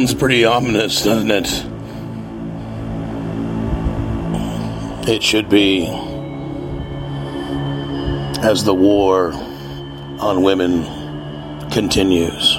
Sounds 0.00 0.14
pretty 0.14 0.46
ominous, 0.46 1.04
doesn't 1.04 1.30
it? 1.30 1.46
It 5.06 5.22
should 5.22 5.50
be. 5.50 5.88
As 8.40 8.64
the 8.64 8.72
war 8.72 9.30
on 10.18 10.40
women 10.42 10.84
continues. 11.70 12.56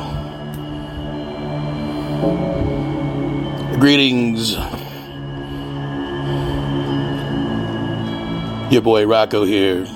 Greetings. 3.80 4.52
Your 8.72 8.84
boy 8.84 9.08
Rocco 9.08 9.46
here. 9.46 9.88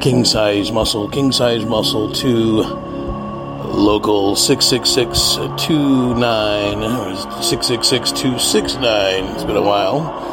King 0.00 0.24
size 0.24 0.72
muscle, 0.72 1.06
king 1.10 1.32
size 1.32 1.66
muscle 1.66 2.10
2 2.10 2.87
local 3.78 4.34
66629 4.34 6.82
or 6.82 7.14
666 7.42 8.10
It's 8.12 9.44
been 9.44 9.56
a 9.56 9.62
while. 9.62 10.26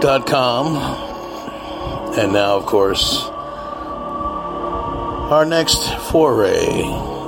Dot 0.00 0.26
com. 0.26 0.76
And 2.18 2.32
now, 2.32 2.56
of 2.56 2.66
course, 2.66 3.26
our 5.30 5.44
next 5.44 5.86
foray 6.10 6.82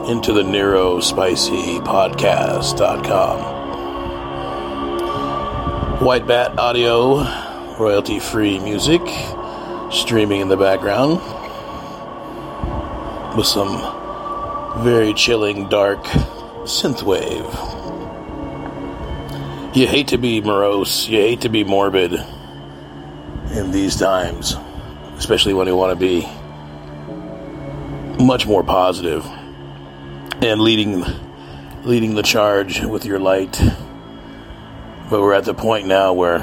into 0.08 0.32
the 0.32 0.42
Neuro 0.42 0.98
Spicy 1.00 1.78
Podcast.com. 1.80 3.56
White 6.04 6.26
Bat 6.26 6.58
Audio, 6.58 7.22
royalty 7.78 8.18
free 8.18 8.58
music, 8.58 9.02
streaming 9.90 10.40
in 10.40 10.48
the 10.48 10.56
background 10.56 11.20
with 13.36 13.46
some 13.46 13.76
very 14.82 15.12
chilling, 15.12 15.68
dark 15.68 16.04
synthwave. 16.64 17.44
You 19.74 19.86
hate 19.86 20.08
to 20.08 20.18
be 20.18 20.40
morose, 20.40 21.08
you 21.08 21.18
hate 21.18 21.40
to 21.40 21.48
be 21.48 21.64
morbid 21.64 22.12
in 23.52 23.70
these 23.72 23.96
times, 23.96 24.54
especially 25.16 25.52
when 25.52 25.66
you 25.66 25.74
want 25.74 25.90
to 25.90 25.96
be 25.96 26.26
much 28.22 28.46
more 28.46 28.62
positive 28.62 29.26
and 30.40 30.60
leading 30.60 31.04
leading 31.84 32.14
the 32.14 32.22
charge 32.22 32.80
with 32.80 33.04
your 33.04 33.18
light. 33.18 33.60
But 35.10 35.22
we're 35.22 35.34
at 35.34 35.44
the 35.44 35.54
point 35.54 35.86
now 35.86 36.12
where 36.12 36.38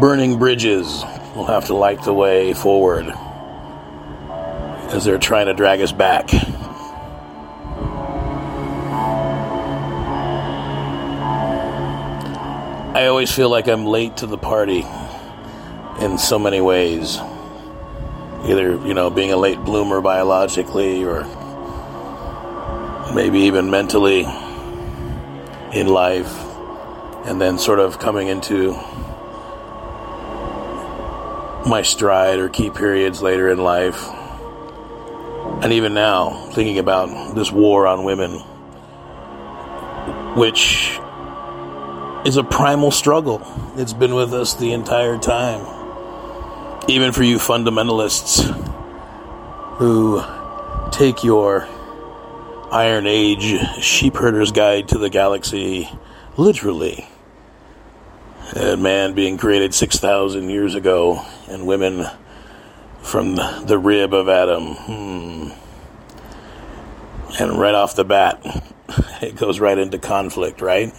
burning 0.00 0.38
bridges 0.38 1.02
will 1.34 1.46
have 1.46 1.66
to 1.66 1.74
light 1.74 2.02
the 2.02 2.12
way 2.12 2.52
forward 2.52 3.06
as 4.92 5.04
they're 5.04 5.18
trying 5.18 5.46
to 5.46 5.54
drag 5.54 5.80
us 5.80 5.92
back. 5.92 6.28
I 12.92 13.06
always 13.06 13.30
feel 13.30 13.48
like 13.48 13.68
I'm 13.68 13.86
late 13.86 14.16
to 14.16 14.26
the 14.26 14.36
party 14.36 14.84
in 16.00 16.18
so 16.18 16.40
many 16.40 16.60
ways. 16.60 17.18
Either, 18.44 18.72
you 18.84 18.94
know, 18.94 19.10
being 19.10 19.32
a 19.32 19.36
late 19.36 19.60
bloomer 19.64 20.00
biologically 20.00 21.04
or 21.04 21.22
maybe 23.14 23.40
even 23.40 23.70
mentally 23.70 24.22
in 25.72 25.86
life, 25.86 26.36
and 27.26 27.40
then 27.40 27.58
sort 27.58 27.78
of 27.78 28.00
coming 28.00 28.26
into 28.26 28.72
my 31.64 31.82
stride 31.82 32.40
or 32.40 32.48
key 32.48 32.70
periods 32.70 33.22
later 33.22 33.48
in 33.50 33.58
life. 33.58 34.08
And 35.62 35.72
even 35.72 35.94
now, 35.94 36.50
thinking 36.54 36.78
about 36.78 37.36
this 37.36 37.52
war 37.52 37.86
on 37.86 38.02
women, 38.02 38.40
which 40.36 40.99
is 42.24 42.36
a 42.36 42.44
primal 42.44 42.90
struggle. 42.90 43.40
It's 43.76 43.92
been 43.92 44.14
with 44.14 44.34
us 44.34 44.54
the 44.54 44.72
entire 44.72 45.18
time. 45.18 45.64
Even 46.88 47.12
for 47.12 47.22
you 47.22 47.38
fundamentalists 47.38 48.42
who 49.78 50.22
take 50.90 51.24
your 51.24 51.66
Iron 52.70 53.06
Age 53.06 53.58
sheepherder's 53.78 54.52
guide 54.52 54.88
to 54.88 54.98
the 54.98 55.10
galaxy 55.10 55.88
literally. 56.36 57.08
A 58.54 58.76
man 58.76 59.14
being 59.14 59.38
created 59.38 59.74
6,000 59.74 60.50
years 60.50 60.74
ago, 60.74 61.24
and 61.48 61.66
women 61.66 62.04
from 63.00 63.36
the 63.36 63.78
rib 63.78 64.12
of 64.12 64.28
Adam. 64.28 64.74
Hmm. 64.74 65.50
And 67.40 67.58
right 67.58 67.74
off 67.74 67.94
the 67.94 68.04
bat, 68.04 68.40
it 69.22 69.36
goes 69.36 69.60
right 69.60 69.78
into 69.78 69.98
conflict, 69.98 70.60
right? 70.60 70.92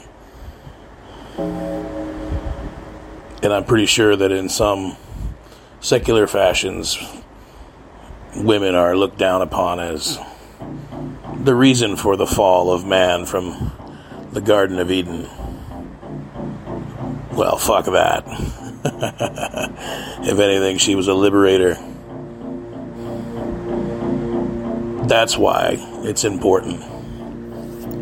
And 3.44 3.52
I'm 3.52 3.66
pretty 3.66 3.88
sure 3.88 4.16
that 4.16 4.32
in 4.32 4.50
some 4.50 4.96
secular 5.80 6.28
fashions, 6.28 6.98
women 8.36 8.76
are 8.76 8.96
looked 8.96 9.18
down 9.18 9.42
upon 9.42 9.80
as 9.80 10.20
the 11.44 11.56
reason 11.56 11.96
for 11.96 12.16
the 12.16 12.28
fall 12.28 12.72
of 12.72 12.86
man 12.86 13.26
from 13.26 13.72
the 14.32 14.42
Garden 14.42 14.80
of 14.80 14.92
Eden. 14.92 15.28
Well, 17.32 17.58
fuck 17.58 17.86
that. 17.86 18.24
if 20.24 20.40
anything, 20.40 20.78
she 20.78 20.96
was 20.96 21.08
a 21.08 21.14
liberator. 21.14 21.74
That's 25.08 25.36
why 25.36 25.78
it's 26.04 26.24
important 26.24 26.84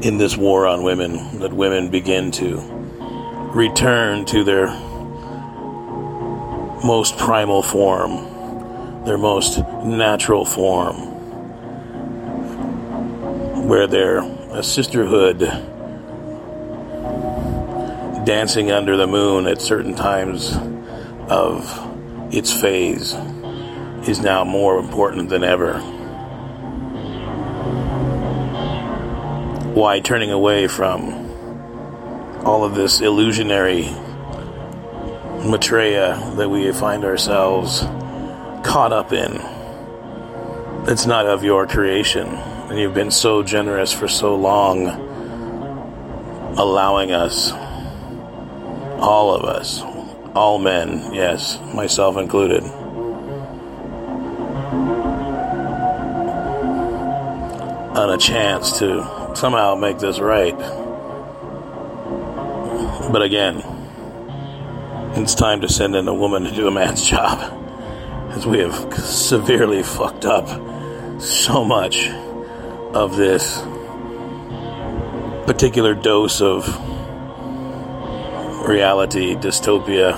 in 0.04 0.18
this 0.18 0.38
war 0.38 0.68
on 0.68 0.84
women 0.84 1.40
that 1.40 1.54
women 1.54 1.90
begin 1.90 2.32
to 2.32 2.79
return 3.56 4.26
to 4.26 4.44
their 4.44 4.68
most 6.86 7.18
primal 7.18 7.62
form, 7.62 9.06
their 9.06 9.18
most 9.18 9.58
natural 9.84 10.46
form, 10.46 10.96
where 13.68 13.88
they're 13.88 14.20
a 14.52 14.64
sisterhood 14.64 15.40
dancing 18.26 18.72
under 18.72 18.96
the 18.96 19.08
moon 19.08 19.48
at 19.48 19.62
certain 19.62 19.96
times 19.96 20.56
of 21.28 21.88
its 22.32 22.54
phase 22.54 23.16
is 24.08 24.20
now 24.20 24.44
more 24.44 24.78
important 24.78 25.30
than 25.30 25.44
ever. 25.44 25.80
Why 29.74 30.00
turning 30.00 30.32
away 30.32 30.68
from 30.68 31.19
all 32.46 32.64
of 32.64 32.76
this 32.76 33.02
illusionary 33.02 33.90
Maitreya 35.46 36.34
that 36.36 36.50
we 36.50 36.72
find 36.72 37.06
ourselves 37.06 37.82
caught 38.64 38.92
up 38.92 39.14
in. 39.14 39.40
It's 40.88 41.06
not 41.06 41.26
of 41.26 41.44
your 41.44 41.68
creation. 41.68 42.28
And 42.28 42.80
you've 42.80 42.94
been 42.94 43.12
so 43.12 43.42
generous 43.42 43.92
for 43.94 44.08
so 44.08 44.36
long, 44.36 44.88
allowing 46.58 47.12
us, 47.12 47.52
all 47.52 49.34
of 49.34 49.44
us, 49.44 49.82
all 50.36 50.60
men, 50.60 51.14
yes, 51.14 51.60
myself 51.74 52.18
included, 52.18 52.64
on 57.96 58.12
a 58.12 58.18
chance 58.18 58.80
to 58.80 59.34
somehow 59.36 59.76
make 59.76 60.00
this 60.00 60.20
right. 60.20 60.79
But 63.12 63.24
again, 63.24 63.64
it's 65.16 65.34
time 65.34 65.62
to 65.62 65.68
send 65.68 65.96
in 65.96 66.08
a 66.08 66.14
woman 66.14 66.44
to 66.44 66.52
do 66.52 66.68
a 66.68 66.72
man's 66.72 67.02
job. 67.10 67.40
As 68.30 68.46
we 68.46 68.60
have 68.60 68.94
severely 68.94 69.82
fucked 69.82 70.26
up 70.26 70.48
so 71.20 71.66
much 71.66 72.08
of 72.94 73.18
this 73.18 73.62
particular 75.48 75.96
dose 75.96 76.40
of 76.40 76.68
reality, 78.68 79.34
dystopia. 79.34 80.16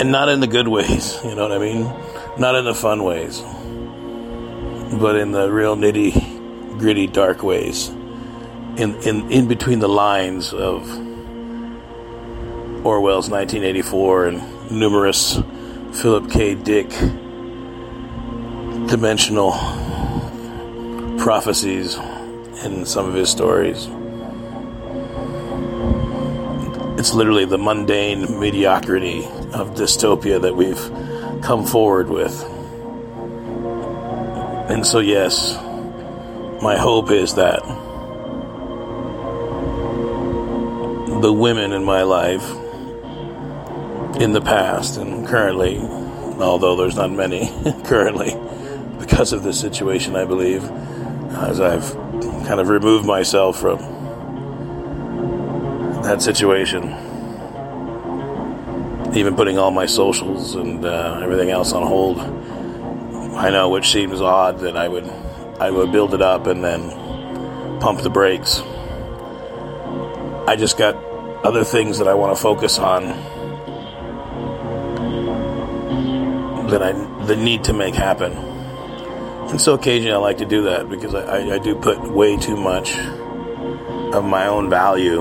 And 0.00 0.10
not 0.10 0.30
in 0.30 0.40
the 0.40 0.46
good 0.46 0.68
ways, 0.68 1.18
you 1.22 1.34
know 1.34 1.42
what 1.42 1.52
I 1.52 1.58
mean? 1.58 1.82
Not 2.38 2.54
in 2.54 2.64
the 2.64 2.74
fun 2.74 3.04
ways, 3.04 3.42
but 4.98 5.16
in 5.16 5.32
the 5.32 5.50
real 5.52 5.76
nitty 5.76 6.78
gritty 6.78 7.06
dark 7.06 7.42
ways 7.42 7.90
in, 8.76 8.94
in, 9.02 9.30
in 9.30 9.48
between 9.48 9.78
the 9.78 9.88
lines 9.88 10.52
of 10.52 10.82
Orwell's 12.84 13.30
1984 13.30 14.26
and 14.26 14.70
numerous 14.70 15.40
Philip 15.92 16.30
K. 16.30 16.54
Dick 16.54 16.90
dimensional 18.88 19.52
prophecies 21.18 21.96
in 22.64 22.84
some 22.84 23.08
of 23.08 23.14
his 23.14 23.30
stories. 23.30 23.88
It's 26.98 27.14
literally 27.14 27.46
the 27.46 27.58
mundane 27.58 28.38
mediocrity 28.38 29.24
of 29.54 29.74
dystopia 29.74 30.40
that 30.42 30.54
we've 30.54 31.42
come 31.42 31.64
forward 31.64 32.08
with. 32.08 32.42
And 34.70 34.86
so, 34.86 34.98
yes, 34.98 35.54
my 36.62 36.76
hope 36.76 37.10
is 37.10 37.34
that 37.36 37.62
the 41.26 41.32
women 41.32 41.72
in 41.72 41.82
my 41.82 42.02
life 42.02 42.48
in 44.22 44.32
the 44.32 44.40
past 44.40 44.96
and 44.96 45.26
currently, 45.26 45.76
although 46.38 46.76
there's 46.76 46.94
not 46.94 47.10
many 47.10 47.48
currently 47.84 48.30
because 49.00 49.32
of 49.32 49.42
this 49.42 49.58
situation, 49.58 50.14
I 50.14 50.24
believe, 50.24 50.62
as 51.32 51.58
I've 51.58 51.92
kind 52.46 52.60
of 52.60 52.68
removed 52.68 53.04
myself 53.04 53.58
from 53.58 53.78
that 56.04 56.22
situation, 56.22 56.84
even 59.16 59.34
putting 59.34 59.58
all 59.58 59.72
my 59.72 59.86
socials 59.86 60.54
and 60.54 60.84
uh, 60.84 61.18
everything 61.24 61.50
else 61.50 61.72
on 61.72 61.84
hold. 61.84 62.20
I 62.20 63.50
know, 63.50 63.68
which 63.68 63.90
seems 63.90 64.20
odd 64.20 64.60
that 64.60 64.76
I 64.76 64.86
would 64.86 65.08
I 65.58 65.72
would 65.72 65.90
build 65.90 66.14
it 66.14 66.22
up 66.22 66.46
and 66.46 66.62
then 66.62 67.80
pump 67.80 68.02
the 68.02 68.10
brakes. 68.10 68.60
I 70.46 70.54
just 70.56 70.78
got 70.78 71.05
other 71.46 71.62
things 71.62 71.98
that 71.98 72.08
I 72.08 72.14
want 72.14 72.36
to 72.36 72.42
focus 72.42 72.76
on 72.76 73.04
that 76.70 76.82
I 76.82 76.90
that 77.26 77.38
need 77.38 77.62
to 77.64 77.72
make 77.72 77.94
happen. 77.94 78.32
And 78.32 79.60
so 79.60 79.74
occasionally 79.74 80.12
I 80.12 80.16
like 80.16 80.38
to 80.38 80.44
do 80.44 80.62
that 80.64 80.88
because 80.88 81.14
I, 81.14 81.54
I, 81.54 81.58
do 81.58 81.76
put 81.76 82.02
way 82.02 82.36
too 82.36 82.56
much 82.56 82.98
of 82.98 84.24
my 84.24 84.48
own 84.48 84.68
value 84.68 85.20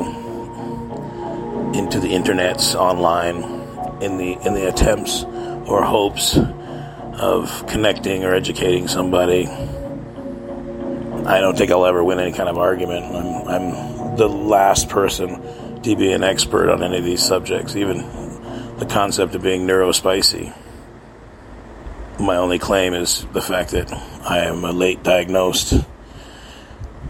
into 1.78 2.00
the 2.00 2.08
internets 2.08 2.74
online 2.74 3.44
in 4.02 4.18
the 4.18 4.34
in 4.44 4.56
the 4.56 4.68
attempts 4.68 5.26
or 5.68 5.84
hopes 5.84 6.40
of 7.20 7.68
connecting 7.68 8.24
or 8.24 8.34
educating 8.34 8.88
somebody. 8.88 9.46
I 11.28 11.40
don't 11.40 11.56
think 11.56 11.70
I'll 11.70 11.86
ever 11.86 12.04
win 12.04 12.20
any 12.20 12.32
kind 12.32 12.50
of 12.50 12.58
argument. 12.58 13.16
I'm, 13.16 13.48
I'm 13.48 14.16
the 14.18 14.28
last 14.28 14.90
person 14.90 15.40
to 15.86 15.96
be 15.96 16.12
an 16.12 16.24
expert 16.24 16.70
on 16.70 16.84
any 16.84 16.98
of 16.98 17.04
these 17.04 17.24
subjects, 17.24 17.76
even 17.76 17.98
the 18.78 18.86
concept 18.86 19.36
of 19.36 19.42
being 19.42 19.66
neurospicy 19.66 20.54
my 22.20 22.38
only 22.38 22.60
claim 22.60 22.94
is 22.94 23.26
the 23.34 23.42
fact 23.42 23.72
that 23.72 23.92
I 23.92 24.40
am 24.40 24.64
a 24.64 24.72
late 24.72 25.04
diagnosed 25.04 25.74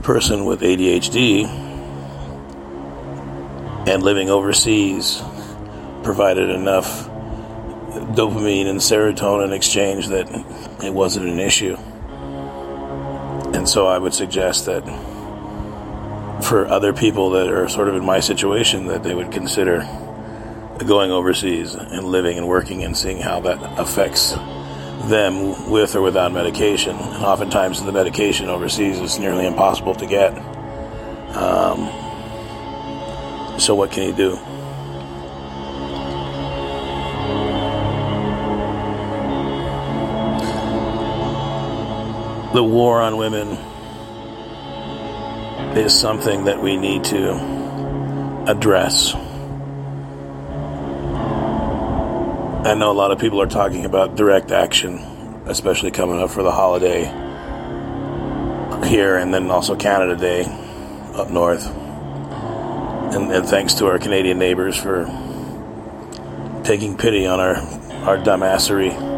person 0.02 0.46
with 0.46 0.62
ADHD 0.62 1.46
and 3.88 4.02
living 4.02 4.30
overseas 4.30 5.22
provided 6.04 6.50
enough 6.50 7.08
dopamine 8.16 8.68
and 8.68 8.80
serotonin 8.80 9.52
exchange 9.52 10.08
that 10.08 10.28
it 10.84 10.94
wasn't 10.94 11.28
an 11.28 11.40
issue. 11.40 11.76
And 13.54 13.70
so 13.70 13.88
I 13.88 13.98
would 14.00 14.14
suggest 14.14 14.66
that 14.66 14.84
for 16.42 16.68
other 16.68 16.94
people 16.94 17.32
that 17.32 17.50
are 17.50 17.68
sort 17.70 17.88
of 17.88 17.96
in 17.96 18.06
my 18.06 18.20
situation 18.20 18.88
that 18.88 19.04
they 19.04 19.16
would 19.16 19.32
consider 19.32 19.80
going 20.86 21.12
overseas 21.12 21.74
and 21.74 22.06
living 22.06 22.38
and 22.38 22.48
working 22.48 22.84
and 22.84 22.96
seeing 22.98 23.20
how 23.20 23.40
that 23.40 23.80
affects 23.80 24.32
them 25.10 25.70
with 25.70 25.96
or 25.96 26.02
without 26.02 26.32
medication. 26.32 26.96
And 26.96 27.24
oftentimes, 27.24 27.84
the 27.84 27.92
medication 27.92 28.50
overseas 28.50 29.00
is 29.00 29.20
nearly 29.20 29.46
impossible 29.46 29.96
to 29.96 30.06
get. 30.06 30.38
Um, 31.36 31.90
so, 33.60 33.76
what 33.76 33.92
can 33.92 34.04
you 34.04 34.14
do? 34.14 34.40
The 42.54 42.64
war 42.64 43.02
on 43.02 43.18
women 43.18 43.58
is 45.78 45.98
something 45.98 46.46
that 46.46 46.62
we 46.62 46.78
need 46.78 47.04
to 47.06 47.34
address. 48.48 49.14
I 52.66 52.74
know 52.74 52.92
a 52.92 52.94
lot 52.94 53.12
of 53.12 53.20
people 53.20 53.42
are 53.42 53.48
talking 53.48 53.86
about 53.86 54.16
direct 54.16 54.52
action, 54.52 54.98
especially 55.46 55.92
coming 55.92 56.20
up 56.20 56.32
for 56.32 56.44
the 56.44 56.52
holiday 56.52 57.04
here 58.88 59.18
and 59.18 59.34
then 59.34 59.52
also 59.52 59.76
Canada 59.76 60.16
Day 60.16 60.46
up 61.14 61.30
north. 61.30 61.66
And, 63.16 63.32
and 63.32 63.48
thanks 63.48 63.76
to 63.76 63.88
our 63.88 64.00
Canadian 64.00 64.40
neighbors 64.40 64.76
for 64.76 65.06
taking 66.64 66.98
pity 66.98 67.26
on 67.28 67.40
our, 67.40 67.56
our 68.08 68.18
dumbassery. 68.18 69.14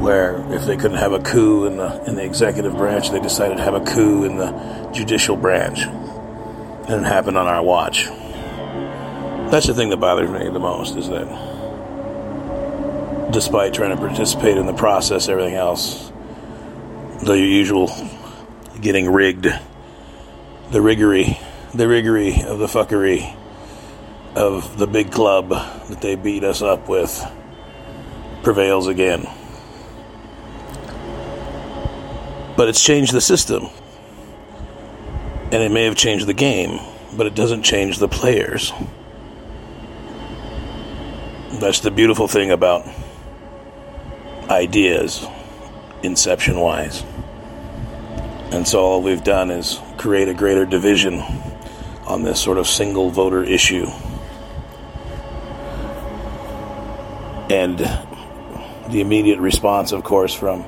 Where 0.00 0.42
if 0.52 0.64
they 0.64 0.76
couldn't 0.76 0.96
have 0.98 1.12
a 1.12 1.20
coup 1.20 1.66
in 1.66 1.76
the 1.76 2.02
in 2.04 2.16
the 2.16 2.24
executive 2.24 2.76
branch, 2.76 3.10
they 3.10 3.20
decided 3.20 3.58
to 3.58 3.62
have 3.62 3.74
a 3.74 3.84
coup 3.84 4.24
in 4.24 4.36
the 4.36 4.50
judicial 4.92 5.36
branch. 5.36 5.80
And 5.80 7.04
it 7.04 7.08
happened 7.08 7.38
on 7.38 7.46
our 7.46 7.62
watch. 7.62 8.06
That's 9.50 9.66
the 9.66 9.74
thing 9.74 9.90
that 9.90 9.98
bothers 9.98 10.30
me 10.30 10.48
the 10.50 10.58
most 10.58 10.96
is 10.96 11.08
that 11.08 11.28
despite 13.32 13.74
trying 13.74 13.90
to 13.90 13.96
participate 13.96 14.56
in 14.56 14.66
the 14.66 14.72
process, 14.72 15.28
everything 15.28 15.54
else, 15.54 16.10
the 17.22 17.34
usual 17.34 17.90
getting 18.80 19.10
rigged, 19.10 19.46
the 20.70 20.80
riggery, 20.80 21.38
the 21.74 21.86
riggery 21.86 22.42
of 22.42 22.58
the 22.58 22.66
fuckery 22.66 23.36
of 24.34 24.78
the 24.78 24.86
big 24.86 25.12
club 25.12 25.50
that 25.50 26.00
they 26.00 26.14
beat 26.14 26.44
us 26.44 26.62
up 26.62 26.88
with 26.88 27.24
prevails 28.42 28.86
again. 28.88 29.26
But 32.56 32.68
it's 32.68 32.82
changed 32.82 33.12
the 33.12 33.20
system. 33.20 33.68
And 35.52 35.62
it 35.62 35.70
may 35.70 35.84
have 35.84 35.96
changed 35.96 36.26
the 36.26 36.34
game, 36.34 36.80
but 37.14 37.26
it 37.26 37.34
doesn't 37.34 37.62
change 37.62 37.98
the 37.98 38.08
players. 38.08 38.72
That's 41.60 41.80
the 41.80 41.90
beautiful 41.90 42.26
thing 42.26 42.50
about 42.50 42.88
ideas, 44.48 45.26
inception 46.02 46.58
wise. 46.58 47.04
And 48.50 48.66
so 48.66 48.80
all 48.80 49.02
we've 49.02 49.22
done 49.22 49.50
is 49.50 49.78
create 49.98 50.28
a 50.28 50.34
greater 50.34 50.64
division 50.64 51.20
on 52.06 52.22
this 52.22 52.40
sort 52.40 52.56
of 52.58 52.66
single 52.66 53.10
voter 53.10 53.44
issue. 53.44 53.86
And 57.50 57.78
the 58.90 59.00
immediate 59.00 59.38
response, 59.38 59.92
of 59.92 60.02
course, 60.02 60.32
from 60.32 60.64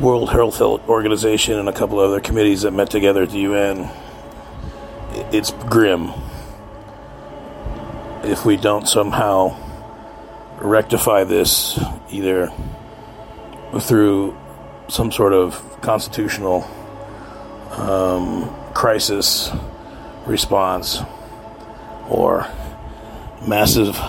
World 0.00 0.30
Health 0.30 0.62
Organization 0.62 1.58
and 1.58 1.68
a 1.68 1.74
couple 1.74 1.98
other 1.98 2.20
committees 2.20 2.62
that 2.62 2.70
met 2.70 2.88
together 2.88 3.24
at 3.24 3.30
the 3.30 3.40
UN, 3.40 3.90
it's 5.30 5.50
grim. 5.50 6.10
If 8.24 8.46
we 8.46 8.56
don't 8.56 8.88
somehow 8.88 9.54
rectify 10.58 11.24
this 11.24 11.78
either 12.10 12.50
through 13.78 14.38
some 14.88 15.12
sort 15.12 15.34
of 15.34 15.62
constitutional 15.82 16.62
um, 17.72 18.48
crisis 18.72 19.50
response 20.24 21.00
or 22.08 22.46
massive 23.46 24.00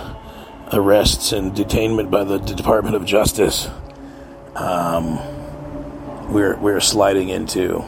arrests 0.71 1.33
and 1.33 1.51
detainment 1.51 2.09
by 2.09 2.23
the 2.23 2.37
Department 2.37 2.95
of 2.95 3.03
Justice, 3.03 3.69
um, 4.55 5.19
we're 6.31 6.55
we're 6.57 6.79
sliding 6.79 7.29
into 7.29 7.83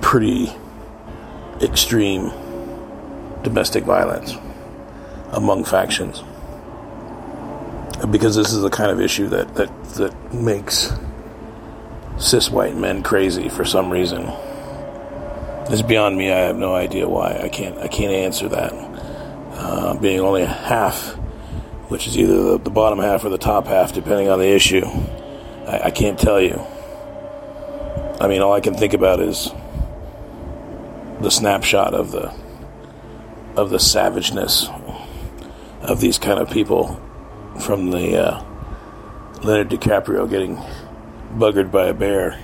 pretty 0.00 0.52
extreme 1.60 2.32
domestic 3.42 3.84
violence 3.84 4.34
among 5.32 5.64
factions 5.64 6.22
because 8.10 8.36
this 8.36 8.52
is 8.52 8.60
the 8.60 8.70
kind 8.70 8.90
of 8.90 9.00
issue 9.00 9.28
that, 9.28 9.54
that, 9.54 9.84
that 9.94 10.34
makes 10.34 10.92
cis 12.18 12.50
white 12.50 12.76
men 12.76 13.02
crazy 13.02 13.48
for 13.48 13.64
some 13.64 13.90
reason. 13.90 14.26
It's 15.68 15.82
beyond 15.82 16.16
me. 16.16 16.30
I 16.30 16.38
have 16.38 16.56
no 16.56 16.74
idea 16.74 17.08
why. 17.08 17.38
I 17.42 17.48
can't. 17.48 17.76
I 17.78 17.88
can't 17.88 18.12
answer 18.12 18.48
that. 18.48 18.72
Uh, 18.72 19.98
being 19.98 20.20
only 20.20 20.42
a 20.42 20.46
half, 20.46 21.14
which 21.88 22.06
is 22.06 22.16
either 22.16 22.52
the, 22.52 22.58
the, 22.58 22.70
bottom 22.70 23.00
half 23.00 23.24
or 23.24 23.30
the 23.30 23.38
top 23.38 23.66
half, 23.66 23.92
depending 23.92 24.28
on 24.28 24.38
the 24.38 24.46
issue, 24.46 24.86
I, 25.66 25.86
I 25.86 25.90
can't 25.90 26.18
tell 26.18 26.40
you. 26.40 26.60
I 28.20 28.28
mean, 28.28 28.40
all 28.40 28.54
I 28.54 28.60
can 28.60 28.74
think 28.74 28.94
about 28.94 29.20
is 29.20 29.50
the 31.20 31.30
snapshot 31.30 31.94
of 31.94 32.12
the 32.12 32.32
of 33.56 33.70
the 33.70 33.78
savageness 33.78 34.68
of 35.80 36.00
these 36.00 36.18
kind 36.18 36.38
of 36.38 36.50
people 36.50 37.00
from 37.60 37.90
the 37.90 38.16
uh, 38.16 38.44
Leonardo 39.42 39.76
DiCaprio 39.76 40.28
getting 40.28 40.56
buggered 41.34 41.70
by 41.70 41.86
a 41.86 41.94
bear 41.94 42.38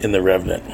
in 0.00 0.12
The 0.12 0.20
Revenant. 0.20 0.64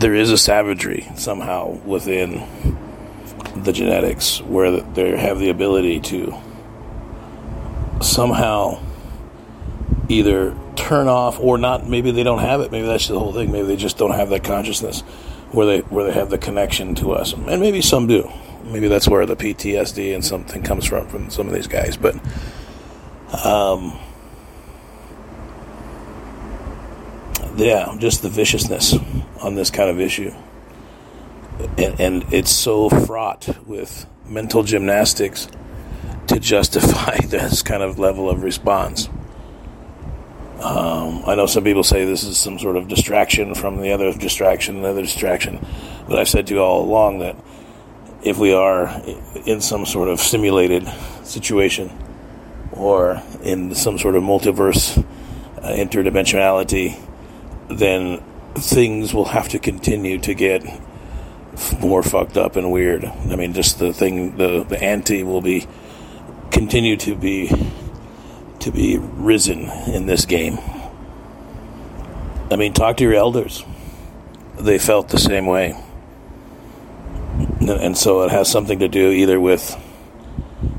There 0.00 0.14
is 0.14 0.30
a 0.30 0.38
savagery 0.38 1.06
somehow 1.16 1.72
within 1.84 2.46
the 3.56 3.72
genetics 3.72 4.40
where 4.40 4.80
they 4.80 5.16
have 5.16 5.40
the 5.40 5.50
ability 5.50 6.00
to 6.00 6.34
somehow 8.00 8.80
either 10.08 10.56
turn 10.76 11.08
off 11.08 11.38
or 11.38 11.58
not. 11.58 11.88
Maybe 11.88 12.10
they 12.10 12.22
don't 12.22 12.40
have 12.40 12.60
it. 12.60 12.72
Maybe 12.72 12.86
that's 12.86 13.08
the 13.08 13.18
whole 13.18 13.32
thing. 13.32 13.52
Maybe 13.52 13.66
they 13.66 13.76
just 13.76 13.98
don't 13.98 14.12
have 14.12 14.30
that 14.30 14.44
consciousness 14.44 15.02
where 15.52 15.66
they 15.66 15.78
where 15.80 16.04
they 16.04 16.12
have 16.12 16.30
the 16.30 16.38
connection 16.38 16.94
to 16.96 17.12
us, 17.12 17.32
and 17.32 17.60
maybe 17.60 17.80
some 17.80 18.06
do. 18.06 18.30
Maybe 18.64 18.88
that's 18.88 19.08
where 19.08 19.24
the 19.24 19.36
PTSD 19.36 20.14
and 20.14 20.24
something 20.24 20.62
comes 20.62 20.84
from 20.84 21.08
from 21.08 21.30
some 21.30 21.46
of 21.46 21.54
these 21.54 21.66
guys. 21.66 21.96
But 21.96 22.14
um, 23.44 23.98
yeah, 27.56 27.94
just 27.98 28.22
the 28.22 28.28
viciousness 28.28 28.94
on 29.42 29.54
this 29.54 29.70
kind 29.70 29.90
of 29.90 30.00
issue, 30.00 30.32
and, 31.76 32.00
and 32.00 32.32
it's 32.32 32.50
so 32.50 32.88
fraught 32.88 33.48
with 33.66 34.06
mental 34.26 34.62
gymnastics 34.62 35.48
to 36.26 36.38
justify 36.38 37.16
this 37.26 37.62
kind 37.62 37.82
of 37.82 37.98
level 37.98 38.28
of 38.28 38.42
response. 38.42 39.08
Um, 40.60 41.22
I 41.24 41.36
know 41.36 41.46
some 41.46 41.62
people 41.62 41.84
say 41.84 42.04
this 42.04 42.24
is 42.24 42.36
some 42.36 42.58
sort 42.58 42.76
of 42.76 42.88
distraction 42.88 43.54
from 43.54 43.80
the 43.80 43.92
other 43.92 44.12
distraction, 44.12 44.76
another 44.76 45.02
distraction, 45.02 45.64
but 46.08 46.18
I've 46.18 46.28
said 46.28 46.48
to 46.48 46.54
you 46.54 46.60
all 46.60 46.82
along 46.82 47.20
that 47.20 47.36
if 48.24 48.38
we 48.38 48.52
are 48.52 48.88
in 49.46 49.60
some 49.60 49.86
sort 49.86 50.08
of 50.08 50.18
simulated 50.20 50.88
situation 51.22 51.96
or 52.72 53.22
in 53.42 53.74
some 53.76 53.98
sort 53.98 54.16
of 54.16 54.24
multiverse 54.24 54.98
uh, 55.62 55.68
interdimensionality, 55.68 57.00
then 57.68 58.20
things 58.54 59.14
will 59.14 59.26
have 59.26 59.48
to 59.50 59.60
continue 59.60 60.18
to 60.18 60.34
get 60.34 60.64
more 61.80 62.02
fucked 62.02 62.36
up 62.36 62.56
and 62.56 62.72
weird. 62.72 63.04
I 63.04 63.36
mean, 63.36 63.52
just 63.52 63.78
the 63.78 63.92
thing, 63.92 64.36
the 64.36 64.64
the 64.64 64.82
ante 64.82 65.22
will 65.22 65.40
be 65.40 65.66
continue 66.50 66.96
to 66.96 67.14
be 67.14 67.48
to 68.68 68.76
be 68.76 68.98
risen 68.98 69.60
in 69.94 70.04
this 70.04 70.26
game. 70.26 70.58
I 72.50 72.56
mean, 72.56 72.74
talk 72.74 72.98
to 72.98 73.04
your 73.04 73.14
elders. 73.14 73.64
They 74.58 74.78
felt 74.78 75.08
the 75.08 75.18
same 75.18 75.46
way. 75.46 75.74
And 77.60 77.96
so 77.96 78.22
it 78.24 78.30
has 78.30 78.50
something 78.50 78.80
to 78.80 78.88
do 78.88 79.10
either 79.10 79.40
with 79.40 79.74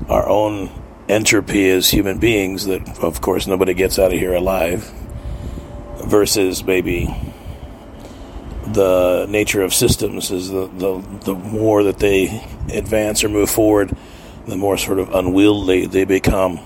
our 0.08 0.28
own 0.30 0.70
entropy 1.08 1.68
as 1.70 1.90
human 1.90 2.20
beings, 2.20 2.66
that 2.66 3.00
of 3.00 3.22
course 3.22 3.48
nobody 3.48 3.74
gets 3.74 3.98
out 3.98 4.14
of 4.14 4.20
here 4.20 4.36
alive, 4.36 4.92
versus 6.06 6.64
maybe 6.64 7.08
the 8.68 9.26
nature 9.30 9.64
of 9.64 9.74
systems 9.74 10.30
is 10.30 10.50
the, 10.50 10.68
the, 10.68 11.04
the 11.26 11.34
more 11.34 11.84
that 11.84 11.98
they 11.98 12.44
advance 12.72 13.24
or 13.24 13.30
move 13.30 13.50
forward, 13.50 13.96
the 14.46 14.58
more 14.58 14.78
sort 14.78 15.00
of 15.00 15.14
unwieldy 15.16 15.88
they 15.88 16.04
become 16.04 16.60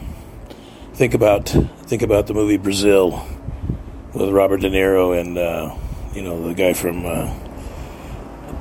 think 0.93 1.13
about 1.13 1.49
think 1.49 2.01
about 2.01 2.27
the 2.27 2.33
movie 2.33 2.57
Brazil 2.57 3.25
with 4.13 4.29
Robert 4.29 4.61
De 4.61 4.69
Niro 4.69 5.19
and 5.19 5.37
uh, 5.37 5.75
you 6.13 6.21
know 6.21 6.47
the 6.47 6.53
guy 6.53 6.73
from 6.73 7.05
uh, 7.05 7.33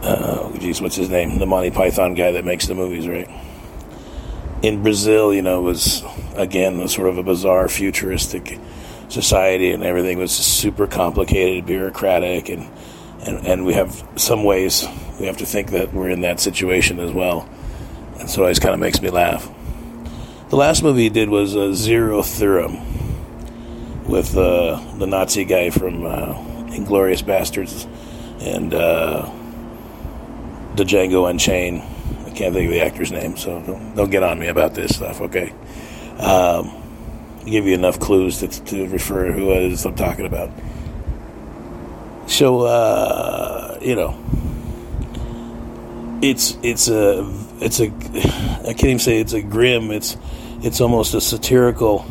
uh, 0.02 0.58
geez, 0.58 0.80
what's 0.80 0.96
his 0.96 1.08
name? 1.08 1.38
The 1.38 1.46
Monty 1.46 1.70
Python 1.70 2.14
guy 2.14 2.32
that 2.32 2.44
makes 2.44 2.66
the 2.66 2.74
movies, 2.74 3.06
right? 3.06 3.28
In 4.62 4.82
Brazil, 4.82 5.32
you 5.34 5.42
know, 5.42 5.60
was 5.60 6.02
again 6.34 6.80
a 6.80 6.88
sort 6.88 7.08
of 7.08 7.18
a 7.18 7.22
bizarre 7.22 7.68
futuristic 7.68 8.58
society, 9.08 9.70
and 9.70 9.82
everything 9.84 10.18
was 10.18 10.32
super 10.32 10.86
complicated, 10.86 11.66
bureaucratic, 11.66 12.48
and 12.48 12.68
and, 13.26 13.46
and 13.46 13.66
we 13.66 13.74
have 13.74 14.04
some 14.16 14.42
ways 14.42 14.86
we 15.20 15.26
have 15.26 15.36
to 15.36 15.46
think 15.46 15.70
that 15.70 15.92
we're 15.92 16.08
in 16.08 16.22
that 16.22 16.40
situation 16.40 16.98
as 16.98 17.12
well, 17.12 17.48
and 18.18 18.28
so 18.28 18.40
it 18.40 18.44
always 18.44 18.58
kind 18.58 18.74
of 18.74 18.80
makes 18.80 19.00
me 19.02 19.10
laugh. 19.10 19.48
The 20.52 20.58
last 20.58 20.82
movie 20.82 21.04
he 21.04 21.08
did 21.08 21.30
was 21.30 21.56
uh, 21.56 21.72
Zero 21.72 22.20
Theorem 22.20 22.76
with 24.06 24.36
uh, 24.36 24.78
the 24.98 25.06
Nazi 25.06 25.46
guy 25.46 25.70
from 25.70 26.04
uh, 26.04 26.34
Inglourious 26.68 27.22
Basterds 27.22 27.86
and 28.38 28.74
uh, 28.74 29.32
the 30.76 30.84
Django 30.84 31.30
Unchained. 31.30 31.80
I 32.26 32.30
can't 32.32 32.52
think 32.54 32.66
of 32.66 32.74
the 32.74 32.82
actor's 32.82 33.10
name, 33.10 33.38
so 33.38 33.62
don't, 33.62 33.94
don't 33.94 34.10
get 34.10 34.22
on 34.22 34.38
me 34.38 34.48
about 34.48 34.74
this 34.74 34.94
stuff, 34.94 35.22
okay? 35.22 35.54
Um, 36.18 36.70
give 37.46 37.64
you 37.64 37.72
enough 37.72 37.98
clues 37.98 38.40
to, 38.40 38.48
to 38.48 38.86
refer 38.88 39.32
who 39.32 39.52
it 39.52 39.72
is 39.72 39.86
I'm 39.86 39.94
talking 39.94 40.26
about. 40.26 40.50
So, 42.26 42.60
uh, 42.66 43.78
you 43.80 43.96
know, 43.96 44.22
it's 46.20 46.58
it's 46.62 46.88
a 46.88 47.26
it's 47.58 47.80
a 47.80 47.86
I 48.68 48.74
can't 48.74 48.84
even 48.84 48.98
say 48.98 49.18
it's 49.18 49.32
a 49.32 49.40
grim. 49.40 49.90
It's 49.90 50.18
it's 50.62 50.80
almost 50.80 51.14
a 51.14 51.20
satirical 51.20 52.06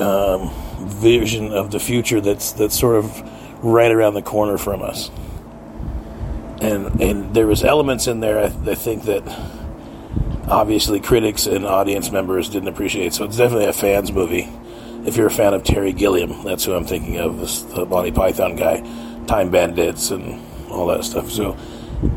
um, 0.00 0.50
vision 0.86 1.52
of 1.52 1.70
the 1.70 1.80
future 1.80 2.20
that's 2.20 2.52
that's 2.52 2.78
sort 2.78 2.96
of 2.96 3.64
right 3.64 3.90
around 3.90 4.14
the 4.14 4.22
corner 4.22 4.58
from 4.58 4.82
us. 4.82 5.10
And 6.60 7.00
and 7.00 7.34
there 7.34 7.46
was 7.46 7.62
elements 7.62 8.06
in 8.06 8.20
there 8.20 8.38
I, 8.38 8.70
I 8.70 8.74
think 8.74 9.04
that 9.04 9.22
obviously 10.48 11.00
critics 11.00 11.46
and 11.46 11.66
audience 11.66 12.10
members 12.10 12.48
didn't 12.48 12.68
appreciate. 12.68 13.12
So 13.14 13.24
it's 13.24 13.36
definitely 13.36 13.66
a 13.66 13.72
fans 13.72 14.10
movie. 14.12 14.48
If 15.06 15.16
you're 15.16 15.26
a 15.26 15.30
fan 15.30 15.54
of 15.54 15.62
Terry 15.62 15.92
Gilliam, 15.92 16.42
that's 16.42 16.64
who 16.64 16.74
I'm 16.74 16.84
thinking 16.84 17.18
of, 17.18 17.38
the 17.74 17.86
Monty 17.86 18.10
Python 18.10 18.56
guy, 18.56 18.80
Time 19.26 19.50
Bandits, 19.50 20.10
and 20.10 20.42
all 20.70 20.86
that 20.88 21.04
stuff. 21.04 21.30
So 21.30 21.56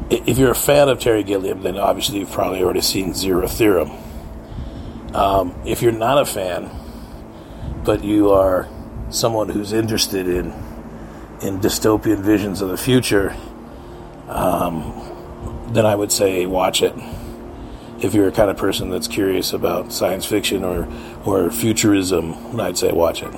if 0.10 0.38
you're 0.38 0.52
a 0.52 0.56
fan 0.56 0.90
of 0.90 1.00
Terry 1.00 1.24
Gilliam, 1.24 1.62
then 1.62 1.78
obviously 1.78 2.20
you've 2.20 2.32
probably 2.32 2.64
already 2.64 2.82
seen 2.82 3.14
Zero 3.14 3.48
Theorem. 3.48 3.92
Um, 5.14 5.54
if 5.66 5.82
you're 5.82 5.92
not 5.92 6.20
a 6.20 6.26
fan, 6.26 6.70
but 7.84 8.04
you 8.04 8.32
are 8.32 8.70
someone 9.10 9.50
who's 9.50 9.74
interested 9.74 10.28
in 10.28 10.54
in 11.42 11.60
dystopian 11.60 12.20
visions 12.20 12.62
of 12.62 12.70
the 12.70 12.78
future, 12.78 13.36
um, 14.30 15.68
then 15.74 15.86
I 15.86 15.96
would 15.96 16.12
say 16.12 16.46
watch 16.46 16.82
it. 16.82 16.94
If 18.00 18.14
you're 18.14 18.28
a 18.28 18.32
kind 18.32 18.50
of 18.50 18.58
person 18.58 18.90
that's 18.90 19.08
curious 19.08 19.52
about 19.52 19.92
science 19.92 20.26
fiction 20.26 20.64
or 20.64 20.88
or 21.26 21.52
futurism, 21.52 22.60
I'd 22.60 22.78
say 22.78 22.92
watch 22.92 23.22
it. 23.22 23.36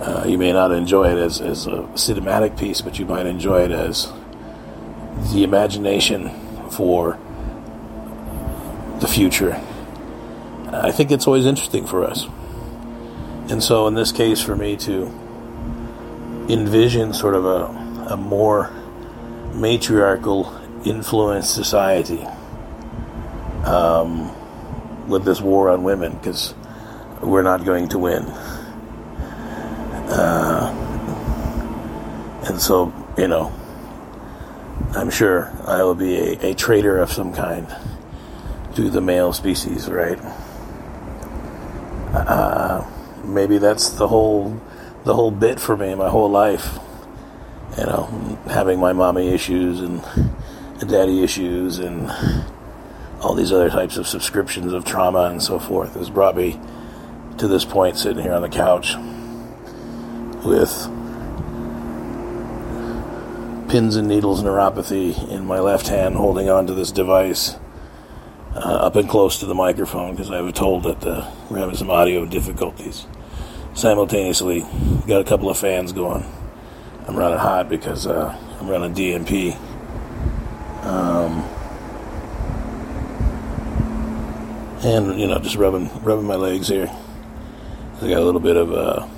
Uh, 0.00 0.24
you 0.26 0.38
may 0.38 0.52
not 0.52 0.72
enjoy 0.72 1.10
it 1.12 1.18
as, 1.18 1.40
as 1.40 1.66
a 1.66 1.82
cinematic 1.94 2.58
piece, 2.58 2.80
but 2.80 2.98
you 2.98 3.06
might 3.06 3.26
enjoy 3.26 3.64
it 3.64 3.72
as 3.72 4.12
the 5.32 5.42
imagination 5.42 6.30
for 6.70 7.18
the 9.00 9.08
future 9.08 9.60
I 10.70 10.92
think 10.92 11.10
it's 11.10 11.26
always 11.26 11.46
interesting 11.46 11.86
for 11.86 12.04
us. 12.04 12.26
And 13.50 13.62
so, 13.62 13.86
in 13.86 13.94
this 13.94 14.12
case, 14.12 14.42
for 14.42 14.54
me 14.54 14.76
to 14.78 15.06
envision 16.48 17.12
sort 17.14 17.34
of 17.34 17.44
a, 17.46 18.12
a 18.12 18.16
more 18.16 18.70
matriarchal 19.54 20.52
influenced 20.84 21.54
society 21.54 22.22
um, 23.64 24.30
with 25.08 25.24
this 25.24 25.40
war 25.40 25.70
on 25.70 25.82
women, 25.82 26.12
because 26.12 26.54
we're 27.22 27.42
not 27.42 27.64
going 27.64 27.88
to 27.88 27.98
win. 27.98 28.24
Uh, 30.10 30.74
and 32.48 32.60
so, 32.60 32.92
you 33.16 33.28
know, 33.28 33.52
I'm 34.94 35.10
sure 35.10 35.50
I 35.66 35.82
will 35.82 35.94
be 35.94 36.16
a, 36.16 36.50
a 36.50 36.54
traitor 36.54 36.98
of 36.98 37.12
some 37.12 37.32
kind 37.32 37.66
to 38.74 38.90
the 38.90 39.00
male 39.00 39.32
species, 39.32 39.88
right? 39.88 40.18
Uh, 42.12 42.88
maybe 43.24 43.58
that's 43.58 43.90
the 43.90 44.08
whole 44.08 44.60
the 45.04 45.14
whole 45.14 45.30
bit 45.30 45.60
for 45.60 45.76
me 45.76 45.94
my 45.94 46.08
whole 46.08 46.30
life. 46.30 46.78
You 47.76 47.84
know, 47.84 48.38
having 48.48 48.80
my 48.80 48.92
mommy 48.92 49.28
issues 49.28 49.80
and 49.80 50.02
daddy 50.86 51.22
issues 51.22 51.78
and 51.78 52.10
all 53.20 53.34
these 53.34 53.52
other 53.52 53.68
types 53.68 53.96
of 53.96 54.06
subscriptions 54.06 54.72
of 54.72 54.84
trauma 54.84 55.24
and 55.24 55.42
so 55.42 55.58
forth 55.58 55.94
has 55.94 56.08
brought 56.08 56.36
me 56.36 56.58
to 57.36 57.48
this 57.48 57.64
point 57.64 57.96
sitting 57.96 58.22
here 58.22 58.32
on 58.32 58.42
the 58.42 58.48
couch 58.48 58.94
with 60.44 60.70
pins 63.68 63.96
and 63.96 64.08
needles 64.08 64.42
neuropathy 64.42 65.28
in 65.30 65.44
my 65.44 65.58
left 65.58 65.88
hand 65.88 66.14
holding 66.14 66.48
on 66.48 66.66
to 66.66 66.74
this 66.74 66.92
device 66.92 67.56
uh, 68.58 68.86
up 68.86 68.96
and 68.96 69.08
close 69.08 69.38
to 69.40 69.46
the 69.46 69.54
microphone 69.54 70.14
because 70.14 70.30
I 70.30 70.40
was 70.40 70.54
told 70.54 70.84
that 70.84 71.04
uh, 71.06 71.30
we're 71.48 71.58
having 71.58 71.76
some 71.76 71.90
audio 71.90 72.24
difficulties. 72.26 73.06
Simultaneously, 73.74 74.60
got 75.06 75.20
a 75.20 75.24
couple 75.24 75.48
of 75.48 75.56
fans 75.56 75.92
going. 75.92 76.24
I'm 77.06 77.16
running 77.16 77.38
hot 77.38 77.68
because 77.68 78.06
uh, 78.06 78.36
I'm 78.60 78.68
running 78.68 78.94
DNP. 78.94 79.54
Um, 80.84 81.44
and 84.84 85.20
you 85.20 85.26
know, 85.26 85.38
just 85.38 85.56
rubbing 85.56 85.90
rubbing 86.02 86.26
my 86.26 86.36
legs 86.36 86.68
here. 86.68 86.90
I 88.00 88.08
got 88.08 88.18
a 88.18 88.24
little 88.24 88.40
bit 88.40 88.56
of 88.56 88.72
uh, 88.72 89.08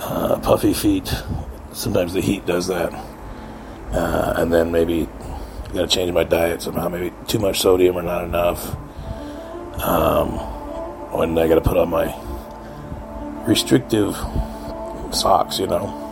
uh, 0.00 0.40
puffy 0.40 0.74
feet. 0.74 1.12
Sometimes 1.72 2.12
the 2.12 2.20
heat 2.20 2.46
does 2.46 2.68
that, 2.68 2.92
uh, 3.92 4.34
and 4.36 4.52
then 4.52 4.72
maybe 4.72 5.08
got 5.74 5.82
to 5.82 5.86
change 5.88 6.12
my 6.12 6.24
diet 6.24 6.62
somehow. 6.62 6.88
Maybe 6.88 7.12
too 7.26 7.38
much 7.38 7.60
sodium 7.60 7.96
or 7.96 8.02
not 8.02 8.24
enough. 8.24 8.74
Um, 9.82 10.38
I 11.12 11.48
got 11.48 11.54
to 11.56 11.60
put 11.60 11.76
on 11.76 11.90
my 11.90 12.14
restrictive 13.46 14.14
socks, 15.14 15.58
you 15.58 15.66
know. 15.66 16.02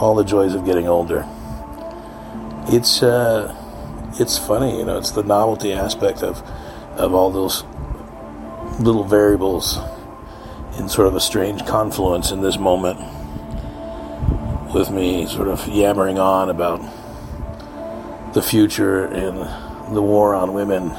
All 0.00 0.14
the 0.14 0.24
joys 0.24 0.54
of 0.54 0.64
getting 0.64 0.88
older. 0.88 1.26
It's 2.68 3.02
uh, 3.02 3.54
it's 4.18 4.38
funny, 4.38 4.78
you 4.78 4.84
know. 4.84 4.98
It's 4.98 5.10
the 5.10 5.22
novelty 5.22 5.72
aspect 5.72 6.22
of 6.22 6.42
of 6.96 7.14
all 7.14 7.30
those 7.30 7.64
little 8.80 9.04
variables 9.04 9.78
in 10.78 10.88
sort 10.88 11.06
of 11.06 11.14
a 11.14 11.20
strange 11.20 11.64
confluence 11.66 12.30
in 12.30 12.40
this 12.40 12.58
moment 12.58 12.98
with 14.74 14.90
me 14.90 15.26
sort 15.26 15.48
of 15.48 15.66
yammering 15.68 16.18
on 16.18 16.50
about 16.50 16.80
the 18.34 18.42
future 18.42 19.04
and 19.04 19.94
the 19.94 20.02
war 20.02 20.34
on 20.34 20.52
women 20.52 20.90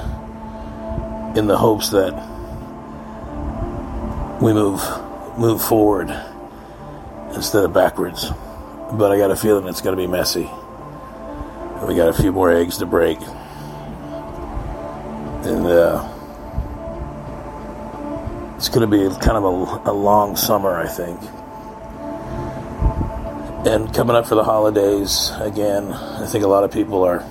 in 1.38 1.48
the 1.48 1.58
hopes 1.58 1.90
that 1.90 2.14
we 4.42 4.54
move 4.54 4.82
move 5.38 5.62
forward 5.62 6.10
instead 7.34 7.66
of 7.66 7.74
backwards. 7.74 8.32
But 8.94 9.12
I 9.12 9.18
got 9.18 9.32
a 9.32 9.36
feeling 9.36 9.68
it's 9.68 9.82
going 9.82 9.96
to 9.96 10.02
be 10.02 10.08
messy. 10.08 10.50
We 11.86 11.96
got 11.96 12.08
a 12.08 12.14
few 12.14 12.32
more 12.32 12.52
eggs 12.52 12.78
to 12.78 12.86
break. 12.86 13.20
And 15.44 15.68
uh, 15.68 16.08
it's 18.56 18.70
going 18.70 18.90
to 18.90 18.98
be 18.98 19.10
kind 19.20 19.38
of 19.38 19.44
a, 19.44 19.92
a 19.92 19.94
long 19.94 20.38
summer, 20.38 20.76
I 20.76 20.88
think. 20.88 21.20
And 23.66 23.92
coming 23.96 24.16
up 24.16 24.28
for 24.28 24.36
the 24.36 24.44
holidays, 24.44 25.32
again, 25.40 25.92
I 25.92 26.28
think 26.28 26.44
a 26.44 26.48
lot 26.48 26.64
of 26.64 26.72
people 26.72 27.04
are 27.04 27.26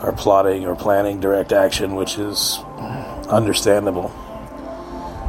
are 0.00 0.12
plotting 0.12 0.66
or 0.66 0.76
planning 0.76 1.20
direct 1.20 1.52
action, 1.52 1.94
which 1.94 2.18
is 2.18 2.58
understandable. 3.30 4.12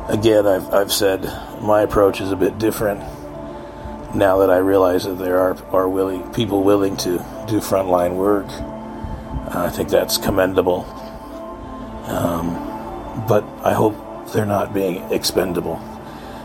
Again, 0.09 0.45
I've, 0.45 0.73
I've 0.73 0.91
said 0.91 1.23
my 1.61 1.83
approach 1.83 2.19
is 2.19 2.33
a 2.33 2.35
bit 2.35 2.57
different 2.57 2.99
now 4.13 4.39
that 4.39 4.49
I 4.49 4.57
realize 4.57 5.05
that 5.05 5.19
there 5.19 5.39
are, 5.39 5.57
are 5.71 5.87
willing 5.87 6.33
people 6.33 6.63
willing 6.63 6.97
to 6.97 7.17
do 7.47 7.61
frontline 7.61 8.15
work. 8.15 8.47
Uh, 8.49 9.67
I 9.67 9.69
think 9.69 9.87
that's 9.87 10.17
commendable. 10.17 10.83
Um, 12.07 13.25
but 13.25 13.45
I 13.63 13.71
hope 13.71 13.95
they're 14.33 14.45
not 14.45 14.73
being 14.73 14.97
expendable. 15.13 15.77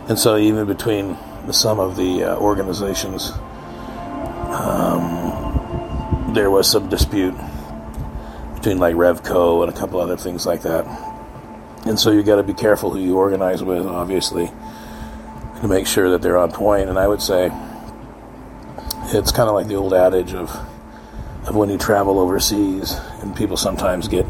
And 0.08 0.16
so, 0.16 0.36
even 0.36 0.64
between 0.66 1.18
some 1.50 1.80
of 1.80 1.96
the 1.96 2.22
uh, 2.22 2.36
organizations 2.36 3.32
um, 4.54 6.32
there 6.34 6.50
was 6.50 6.70
some 6.70 6.88
dispute 6.88 7.34
between 8.54 8.78
like 8.78 8.94
Revco 8.94 9.62
and 9.62 9.74
a 9.74 9.78
couple 9.78 10.00
other 10.00 10.16
things 10.16 10.46
like 10.46 10.62
that. 10.62 10.86
And 11.86 11.98
so 11.98 12.10
you 12.10 12.22
got 12.22 12.36
to 12.36 12.42
be 12.42 12.54
careful 12.54 12.90
who 12.90 12.98
you 12.98 13.18
organize 13.18 13.62
with, 13.62 13.86
obviously, 13.86 14.50
to 15.60 15.68
make 15.68 15.86
sure 15.86 16.10
that 16.10 16.22
they're 16.22 16.38
on 16.38 16.50
point. 16.50 16.88
And 16.88 16.98
I 16.98 17.06
would 17.06 17.20
say 17.20 17.52
it's 19.06 19.32
kind 19.32 19.48
of 19.48 19.54
like 19.54 19.66
the 19.66 19.74
old 19.74 19.92
adage 19.92 20.34
of 20.34 20.50
of 21.46 21.54
when 21.54 21.68
you 21.68 21.76
travel 21.76 22.18
overseas, 22.18 22.98
and 23.20 23.36
people 23.36 23.58
sometimes 23.58 24.08
get 24.08 24.24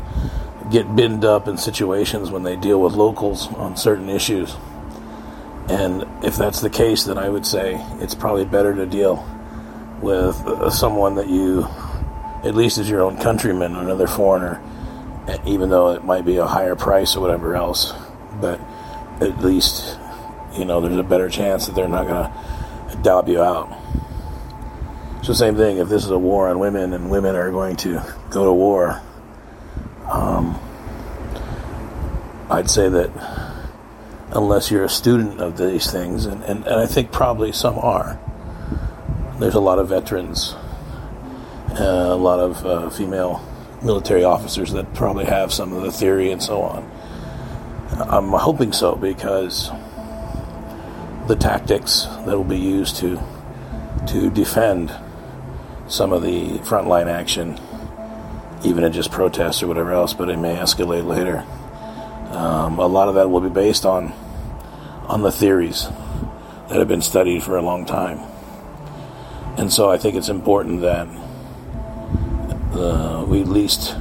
get 0.71 0.97
binned 0.97 1.25
up 1.25 1.47
in 1.47 1.57
situations 1.57 2.31
when 2.31 2.43
they 2.43 2.57
deal 2.57 2.81
with 2.81 2.95
locals 2.95 3.47
on 3.55 3.77
certain 3.77 4.09
issues. 4.09 4.57
And 5.69 6.05
if 6.25 6.37
that's 6.37 6.61
the 6.61 6.71
case, 6.71 7.05
then 7.05 7.19
I 7.19 7.29
would 7.29 7.47
say 7.47 7.77
it's 8.01 8.15
probably 8.15 8.45
better 8.45 8.75
to 8.75 8.85
deal 8.85 9.25
with 10.05 10.37
uh, 10.47 10.71
someone 10.71 11.17
that 11.17 11.29
you, 11.29 11.67
at 12.45 12.55
least 12.55 12.79
as 12.79 12.89
your 12.89 13.03
own 13.03 13.17
countryman, 13.17 13.75
another 13.75 14.07
foreigner, 14.07 14.63
even 15.47 15.71
though 15.71 15.95
it 15.95 16.05
might 16.05 16.25
be 16.25 16.37
a 16.37 16.47
higher 16.47 16.77
price 16.77 17.17
or 17.17 17.21
whatever 17.21 17.57
else, 17.57 17.93
but 18.41 18.61
at 19.21 19.39
least, 19.41 19.99
you 20.57 20.65
know, 20.65 20.81
there's 20.81 20.97
a 20.97 21.03
better 21.03 21.29
chance 21.29 21.67
that 21.67 21.75
they're 21.75 21.89
not 21.89 22.07
going 22.07 22.31
to 22.31 23.03
dob 23.03 23.29
you 23.29 23.43
out. 23.43 23.81
So, 25.23 25.33
same 25.33 25.57
thing, 25.57 25.79
if 25.79 25.89
this 25.89 26.05
is 26.05 26.11
a 26.11 26.19
war 26.19 26.49
on 26.49 26.59
women 26.59 26.93
and 26.93 27.11
women 27.11 27.35
are 27.35 27.51
going 27.51 27.77
to 27.77 28.03
go 28.31 28.45
to 28.45 28.53
war, 28.53 29.01
um, 30.11 30.61
I'd 32.51 32.69
say 32.69 32.91
that 32.91 33.11
unless 34.33 34.71
you're 34.71 34.85
a 34.85 34.89
student 34.89 35.41
of 35.41 35.57
these 35.57 35.91
things, 35.91 36.27
and, 36.27 36.43
and, 36.45 36.67
and 36.67 36.75
I 36.75 36.87
think 36.87 37.11
probably 37.11 37.53
some 37.53 37.79
are, 37.79 38.21
there's 39.39 39.55
a 39.55 39.61
lot 39.61 39.79
of 39.79 39.89
veterans, 39.89 40.55
uh, 41.79 42.09
a 42.11 42.17
lot 42.17 42.39
of 42.39 42.65
uh, 42.65 42.91
female 42.91 43.43
military 43.83 44.25
officers 44.25 44.73
that 44.73 44.95
probably 44.95 45.25
have 45.25 45.53
some 45.53 45.73
of 45.73 45.83
the 45.83 45.93
theory 45.93 46.31
and 46.31 46.43
so 46.43 46.63
on. 46.63 46.91
I'm 47.99 48.29
hoping 48.31 48.73
so 48.73 48.97
because 48.97 49.71
the 51.29 51.37
tactics 51.37 52.05
that 52.05 52.37
will 52.37 52.45
be 52.45 52.59
used 52.59 52.97
to 52.97 53.21
to 54.09 54.31
defend 54.31 54.95
some 55.89 56.13
of 56.13 56.23
the 56.23 56.59
frontline 56.59 57.07
action, 57.07 57.59
even 58.65 58.85
in 58.85 58.93
just 58.93 59.11
protests 59.11 59.63
or 59.63 59.67
whatever 59.67 59.93
else, 59.93 60.13
but 60.13 60.29
it 60.29 60.37
may 60.39 60.57
escalate 60.57 61.07
later. 61.07 61.45
Um, 62.37 62.79
a 62.79 62.87
lot 62.87 63.09
of 63.09 63.15
that 63.15 63.31
will 63.31 63.41
be 63.41 63.49
based 63.49 63.87
on 63.87 64.13
on 65.07 65.23
the 65.23 65.33
theories 65.33 65.89
that 66.69 66.79
have 66.79 66.89
been 66.89 67.03
studied 67.03 67.43
for 67.43 67.57
a 67.57 67.63
long 67.63 67.85
time. 67.85 68.21
And 69.57 69.73
so 69.73 69.91
I 69.91 69.99
think 69.99 70.17
it's 70.17 70.29
important 70.29 70.81
that 70.81 71.07
uh, 72.75 73.25
we 73.27 73.41
at 73.41 73.49
least 73.49 73.97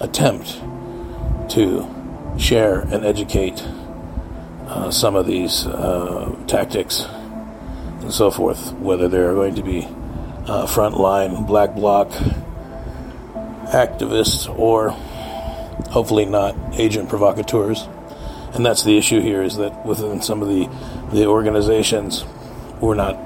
attempt 0.00 0.60
to 1.50 1.88
share 2.38 2.80
and 2.80 3.04
educate 3.04 3.62
uh, 4.66 4.90
some 4.90 5.16
of 5.16 5.26
these 5.26 5.66
uh, 5.66 6.34
tactics 6.46 7.06
and 8.02 8.12
so 8.12 8.30
forth, 8.30 8.72
whether 8.74 9.08
they're 9.08 9.34
going 9.34 9.54
to 9.54 9.62
be 9.62 9.84
uh, 10.46 10.66
frontline 10.66 11.46
black 11.46 11.74
bloc 11.74 12.08
activists 13.70 14.48
or 14.58 14.90
hopefully 15.90 16.26
not 16.26 16.54
agent 16.74 17.08
provocateurs. 17.08 17.88
And 18.54 18.66
that's 18.66 18.84
the 18.84 18.98
issue 18.98 19.20
here 19.20 19.42
is 19.42 19.56
that 19.56 19.86
within 19.86 20.20
some 20.20 20.42
of 20.42 20.48
the, 20.48 20.68
the 21.12 21.26
organizations, 21.26 22.24
we're 22.80 22.94
not 22.94 23.16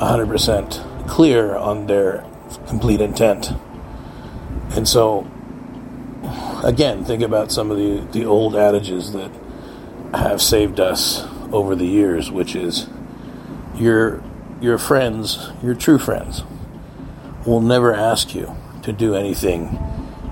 100% 0.00 0.95
clear 1.08 1.54
on 1.56 1.86
their 1.86 2.24
complete 2.68 3.00
intent. 3.00 3.50
And 4.70 4.86
so, 4.88 5.26
again, 6.64 7.04
think 7.04 7.22
about 7.22 7.52
some 7.52 7.70
of 7.70 7.76
the, 7.76 8.06
the 8.12 8.24
old 8.24 8.54
adages 8.54 9.12
that 9.12 9.30
have 10.14 10.40
saved 10.42 10.80
us 10.80 11.26
over 11.52 11.74
the 11.74 11.86
years, 11.86 12.30
which 12.30 12.54
is 12.54 12.88
your, 13.76 14.22
your 14.60 14.78
friends, 14.78 15.50
your 15.62 15.74
true 15.74 15.98
friends, 15.98 16.42
will 17.46 17.60
never 17.60 17.94
ask 17.94 18.34
you 18.34 18.56
to 18.82 18.92
do 18.92 19.14
anything 19.14 19.78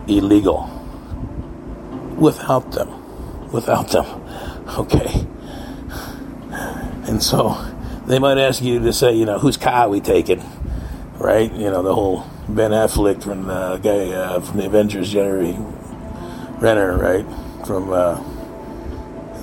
illegal 0.08 0.70
without 2.16 2.72
them. 2.72 3.50
Without 3.50 3.88
them. 3.88 4.20
Okay. 4.66 5.26
And 7.06 7.22
so 7.22 7.54
they 8.06 8.18
might 8.18 8.38
ask 8.38 8.62
you 8.62 8.80
to 8.80 8.92
say, 8.94 9.12
you 9.14 9.26
know, 9.26 9.38
whose 9.38 9.58
car 9.58 9.74
are 9.84 9.88
we 9.90 10.00
taking? 10.00 10.42
Right? 11.24 11.50
You 11.52 11.70
know, 11.70 11.82
the 11.82 11.94
whole 11.94 12.26
Ben 12.48 12.70
Affleck 12.70 13.22
from 13.22 13.46
the 13.46 13.78
guy 13.78 14.12
uh, 14.12 14.40
from 14.40 14.58
the 14.58 14.66
Avengers, 14.66 15.10
Jeremy 15.10 15.56
Renner, 16.60 16.96
right? 16.98 17.24
From 17.66 17.90
uh, 17.90 18.22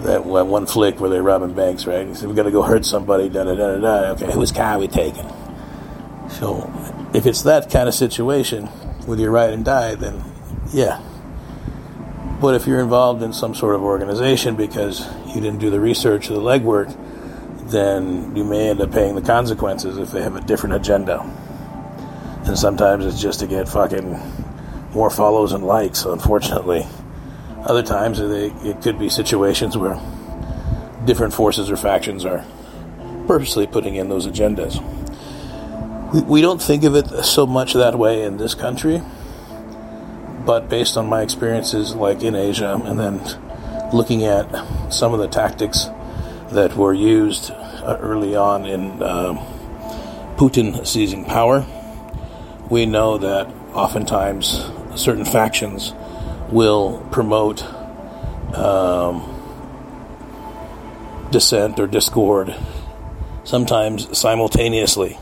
that 0.04 0.24
one 0.24 0.68
flick 0.68 1.00
where 1.00 1.10
they're 1.10 1.24
robbing 1.24 1.56
banks, 1.56 1.88
right? 1.88 2.08
He 2.08 2.14
said, 2.14 2.30
"We're 2.30 2.36
gonna 2.36 2.52
go 2.52 2.62
hurt 2.62 2.86
somebody." 2.86 3.30
Da 3.30 3.44
da 3.44 3.56
da 3.56 3.78
da. 3.80 4.12
Okay, 4.12 4.32
whose 4.32 4.52
car 4.52 4.74
are 4.74 4.80
we 4.80 4.88
taking? 4.88 5.28
So, 6.30 6.72
if 7.14 7.26
it's 7.26 7.42
that 7.42 7.72
kind 7.72 7.90
of 7.90 7.96
situation 7.96 8.70
with 9.08 9.20
your 9.20 9.32
ride 9.32 9.54
and 9.54 9.66
die, 9.66 9.96
then 9.96 10.24
yeah. 10.72 11.02
But 12.40 12.56
if 12.56 12.68
you're 12.68 12.80
involved 12.80 13.24
in 13.24 13.34
some 13.34 13.54
sort 13.56 13.76
of 13.76 13.82
organization 13.82 14.56
because 14.56 15.08
you 15.28 15.42
didn't 15.42 15.60
do 15.60 15.70
the 15.70 15.80
research 15.80 16.30
or 16.30 16.34
the 16.34 16.42
legwork, 16.42 16.96
then 17.70 18.36
you 18.36 18.44
may 18.44 18.70
end 18.70 18.82
up 18.82 18.92
paying 18.92 19.16
the 19.16 19.22
consequences 19.22 19.98
if 19.98 20.12
they 20.12 20.22
have 20.22 20.36
a 20.36 20.42
different 20.42 20.76
agenda 20.76 21.24
and 22.46 22.58
sometimes 22.58 23.06
it's 23.06 23.22
just 23.22 23.40
to 23.40 23.48
get 23.48 23.70
fucking 23.70 24.20
more 24.94 25.10
follows 25.10 25.54
and 25.54 25.66
likes. 25.66 26.06
Unfortunately, 26.06 26.86
other 27.64 27.84
times 27.84 28.20
it 28.20 28.82
could 28.82 28.98
be 28.98 29.10
situations 29.10 29.78
where 29.78 30.00
different 31.06 31.34
forces 31.34 31.70
or 31.70 31.78
factions 31.78 32.26
are 32.26 32.46
purposely 33.28 33.68
putting 33.68 33.96
in 33.96 34.10
those 34.10 34.28
agendas. 34.28 34.82
We, 36.14 36.22
we 36.22 36.42
don't 36.42 36.62
think 36.62 36.84
of 36.84 36.96
it 36.96 37.08
so 37.24 37.46
much 37.46 37.74
that 37.74 37.98
way 37.98 38.24
in 38.24 38.38
this 38.38 38.56
country, 38.56 39.02
but 40.46 40.70
based 40.70 40.98
on 40.98 41.08
my 41.08 41.22
experiences, 41.22 41.96
like 41.96 42.24
in 42.24 42.36
Asia, 42.36 42.82
and 42.84 43.00
then 43.00 43.22
looking 43.94 44.24
at 44.24 44.50
some 44.92 45.14
of 45.14 45.20
the 45.20 45.28
tactics 45.28 45.86
that 46.52 46.76
were 46.76 46.94
used 46.94 47.52
uh, 47.52 47.98
early 48.02 48.36
on 48.36 48.66
in 48.66 49.02
uh, 49.02 49.34
Putin 50.38 50.86
seizing 50.86 51.24
power 51.24 51.66
we 52.72 52.86
know 52.86 53.18
that 53.18 53.48
oftentimes 53.74 54.66
certain 54.96 55.26
factions 55.26 55.94
will 56.50 57.06
promote 57.12 57.62
um, 58.56 59.28
dissent 61.32 61.78
or 61.80 61.86
discord 61.86 62.56
sometimes 63.44 64.18
simultaneously. 64.18 65.20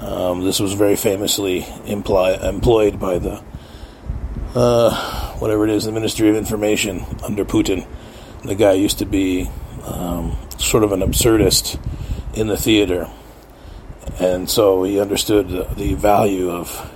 Um, 0.00 0.44
this 0.44 0.60
was 0.60 0.74
very 0.74 0.96
famously 0.96 1.66
imply, 1.86 2.32
employed 2.34 3.00
by 3.00 3.18
the 3.18 3.42
uh, 4.54 5.34
whatever 5.38 5.64
it 5.64 5.70
is, 5.70 5.84
the 5.84 5.92
Ministry 5.92 6.28
of 6.28 6.36
Information 6.36 7.04
under 7.22 7.46
Putin. 7.46 7.86
The 8.44 8.54
guy 8.54 8.72
used 8.72 8.98
to 8.98 9.06
be 9.06 9.48
um, 9.84 10.36
sort 10.58 10.84
of 10.84 10.92
an 10.92 11.00
absurdist 11.00 11.80
in 12.34 12.48
the 12.48 12.56
theater, 12.56 13.08
and 14.20 14.48
so 14.48 14.84
he 14.84 15.00
understood 15.00 15.48
the, 15.48 15.94
value 15.94 16.50
of 16.50 16.92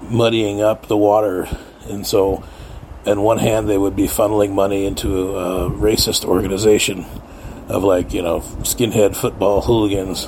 muddying 0.00 0.62
up 0.62 0.86
the 0.86 0.96
water, 0.96 1.48
and 1.88 2.06
so. 2.06 2.44
On 3.06 3.22
one 3.22 3.38
hand, 3.38 3.68
they 3.68 3.78
would 3.78 3.94
be 3.94 4.08
funneling 4.08 4.52
money 4.52 4.84
into 4.84 5.36
a 5.36 5.70
racist 5.70 6.24
organization 6.24 7.06
of 7.68 7.84
like 7.84 8.12
you 8.12 8.22
know 8.22 8.40
skinhead 8.62 9.14
football 9.14 9.60
hooligans 9.60 10.26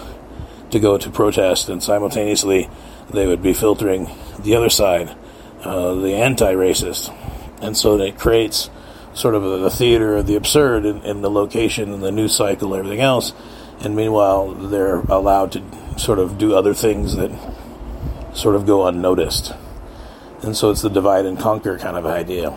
to 0.71 0.79
go 0.79 0.99
to 0.99 1.11
protest, 1.11 1.69
and 1.69 1.83
simultaneously 1.83 2.69
they 3.11 3.27
would 3.27 3.43
be 3.43 3.55
filtering 3.55 4.09
the 4.41 4.55
other 4.55 4.69
side, 4.69 5.15
uh, 5.63 5.95
the 5.95 6.15
anti-racist, 6.15 7.13
and 7.63 7.77
so 7.77 7.99
it 7.99 8.19
creates 8.19 8.71
sort 9.15 9.35
of 9.35 9.45
a, 9.45 9.59
the 9.59 9.71
theater 9.71 10.17
of 10.17 10.27
the 10.27 10.37
absurd 10.37 10.85
in, 10.85 11.03
in 11.03 11.23
the 11.23 11.31
location 11.31 11.93
and 11.93 12.03
the 12.03 12.13
news 12.13 12.35
cycle, 12.35 12.75
and 12.75 12.81
everything 12.81 13.01
else. 13.01 13.33
And 13.81 13.95
meanwhile, 13.95 14.53
they're 14.55 15.01
allowed 15.01 15.53
to 15.53 15.63
sort 15.99 16.19
of 16.19 16.39
do 16.39 16.55
other 16.55 16.75
things 16.75 17.17
that 17.17 17.31
sort 18.35 18.55
of 18.55 18.67
go 18.67 18.87
unnoticed. 18.87 19.53
And 20.43 20.57
so 20.57 20.71
it's 20.71 20.83
the 20.83 20.91
divide 20.91 21.27
and 21.27 21.39
conquer 21.39 21.79
kind 21.79 21.97
of 21.97 22.07
idea. 22.07 22.57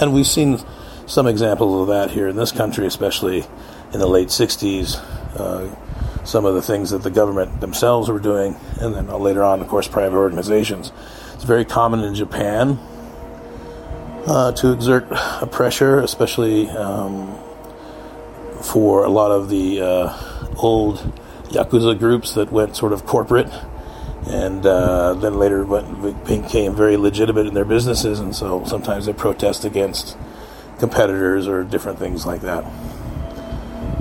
And 0.00 0.12
we've 0.12 0.26
seen 0.26 0.58
some 1.06 1.26
examples 1.26 1.82
of 1.82 1.88
that 1.88 2.10
here 2.10 2.28
in 2.28 2.36
this 2.36 2.52
country, 2.52 2.86
especially 2.86 3.44
in 3.92 4.00
the 4.00 4.06
late 4.06 4.28
60s. 4.28 4.96
Uh, 5.38 5.74
some 6.24 6.44
of 6.44 6.54
the 6.54 6.62
things 6.62 6.90
that 6.90 7.02
the 7.02 7.10
government 7.10 7.60
themselves 7.60 8.08
were 8.08 8.18
doing, 8.18 8.56
and 8.80 8.94
then 8.94 9.06
later 9.06 9.44
on, 9.44 9.60
of 9.60 9.68
course, 9.68 9.86
private 9.86 10.16
organizations. 10.16 10.92
It's 11.34 11.44
very 11.44 11.64
common 11.64 12.00
in 12.00 12.14
Japan 12.14 12.78
uh, 14.26 14.52
to 14.52 14.72
exert 14.72 15.06
a 15.10 15.46
pressure, 15.46 16.00
especially 16.00 16.68
um, 16.70 17.38
for 18.60 19.04
a 19.04 19.08
lot 19.08 19.30
of 19.30 19.48
the 19.48 19.80
uh, 19.80 20.56
old 20.56 20.98
yakuza 21.50 21.98
groups 21.98 22.32
that 22.34 22.52
went 22.52 22.76
sort 22.76 22.92
of 22.92 23.06
corporate, 23.06 23.50
and 24.26 24.66
uh, 24.66 25.14
then 25.14 25.38
later 25.38 25.64
went, 25.64 26.24
became 26.26 26.74
very 26.74 26.96
legitimate 26.96 27.46
in 27.46 27.54
their 27.54 27.64
businesses, 27.64 28.20
and 28.20 28.34
so 28.34 28.64
sometimes 28.64 29.06
they 29.06 29.12
protest 29.12 29.64
against 29.64 30.16
competitors 30.78 31.48
or 31.48 31.64
different 31.64 31.98
things 31.98 32.26
like 32.26 32.42
that. 32.42 32.64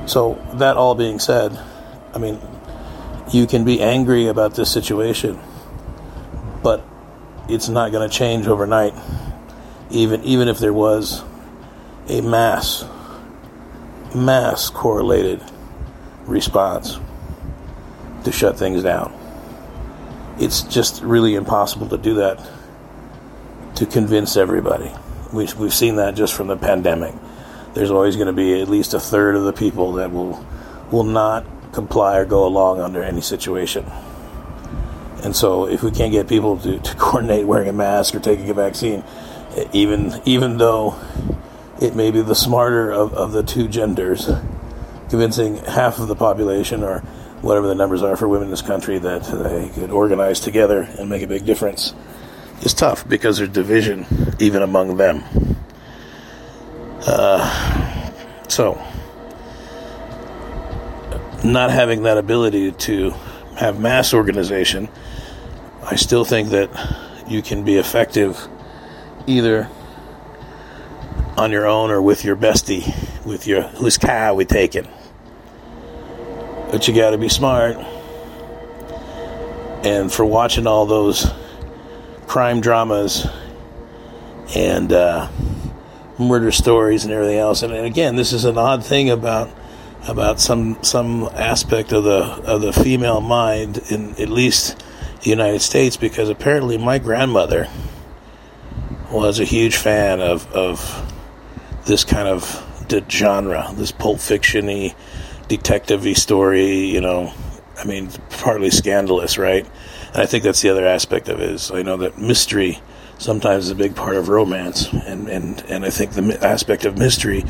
So 0.08 0.42
that 0.54 0.78
all 0.78 0.96
being 0.96 1.20
said, 1.20 1.58
I 2.14 2.18
mean, 2.18 2.40
you 3.32 3.48
can 3.48 3.64
be 3.64 3.82
angry 3.82 4.28
about 4.28 4.56
this 4.56 4.72
situation, 4.72 5.40
but 6.62 6.84
it's 7.50 7.70
not 7.70 7.92
going 7.92 8.08
to 8.08 8.16
change 8.16 8.48
overnight. 8.48 8.94
Even 9.92 10.24
even 10.24 10.48
if 10.48 10.58
there 10.58 10.74
was 10.74 11.24
a 12.08 12.22
mass 12.22 12.86
mass 14.16 14.70
correlated 14.70 15.44
response 16.26 17.00
to 18.26 18.32
shut 18.32 18.58
things 18.58 18.84
down. 18.84 19.14
It's 20.38 20.64
just 20.64 21.02
really 21.02 21.36
impossible 21.36 21.88
to 21.90 21.98
do 21.98 22.16
that 22.16 22.46
to 23.76 23.86
convince 23.86 24.38
everybody. 24.38 24.92
We've, 25.34 25.54
we've 25.56 25.74
seen 25.74 25.96
that 25.98 26.16
just 26.16 26.34
from 26.34 26.48
the 26.48 26.58
pandemic. 26.58 27.14
There's 27.74 27.92
always 27.92 28.16
going 28.16 28.28
to 28.28 28.34
be 28.34 28.62
at 28.62 28.70
least 28.70 28.94
a 28.94 29.00
third 29.00 29.36
of 29.36 29.44
the 29.44 29.54
people 29.54 29.94
that 29.94 30.12
will 30.12 30.46
will 30.92 31.04
not 31.04 31.46
comply 31.74 32.18
or 32.18 32.26
go 32.26 32.46
along 32.46 32.80
under 32.80 33.04
any 33.04 33.22
situation. 33.22 33.86
And 35.24 35.36
so, 35.36 35.68
if 35.68 35.84
we 35.84 35.92
can't 35.92 36.12
get 36.12 36.28
people 36.28 36.58
to, 36.60 36.80
to 36.80 36.96
coordinate 36.98 37.46
wearing 37.46 37.68
a 37.68 37.74
mask 37.74 38.16
or 38.16 38.20
taking 38.20 38.50
a 38.50 38.54
vaccine, 38.54 39.04
even 39.74 40.22
even 40.26 40.58
though 40.58 40.96
it 41.82 41.96
may 41.96 42.12
be 42.12 42.22
the 42.22 42.36
smarter 42.36 42.92
of, 42.92 43.14
of 43.14 43.32
the 43.34 43.44
two 43.44 43.68
genders, 43.68 44.30
convincing 45.10 45.58
half 45.58 46.00
of 46.00 46.08
the 46.08 46.16
population 46.16 46.84
or 46.84 47.04
whatever 47.46 47.68
the 47.68 47.76
numbers 47.76 48.02
are 48.02 48.18
for 48.18 48.28
women 48.28 48.46
in 48.46 48.50
this 48.50 48.64
country 48.64 48.98
that 48.98 49.22
they 49.22 49.70
could 49.70 49.92
organize 49.92 50.40
together 50.40 50.90
and 50.98 51.08
make 51.08 51.22
a 51.22 51.28
big 51.28 51.46
difference 51.46 51.94
is 52.64 52.74
tough 52.74 53.08
because 53.08 53.38
there's 53.38 53.52
division 53.52 54.04
even 54.40 54.64
among 54.64 54.98
them. 54.98 55.24
Uh, 57.06 58.12
so 58.48 58.74
not 61.44 61.70
having 61.70 62.02
that 62.02 62.18
ability 62.18 62.72
to 62.72 63.12
have 63.58 63.80
mass 63.80 64.12
organization, 64.12 64.90
I 65.84 65.98
still 65.98 66.26
think 66.26 66.50
that 66.50 66.72
you 67.28 67.44
can 67.44 67.64
be 67.64 67.76
effective 67.76 68.40
either 69.28 69.70
on 71.38 71.52
your 71.52 71.68
own 71.68 71.92
or 71.92 72.02
with 72.02 72.26
your 72.26 72.36
bestie, 72.36 72.84
with 73.24 73.46
your 73.46 73.62
whose 73.62 74.00
car 74.00 74.34
we 74.34 74.46
taking. 74.46 74.88
But 76.76 76.90
you 76.90 76.94
got 76.94 77.12
to 77.12 77.18
be 77.18 77.30
smart. 77.30 77.78
And 79.86 80.12
for 80.12 80.26
watching 80.26 80.68
all 80.68 80.86
those 80.86 81.26
crime 82.28 82.60
dramas 82.60 83.26
and 84.54 84.92
uh, 84.92 85.30
murder 86.20 86.52
stories 86.52 87.06
and 87.06 87.14
everything 87.14 87.38
else, 87.38 87.62
and 87.62 87.72
again, 87.72 88.18
this 88.18 88.34
is 88.34 88.44
an 88.44 88.58
odd 88.58 88.84
thing 88.86 89.10
about 89.10 89.50
about 90.06 90.42
some 90.42 90.78
some 90.84 91.30
aspect 91.36 91.94
of 91.94 92.04
the 92.04 92.20
of 92.44 92.60
the 92.60 92.74
female 92.74 93.22
mind 93.22 93.78
in 93.90 94.10
at 94.20 94.28
least 94.28 94.78
the 95.22 95.30
United 95.30 95.62
States 95.62 95.96
because 95.96 96.28
apparently 96.28 96.78
my 96.78 97.00
grandmother 97.00 97.70
was 99.14 99.40
a 99.40 99.46
huge 99.46 99.78
fan 99.78 100.20
of 100.20 100.52
of 100.52 101.14
this 101.86 102.04
kind 102.04 102.28
of 102.28 102.62
genre, 103.10 103.72
this 103.76 103.94
pulp 103.94 104.18
fictiony, 104.18 104.94
detective-y 105.48 106.14
story. 106.14 106.86
You 106.86 107.02
know, 107.02 107.34
I 107.78 107.86
mean, 107.86 108.10
partly 108.30 108.70
scandalous, 108.70 109.38
right? 109.38 109.66
And 110.14 110.22
I 110.22 110.26
think 110.26 110.44
that's 110.44 110.62
the 110.62 110.70
other 110.70 110.86
aspect 110.86 111.30
of 111.30 111.40
it. 111.40 111.50
Is 111.50 111.72
I 111.72 111.82
know 111.82 111.98
that 111.98 112.18
mystery 112.18 112.80
sometimes 113.18 113.66
is 113.66 113.72
a 113.72 113.76
big 113.76 113.96
part 113.96 114.16
of 114.16 114.30
romance, 114.30 114.92
and 114.92 115.28
and 115.30 115.64
and 115.70 115.86
I 115.86 115.90
think 115.90 116.12
the 116.12 116.38
aspect 116.46 116.86
of 116.86 116.98
mystery 116.98 117.44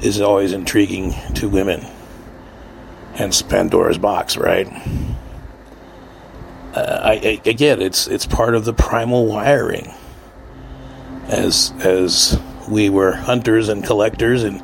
is 0.00 0.20
always 0.20 0.52
intriguing 0.52 1.14
to 1.34 1.48
women 1.48 1.86
hence 3.14 3.42
Pandora's 3.42 3.98
box, 3.98 4.36
right? 4.36 4.66
Uh, 6.74 7.00
I, 7.02 7.12
I, 7.12 7.40
again, 7.44 7.82
it's 7.82 8.06
it's 8.06 8.26
part 8.26 8.54
of 8.54 8.64
the 8.64 8.72
primal 8.72 9.26
wiring. 9.26 9.92
As 11.28 11.72
as 11.80 12.40
we 12.68 12.88
were 12.88 13.12
hunters 13.12 13.68
and 13.68 13.84
collectors, 13.84 14.42
and 14.42 14.62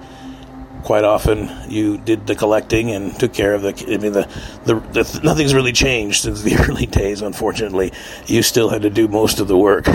quite 0.89 1.05
often 1.05 1.51
you 1.69 1.99
did 1.99 2.27
the 2.27 2.35
collecting 2.35 2.91
and 2.93 3.15
took 3.21 3.35
care 3.35 3.53
of 3.53 3.61
the. 3.61 3.75
I 3.93 3.99
mean, 3.99 4.13
the, 4.13 4.27
the, 4.65 4.77
the 4.77 5.21
nothing's 5.23 5.53
really 5.53 5.75
changed 5.75 6.23
since 6.23 6.41
the 6.41 6.57
early 6.67 6.87
days. 6.87 7.21
Unfortunately, 7.21 7.93
you 8.25 8.43
still 8.43 8.71
had 8.71 8.81
to 8.81 8.89
do 8.89 9.07
most 9.07 9.39
of 9.39 9.49
the 9.49 9.59
work 9.59 9.87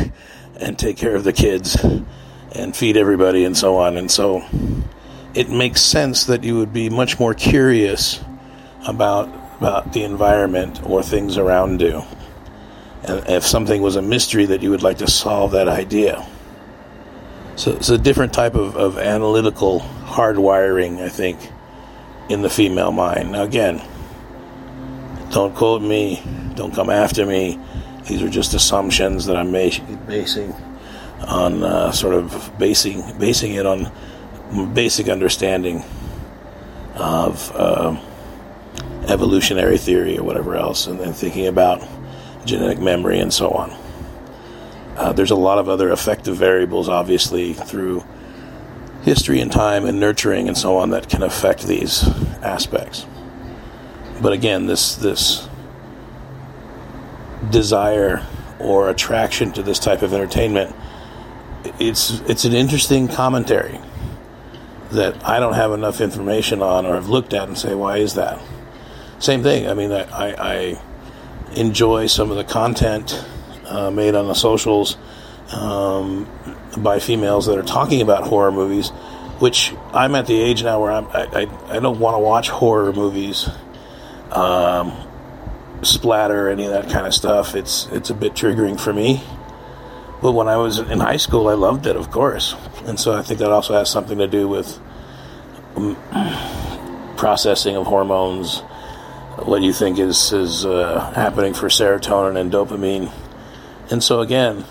and 0.60 0.78
take 0.78 0.96
care 0.96 1.16
of 1.16 1.24
the 1.24 1.34
kids 1.34 1.84
and 2.54 2.76
feed 2.76 2.96
everybody 2.96 3.44
and 3.44 3.58
so 3.58 3.78
on. 3.78 3.98
And 3.98 4.12
so, 4.12 4.46
it 5.34 5.50
makes 5.50 5.82
sense 5.82 6.26
that 6.26 6.44
you 6.44 6.60
would 6.60 6.74
be 6.74 6.92
much 6.92 7.20
more 7.20 7.34
curious 7.34 8.24
about 8.86 9.34
about 9.58 9.94
the 9.94 10.04
environment 10.04 10.80
or 10.86 11.02
things 11.02 11.40
around 11.40 11.82
you. 11.82 12.04
And 13.02 13.28
if 13.30 13.48
something 13.48 13.82
was 13.82 13.96
a 13.96 14.04
mystery 14.04 14.46
that 14.46 14.62
you 14.62 14.70
would 14.70 14.84
like 14.84 15.00
to 15.00 15.10
solve 15.10 15.54
that 15.54 15.68
idea. 15.68 16.24
So 17.56 17.72
it's 17.72 17.90
a 17.90 17.98
different 17.98 18.32
type 18.32 18.54
of, 18.54 18.76
of 18.76 19.00
analytical 19.00 19.80
hardwiring, 20.14 21.02
I 21.02 21.10
think, 21.10 21.40
in 22.30 22.42
the 22.42 22.50
female 22.50 22.92
mind. 22.92 23.32
Now 23.32 23.44
again, 23.44 23.82
don't 25.32 25.56
quote 25.56 25.82
me, 25.82 26.22
don't 26.56 26.74
come 26.74 26.90
after 26.90 27.26
me. 27.26 27.60
These 28.08 28.22
are 28.22 28.30
just 28.30 28.54
assumptions 28.54 29.26
that 29.26 29.36
I'm 29.36 29.52
basing 29.52 30.54
on 31.28 31.64
uh, 31.64 31.92
sort 31.92 32.16
of 32.16 32.54
basing 32.60 33.18
basing 33.18 33.54
it 33.54 33.66
on 33.66 33.92
basic 34.74 35.08
understanding 35.08 35.84
of 36.96 37.52
uh, 37.56 38.00
evolutionary 39.08 39.78
theory 39.78 40.18
or 40.18 40.24
whatever 40.24 40.56
else, 40.56 40.86
and 40.88 41.00
then 41.00 41.14
thinking 41.14 41.48
about 41.48 41.82
genetic 42.46 42.80
memory 42.80 43.20
and 43.20 43.34
so 43.34 43.50
on. 43.50 43.72
Uh, 44.98 45.12
there's 45.12 45.32
a 45.32 45.36
lot 45.36 45.58
of 45.58 45.70
other 45.70 45.92
effective 45.92 46.36
variables, 46.36 46.88
obviously, 46.88 47.54
through 47.54 48.04
history 49.04 49.40
and 49.40 49.52
time 49.52 49.86
and 49.86 50.00
nurturing 50.00 50.48
and 50.48 50.58
so 50.58 50.78
on 50.78 50.90
that 50.92 51.10
can 51.10 51.24
affect 51.24 51.68
these 51.68 52.08
aspects. 52.42 53.06
But 54.22 54.34
again, 54.34 54.66
this 54.66 54.96
this 54.96 55.48
desire 57.50 58.26
or 58.60 58.90
attraction 58.90 59.52
to 59.54 59.64
this 59.64 59.80
type 59.80 60.02
of 60.02 60.14
entertainment, 60.14 60.76
it's 61.80 62.22
it's 62.22 62.46
an 62.46 62.54
interesting 62.54 63.08
commentary 63.08 63.80
that 64.92 65.28
I 65.28 65.40
don't 65.40 65.56
have 65.56 65.72
enough 65.72 66.02
information 66.02 66.62
on 66.62 66.86
or 66.86 66.94
have 66.96 67.10
looked 67.10 67.34
at 67.34 67.48
and 67.48 67.58
say, 67.58 67.74
why 67.74 67.98
is 67.98 68.14
that? 68.14 68.40
same 69.24 69.42
thing. 69.42 69.70
I 69.70 69.74
mean, 69.74 69.92
I, 69.92 70.06
I, 70.12 70.82
enjoy 71.56 72.08
some 72.08 72.32
of 72.32 72.38
the 72.38 72.44
content 72.44 73.24
uh, 73.66 73.92
made 73.92 74.16
on 74.16 74.28
the 74.28 74.34
socials 74.34 74.98
um, 75.54 76.28
by 76.78 77.00
females 77.00 77.46
that 77.46 77.58
are 77.58 77.64
talking 77.64 78.02
about 78.02 78.24
horror 78.24 78.52
movies, 78.52 78.90
which 79.40 79.74
I'm 79.92 80.16
at 80.16 80.28
the 80.28 80.40
age 80.40 80.64
now 80.64 80.82
where 80.82 80.92
I'm, 80.92 81.08
I, 81.08 81.26
I, 81.44 81.76
I 81.78 81.80
don't 81.80 82.00
want 82.00 82.16
to 82.16 82.20
watch 82.20 82.50
horror 82.50 82.94
movies, 82.94 83.50
um, 84.32 84.94
splatter, 85.82 86.50
any 86.50 86.66
of 86.66 86.72
that 86.72 86.90
kind 86.90 87.06
of 87.06 87.14
stuff. 87.14 87.56
It's, 87.56 87.88
it's 87.88 88.10
a 88.10 88.14
bit 88.14 88.34
triggering 88.34 88.80
for 88.80 88.94
me. 88.94 89.24
But 90.22 90.32
when 90.32 90.48
I 90.48 90.56
was 90.56 90.80
in 90.80 91.02
high 91.02 91.18
school, 91.18 91.50
I 91.50 91.54
loved 91.54 91.86
it, 91.86 91.98
of 91.98 92.10
course. 92.10 92.56
And 92.86 92.98
so 92.98 93.14
I 93.14 93.22
think 93.22 93.40
that 93.40 93.52
also 93.52 93.74
has 93.74 93.90
something 93.90 94.20
to 94.20 94.28
do 94.28 94.48
with 94.48 94.80
um, 95.76 95.98
processing 97.18 97.76
of 97.76 97.88
hormones, 97.88 98.62
what 99.40 99.62
you 99.62 99.74
think 99.74 100.00
is, 100.00 100.32
is 100.32 100.66
uh, 100.66 101.12
happening 101.14 101.54
for 101.54 101.68
serotonin 101.68 102.40
and 102.40 102.52
dopamine. 102.52 103.12
And 103.92 104.02
so, 104.02 104.22
again, 104.22 104.64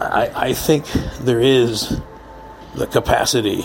I, 0.00 0.30
I 0.34 0.52
think 0.54 0.86
there 1.20 1.40
is 1.40 2.00
the 2.74 2.86
capacity 2.86 3.64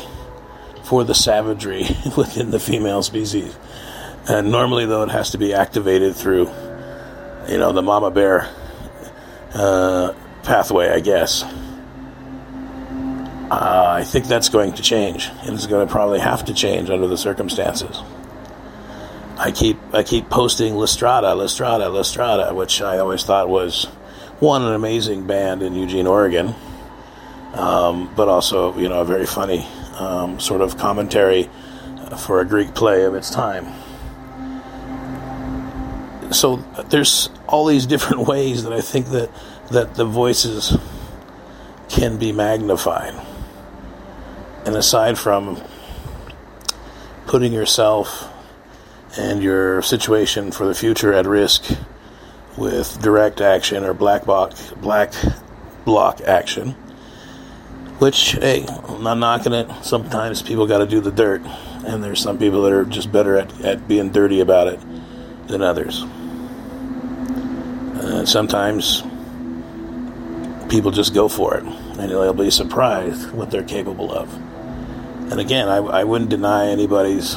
for 0.84 1.04
the 1.04 1.16
savagery 1.16 1.84
within 2.18 2.52
the 2.52 2.60
female 2.60 3.04
species. 3.04 3.58
And 4.28 4.52
normally, 4.52 4.86
though, 4.86 5.04
it 5.04 5.12
has 5.12 5.32
to 5.32 5.38
be 5.38 5.54
activated 5.54 6.16
through, 6.16 6.50
you 7.48 7.58
know, 7.58 7.72
the 7.72 7.82
mama 7.82 8.12
bear 8.12 8.50
uh, 9.54 10.14
pathway, 10.44 10.90
I 10.90 11.00
guess. 11.00 11.44
Uh, 13.52 13.86
I 14.00 14.04
think 14.04 14.26
that's 14.26 14.50
going 14.50 14.74
to 14.74 14.82
change. 14.82 15.30
It's 15.44 15.68
going 15.68 15.88
to 15.88 15.92
probably 15.92 16.20
have 16.20 16.46
to 16.46 16.54
change 16.54 16.90
under 16.90 17.08
the 17.08 17.18
circumstances. 17.18 18.02
I 19.38 19.52
keep 19.52 19.78
I 19.94 20.04
keep 20.04 20.30
posting 20.30 20.76
Lysistrata, 20.76 21.36
Lysistrata, 21.36 21.92
Lysistrata, 21.92 22.56
which 22.56 22.82
I 22.82 22.98
always 23.00 23.24
thought 23.24 23.50
was 23.50 23.86
one 24.40 24.62
an 24.62 24.74
amazing 24.74 25.26
band 25.28 25.62
in 25.64 25.76
Eugene, 25.76 26.08
Oregon, 26.08 26.54
um, 27.54 28.14
but 28.16 28.28
also 28.28 28.78
you 28.78 28.90
know 28.90 29.02
a 29.02 29.06
very 29.06 29.26
funny 29.26 29.66
um, 29.98 30.40
sort 30.40 30.62
of 30.62 30.78
commentary 30.78 31.50
for 32.20 32.42
a 32.42 32.46
Greek 32.46 32.74
play 32.76 33.04
of 33.04 33.16
its 33.16 33.30
time. 33.30 33.66
So 36.32 36.58
there's 36.90 37.30
all 37.48 37.66
these 37.66 37.86
different 37.86 38.28
ways 38.28 38.64
that 38.64 38.74
I 38.74 38.82
think 38.82 39.08
that 39.08 39.30
that 39.72 39.96
the 39.96 40.06
voices 40.06 40.78
can 41.90 42.18
be 42.18 42.32
magnified. 42.32 43.14
And 44.66 44.76
aside 44.76 45.18
from 45.18 45.62
putting 47.28 47.54
yourself 47.54 48.32
and 49.18 49.42
your 49.42 49.82
situation 49.82 50.52
for 50.52 50.66
the 50.66 50.74
future 50.74 51.14
at 51.14 51.26
risk 51.26 51.64
with 52.58 53.02
direct 53.02 53.42
action 53.42 53.84
or 53.84 53.94
black 53.94 54.26
bloc, 54.26 54.54
black 54.78 55.14
bloc 55.84 56.22
action, 56.22 56.72
which, 58.00 58.34
hey, 58.34 58.66
I'm 58.88 59.04
not 59.04 59.18
knocking 59.18 59.54
it. 59.54 59.70
Sometimes 59.84 60.42
people 60.42 60.68
got 60.68 60.80
to 60.80 60.86
do 60.86 61.00
the 61.00 61.12
dirt, 61.12 61.42
and 61.86 62.04
there's 62.04 62.20
some 62.20 62.38
people 62.38 62.62
that 62.64 62.74
are 62.74 62.86
just 62.86 63.12
better 63.12 63.38
at, 63.38 63.62
at 63.62 63.88
being 63.88 64.12
dirty 64.12 64.40
about 64.40 64.68
it 64.68 64.80
than 65.48 65.62
others. 65.62 66.04
Uh, 68.02 68.26
sometimes 68.26 69.02
people 70.70 70.92
just 70.92 71.14
go 71.14 71.28
for 71.28 71.56
it, 71.56 71.64
and 71.64 72.12
they'll 72.12 72.34
be 72.34 72.52
surprised 72.52 73.32
what 73.32 73.52
they're 73.52 73.64
capable 73.64 74.12
of. 74.12 74.34
And 75.32 75.40
again, 75.40 75.68
I, 75.68 75.78
I 75.78 76.04
wouldn't 76.04 76.30
deny 76.30 76.68
anybody's 76.68 77.36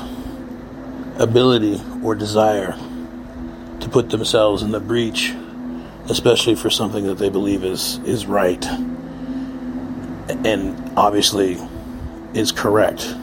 ability 1.19 1.81
or 2.03 2.15
desire 2.15 2.77
to 3.81 3.89
put 3.89 4.11
themselves 4.11 4.63
in 4.63 4.71
the 4.71 4.81
breach, 4.81 5.35
especially 6.09 6.55
for 6.55 6.71
something 6.71 7.07
that 7.07 7.19
they 7.19 7.29
believe 7.29 7.65
is, 7.65 7.99
is 7.99 8.27
right 8.27 8.65
and 10.45 10.93
obviously 10.97 11.59
is 12.35 12.53
correct. 12.53 13.15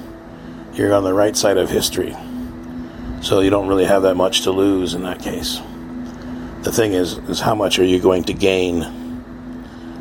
You're 0.73 0.93
on 0.93 1.03
the 1.03 1.13
right 1.13 1.35
side 1.35 1.57
of 1.57 1.69
history. 1.69 2.15
So 3.21 3.39
you 3.39 3.49
don't 3.49 3.67
really 3.67 3.85
have 3.85 4.03
that 4.03 4.15
much 4.15 4.41
to 4.41 4.51
lose 4.51 4.93
in 4.93 5.03
that 5.03 5.21
case. 5.21 5.61
The 6.61 6.71
thing 6.71 6.93
is 6.93 7.17
is 7.29 7.39
how 7.39 7.55
much 7.55 7.79
are 7.79 7.83
you 7.83 7.99
going 7.99 8.23
to 8.25 8.33
gain? 8.33 8.83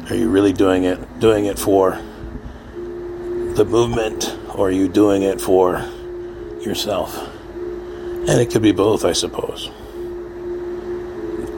Are 0.08 0.14
you 0.14 0.28
really 0.30 0.52
doing 0.52 0.84
it 0.84 1.20
doing 1.20 1.46
it 1.46 1.58
for 1.58 1.92
the 1.92 3.64
movement 3.64 4.36
or 4.54 4.68
are 4.68 4.70
you 4.70 4.88
doing 4.88 5.22
it 5.22 5.40
for 5.40 5.78
yourself? 6.60 7.16
And 8.26 8.40
it 8.40 8.50
could 8.50 8.62
be 8.62 8.72
both, 8.72 9.04
I 9.04 9.12
suppose. 9.12 9.70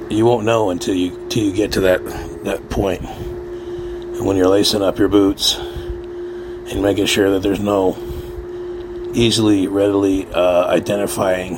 You 0.09 0.25
won't 0.25 0.45
know 0.45 0.71
until 0.71 0.95
you 0.95 1.15
until 1.17 1.45
you 1.45 1.53
get 1.53 1.73
to 1.73 1.81
that 1.83 2.05
that 2.45 2.69
point. 2.71 3.03
And 3.05 4.25
when 4.25 4.37
you're 4.37 4.49
lacing 4.49 4.83
up 4.83 4.99
your 4.99 5.09
boots 5.09 5.57
and 5.57 6.83
making 6.83 7.07
sure 7.07 7.31
that 7.33 7.43
there's 7.43 7.61
no 7.61 7.97
easily, 9.17 9.67
readily 9.67 10.27
uh, 10.33 10.67
identifying 10.67 11.57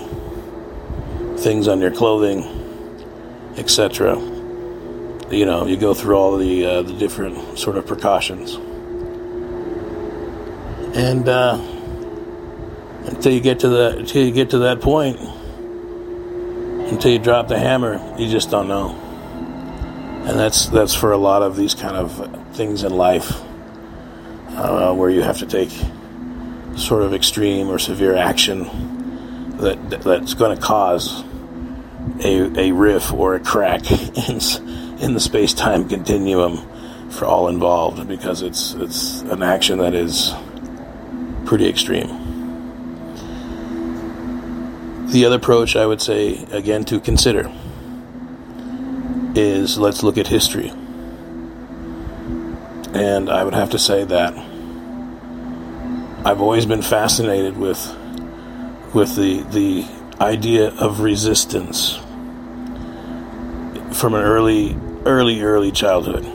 things 1.38 1.68
on 1.68 1.80
your 1.80 1.90
clothing, 1.90 2.44
etc. 3.56 4.16
You 5.30 5.44
know, 5.44 5.66
you 5.66 5.76
go 5.76 5.92
through 5.92 6.16
all 6.16 6.36
the 6.38 6.64
uh, 6.64 6.82
the 6.82 6.94
different 6.94 7.58
sort 7.58 7.76
of 7.76 7.86
precautions, 7.86 8.54
and 10.96 11.28
uh, 11.28 11.60
until 13.04 13.32
you 13.32 13.40
get 13.40 13.60
to 13.60 13.68
the 13.68 13.98
until 13.98 14.24
you 14.24 14.32
get 14.32 14.50
to 14.50 14.58
that 14.60 14.80
point, 14.80 15.18
until 16.90 17.12
you 17.12 17.18
drop 17.18 17.48
the 17.48 17.58
hammer, 17.58 18.00
you 18.18 18.28
just 18.28 18.50
don't 18.50 18.68
know. 18.68 18.90
And 20.26 20.38
that's 20.38 20.66
that's 20.66 20.94
for 20.94 21.12
a 21.12 21.16
lot 21.16 21.42
of 21.42 21.56
these 21.56 21.74
kind 21.74 21.96
of 21.96 22.54
things 22.54 22.82
in 22.82 22.92
life, 22.92 23.32
uh, 24.50 24.94
where 24.94 25.10
you 25.10 25.22
have 25.22 25.38
to 25.38 25.46
take 25.46 25.70
sort 26.76 27.02
of 27.02 27.14
extreme 27.14 27.68
or 27.68 27.78
severe 27.78 28.14
action 28.14 29.56
that 29.58 30.02
that's 30.02 30.34
going 30.34 30.56
to 30.56 30.62
cause 30.62 31.24
a, 32.24 32.68
a 32.68 32.72
riff 32.72 33.12
or 33.12 33.34
a 33.34 33.40
crack 33.40 33.90
in, 34.28 34.40
in 35.00 35.14
the 35.14 35.20
space 35.20 35.52
time 35.52 35.88
continuum 35.88 36.58
for 37.10 37.24
all 37.24 37.48
involved 37.48 38.06
because 38.06 38.42
it's 38.42 38.74
it's 38.74 39.22
an 39.22 39.42
action 39.42 39.78
that 39.78 39.94
is 39.94 40.34
pretty 41.46 41.68
extreme. 41.68 42.27
The 45.08 45.24
other 45.24 45.36
approach 45.36 45.74
I 45.74 45.86
would 45.86 46.02
say 46.02 46.44
again 46.52 46.84
to 46.84 47.00
consider 47.00 47.50
is 49.34 49.78
let's 49.78 50.02
look 50.02 50.18
at 50.18 50.26
history. 50.26 50.68
And 52.92 53.30
I 53.30 53.42
would 53.42 53.54
have 53.54 53.70
to 53.70 53.78
say 53.78 54.04
that 54.04 54.34
I've 56.26 56.42
always 56.42 56.66
been 56.66 56.82
fascinated 56.82 57.56
with 57.56 57.78
with 58.92 59.16
the 59.16 59.40
the 59.44 59.86
idea 60.20 60.74
of 60.74 61.00
resistance 61.00 61.96
from 63.92 64.12
an 64.12 64.22
early 64.22 64.76
early 65.06 65.40
early 65.40 65.72
childhood. 65.72 66.26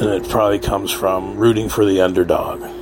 And 0.00 0.10
it 0.10 0.28
probably 0.28 0.58
comes 0.58 0.90
from 0.90 1.36
rooting 1.36 1.68
for 1.68 1.84
the 1.84 2.00
underdog. 2.00 2.75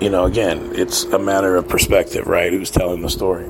You 0.00 0.08
know, 0.08 0.24
again, 0.24 0.72
it's 0.74 1.04
a 1.04 1.18
matter 1.18 1.56
of 1.56 1.68
perspective, 1.68 2.26
right? 2.26 2.50
Who's 2.50 2.70
telling 2.70 3.02
the 3.02 3.10
story? 3.10 3.46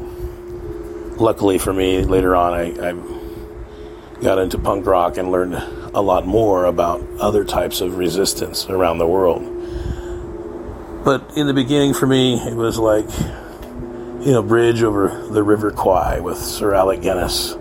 Luckily 1.17 1.59
for 1.59 1.73
me, 1.73 2.03
later 2.03 2.35
on, 2.35 2.53
I, 2.53 2.91
I 2.91 4.23
got 4.23 4.39
into 4.39 4.59
punk 4.59 4.85
rock 4.85 5.17
and 5.17 5.31
learned 5.31 5.55
a 5.95 6.01
lot 6.01 6.27
more 6.27 6.65
about 6.65 7.07
other 7.21 7.45
types 7.45 7.81
of 7.81 7.99
resistance 7.99 8.69
around 8.69 8.99
the 8.99 9.07
world. 9.07 9.45
But 11.05 11.37
in 11.37 11.47
the 11.47 11.55
beginning, 11.55 11.95
for 11.95 12.07
me, 12.07 12.35
it 12.35 12.57
was 12.57 12.79
like, 12.79 13.09
you 14.25 14.33
know, 14.33 14.43
Bridge 14.43 14.83
over 14.83 15.29
the 15.31 15.43
River 15.43 15.71
Kwai 15.71 16.21
with 16.21 16.37
Sir 16.37 16.75
Alec 16.75 17.01
Guinness, 17.01 17.53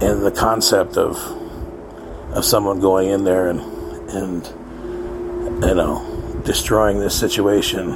and 0.00 0.24
the 0.24 0.32
concept 0.34 0.96
of 0.96 1.16
of 2.32 2.44
someone 2.46 2.80
going 2.80 3.10
in 3.10 3.24
there 3.24 3.48
and 3.48 3.60
and 4.10 4.46
you 5.64 5.74
know 5.74 6.11
destroying 6.44 6.98
this 6.98 7.18
situation, 7.18 7.92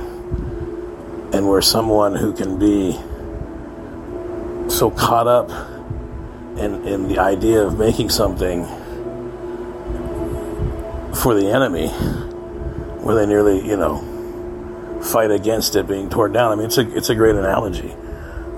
and 1.33 1.49
where 1.49 1.63
someone 1.63 2.15
who 2.15 2.33
can 2.33 2.59
be 2.59 2.93
so 4.71 4.91
caught 4.91 5.27
up 5.27 5.51
in 6.59 6.87
in 6.87 7.09
the 7.09 7.19
idea 7.19 7.63
of 7.63 7.79
making 7.79 8.11
something 8.11 8.65
for 11.15 11.35
the 11.35 11.51
enemy, 11.51 11.89
where 13.03 13.15
they 13.15 13.27
nearly, 13.27 13.67
you 13.67 13.77
know 13.77 14.13
fight 15.03 15.31
against 15.31 15.77
it 15.77 15.87
being 15.87 16.11
torn 16.11 16.33
down. 16.33 16.53
I 16.53 16.55
mean, 16.57 16.67
it's 16.67 16.79
a 16.79 16.97
it's 16.97 17.11
a 17.11 17.15
great 17.15 17.37
analogy 17.37 17.95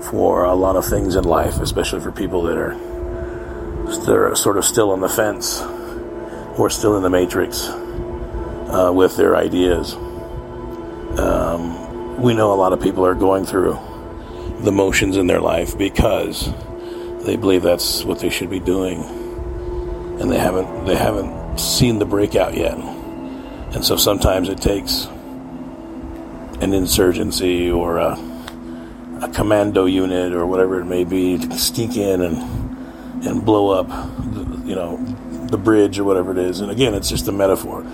for 0.01 0.45
a 0.45 0.55
lot 0.55 0.75
of 0.75 0.85
things 0.85 1.15
in 1.15 1.23
life, 1.23 1.59
especially 1.59 1.99
for 1.99 2.11
people 2.11 2.43
that 2.43 2.57
are 2.57 2.75
that 4.05 4.15
are 4.15 4.35
sort 4.35 4.57
of 4.57 4.65
still 4.65 4.91
on 4.91 5.01
the 5.01 5.09
fence 5.09 5.61
or 6.57 6.69
still 6.69 6.95
in 6.97 7.03
the 7.03 7.09
matrix 7.09 7.69
uh, 8.69 8.91
with 8.93 9.17
their 9.17 9.35
ideas. 9.35 9.93
Um, 11.17 12.21
we 12.21 12.33
know 12.33 12.53
a 12.53 12.55
lot 12.55 12.73
of 12.73 12.81
people 12.81 13.05
are 13.05 13.15
going 13.15 13.45
through 13.45 13.77
the 14.59 14.71
motions 14.71 15.17
in 15.17 15.27
their 15.27 15.41
life 15.41 15.77
because 15.77 16.51
they 17.25 17.35
believe 17.35 17.63
that's 17.63 18.03
what 18.03 18.19
they 18.19 18.29
should 18.29 18.49
be 18.49 18.59
doing, 18.59 19.03
and 20.19 20.31
they 20.31 20.37
haven't 20.37 20.85
they 20.85 20.95
haven't 20.95 21.57
seen 21.57 21.99
the 21.99 22.05
breakout 22.05 22.55
yet. 22.55 22.77
And 22.77 23.83
so 23.83 23.97
sometimes 23.97 24.49
it 24.49 24.59
takes 24.59 25.05
an 26.61 26.73
insurgency 26.73 27.69
or 27.69 27.97
a, 27.97 28.17
a 29.21 29.29
commando 29.33 29.85
unit 29.85 30.33
or 30.33 30.45
whatever 30.45 30.79
it 30.79 30.85
may 30.85 31.03
be 31.03 31.37
to 31.37 31.57
sneak 31.57 31.95
in 31.95 32.21
and 32.21 33.25
and 33.25 33.45
blow 33.45 33.69
up, 33.69 33.87
the, 33.87 34.61
you 34.65 34.75
know, 34.75 34.97
the 35.47 35.57
bridge 35.57 35.99
or 35.99 36.03
whatever 36.03 36.31
it 36.31 36.37
is. 36.37 36.61
And 36.61 36.71
again, 36.71 36.93
it's 36.93 37.09
just 37.09 37.27
a 37.27 37.31
metaphor. 37.31 37.85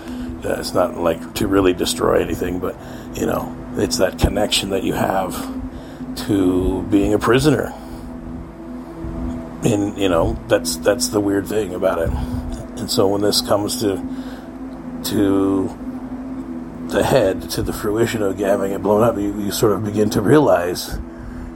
Uh, 0.44 0.56
it's 0.58 0.74
not 0.74 0.96
like 0.96 1.34
to 1.34 1.46
really 1.46 1.72
destroy 1.72 2.20
anything, 2.20 2.58
but 2.58 2.76
you 3.14 3.26
know, 3.26 3.54
it's 3.76 3.98
that 3.98 4.18
connection 4.18 4.70
that 4.70 4.84
you 4.84 4.92
have 4.92 5.34
to 6.26 6.82
being 6.84 7.14
a 7.14 7.18
prisoner. 7.18 7.72
And 9.64 9.98
you 9.98 10.08
know, 10.08 10.38
that's 10.48 10.76
that's 10.76 11.08
the 11.08 11.20
weird 11.20 11.46
thing 11.46 11.74
about 11.74 11.98
it. 11.98 12.10
And 12.78 12.90
so 12.90 13.08
when 13.08 13.22
this 13.22 13.40
comes 13.40 13.80
to 13.80 13.96
to 15.04 15.68
the 16.88 17.02
head, 17.02 17.50
to 17.50 17.62
the 17.62 17.72
fruition 17.72 18.22
of 18.22 18.38
having 18.38 18.72
it 18.72 18.82
blown 18.82 19.02
up, 19.02 19.16
you, 19.16 19.38
you 19.40 19.50
sort 19.50 19.72
of 19.72 19.84
begin 19.84 20.08
to 20.10 20.20
realize, 20.20 20.98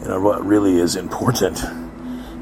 you 0.03 0.09
know, 0.09 0.21
what 0.21 0.45
really 0.45 0.77
is 0.79 0.97
important 0.97 1.63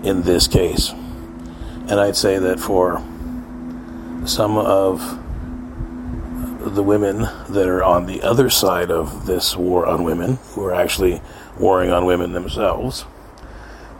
in 0.02 0.22
this 0.22 0.46
case. 0.46 0.90
And 0.90 1.92
I'd 1.92 2.16
say 2.16 2.38
that 2.38 2.60
for 2.60 3.02
some 4.26 4.58
of 4.58 5.18
the 6.58 6.82
women 6.82 7.20
that 7.48 7.68
are 7.68 7.82
on 7.82 8.06
the 8.06 8.22
other 8.22 8.50
side 8.50 8.90
of 8.90 9.26
this 9.26 9.56
war 9.56 9.86
on 9.86 10.02
women, 10.02 10.38
who 10.52 10.64
are 10.64 10.74
actually 10.74 11.22
warring 11.58 11.90
on 11.90 12.04
women 12.04 12.32
themselves 12.32 13.04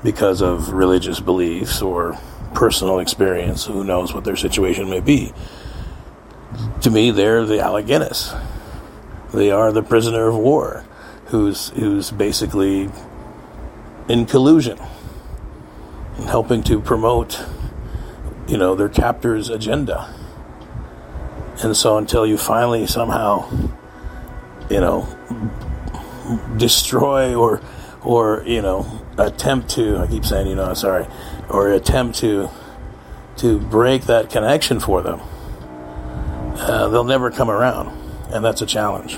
because 0.02 0.40
of 0.40 0.72
religious 0.72 1.20
beliefs 1.20 1.82
or 1.82 2.18
personal 2.54 2.98
experience, 2.98 3.66
who 3.66 3.84
knows 3.84 4.12
what 4.12 4.24
their 4.24 4.36
situation 4.36 4.90
may 4.90 5.00
be. 5.00 5.32
To 6.82 6.90
me, 6.90 7.10
they're 7.10 7.44
the 7.44 7.60
Alec 7.60 7.86
Guinness. 7.86 8.34
They 9.32 9.50
are 9.50 9.72
the 9.72 9.82
prisoner 9.82 10.28
of 10.28 10.36
war, 10.36 10.84
who's 11.26 11.68
who's 11.70 12.10
basically 12.10 12.90
in 14.08 14.26
collusion, 14.26 14.78
and 16.16 16.26
helping 16.26 16.62
to 16.64 16.80
promote, 16.80 17.44
you 18.46 18.56
know, 18.56 18.74
their 18.74 18.88
captor's 18.88 19.50
agenda. 19.50 20.14
And 21.62 21.76
so 21.76 21.98
until 21.98 22.26
you 22.26 22.38
finally 22.38 22.86
somehow, 22.86 23.50
you 24.70 24.80
know, 24.80 25.08
destroy 26.56 27.34
or 27.34 27.60
or 28.02 28.44
you 28.46 28.62
know 28.62 28.86
attempt 29.16 29.70
to 29.70 29.98
I 29.98 30.06
keep 30.06 30.24
saying 30.24 30.46
you 30.46 30.54
know 30.54 30.72
sorry 30.74 31.06
or 31.48 31.72
attempt 31.72 32.18
to 32.20 32.48
to 33.38 33.58
break 33.58 34.02
that 34.04 34.30
connection 34.30 34.80
for 34.80 35.00
them, 35.00 35.20
uh, 36.56 36.88
they'll 36.88 37.04
never 37.04 37.30
come 37.30 37.50
around, 37.50 37.88
and 38.32 38.44
that's 38.44 38.60
a 38.62 38.66
challenge. 38.66 39.16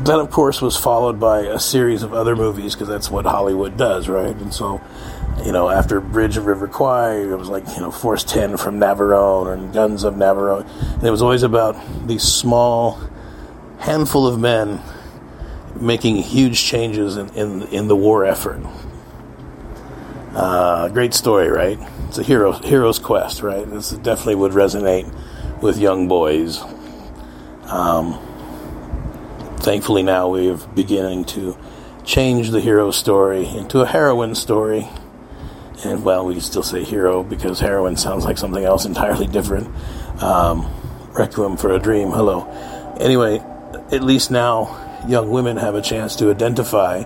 That, 0.00 0.20
of 0.20 0.30
course, 0.30 0.60
was 0.60 0.76
followed 0.76 1.18
by 1.18 1.40
a 1.40 1.58
series 1.58 2.02
of 2.02 2.12
other 2.12 2.36
movies 2.36 2.74
because 2.74 2.86
that's 2.86 3.10
what 3.10 3.24
Hollywood 3.24 3.78
does, 3.78 4.10
right? 4.10 4.36
And 4.36 4.52
so, 4.52 4.82
you 5.44 5.52
know, 5.52 5.68
after 5.68 6.00
Bridge 6.00 6.36
of 6.36 6.46
River 6.46 6.66
Kwai, 6.66 7.16
it 7.16 7.38
was 7.38 7.48
like, 7.48 7.66
you 7.68 7.80
know, 7.80 7.90
Force 7.90 8.24
10 8.24 8.56
from 8.56 8.78
Navarone 8.78 9.52
and 9.52 9.72
Guns 9.72 10.04
of 10.04 10.14
Navarone. 10.14 10.66
And 10.94 11.04
it 11.04 11.10
was 11.10 11.22
always 11.22 11.42
about 11.42 11.76
these 12.06 12.22
small 12.22 12.98
handful 13.78 14.26
of 14.26 14.38
men 14.38 14.80
making 15.80 16.16
huge 16.16 16.62
changes 16.62 17.16
in, 17.16 17.28
in, 17.30 17.62
in 17.64 17.88
the 17.88 17.96
war 17.96 18.24
effort. 18.24 18.60
Uh, 20.34 20.88
great 20.88 21.14
story, 21.14 21.48
right? 21.48 21.78
It's 22.08 22.18
a 22.18 22.22
hero 22.22 22.52
hero's 22.52 22.98
quest, 22.98 23.42
right? 23.42 23.68
This 23.68 23.90
definitely 23.90 24.34
would 24.36 24.52
resonate 24.52 25.12
with 25.62 25.78
young 25.78 26.08
boys. 26.08 26.60
Um, 27.64 28.18
thankfully, 29.58 30.02
now 30.02 30.28
we're 30.28 30.56
beginning 30.56 31.24
to 31.26 31.56
change 32.04 32.50
the 32.50 32.60
hero 32.60 32.90
story 32.90 33.46
into 33.46 33.80
a 33.80 33.86
heroine 33.86 34.34
story. 34.34 34.88
And 35.86 36.04
well, 36.04 36.26
we 36.26 36.40
still 36.40 36.64
say 36.64 36.82
hero 36.82 37.22
because 37.22 37.60
heroine 37.60 37.96
sounds 37.96 38.24
like 38.24 38.38
something 38.38 38.64
else 38.64 38.86
entirely 38.86 39.28
different. 39.28 39.68
Um, 40.20 40.68
Requiem 41.12 41.56
for 41.56 41.70
a 41.70 41.78
Dream, 41.78 42.10
hello. 42.10 42.44
Anyway, 42.98 43.38
at 43.92 44.02
least 44.02 44.32
now 44.32 44.82
young 45.06 45.30
women 45.30 45.56
have 45.58 45.76
a 45.76 45.82
chance 45.82 46.16
to 46.16 46.30
identify 46.30 47.04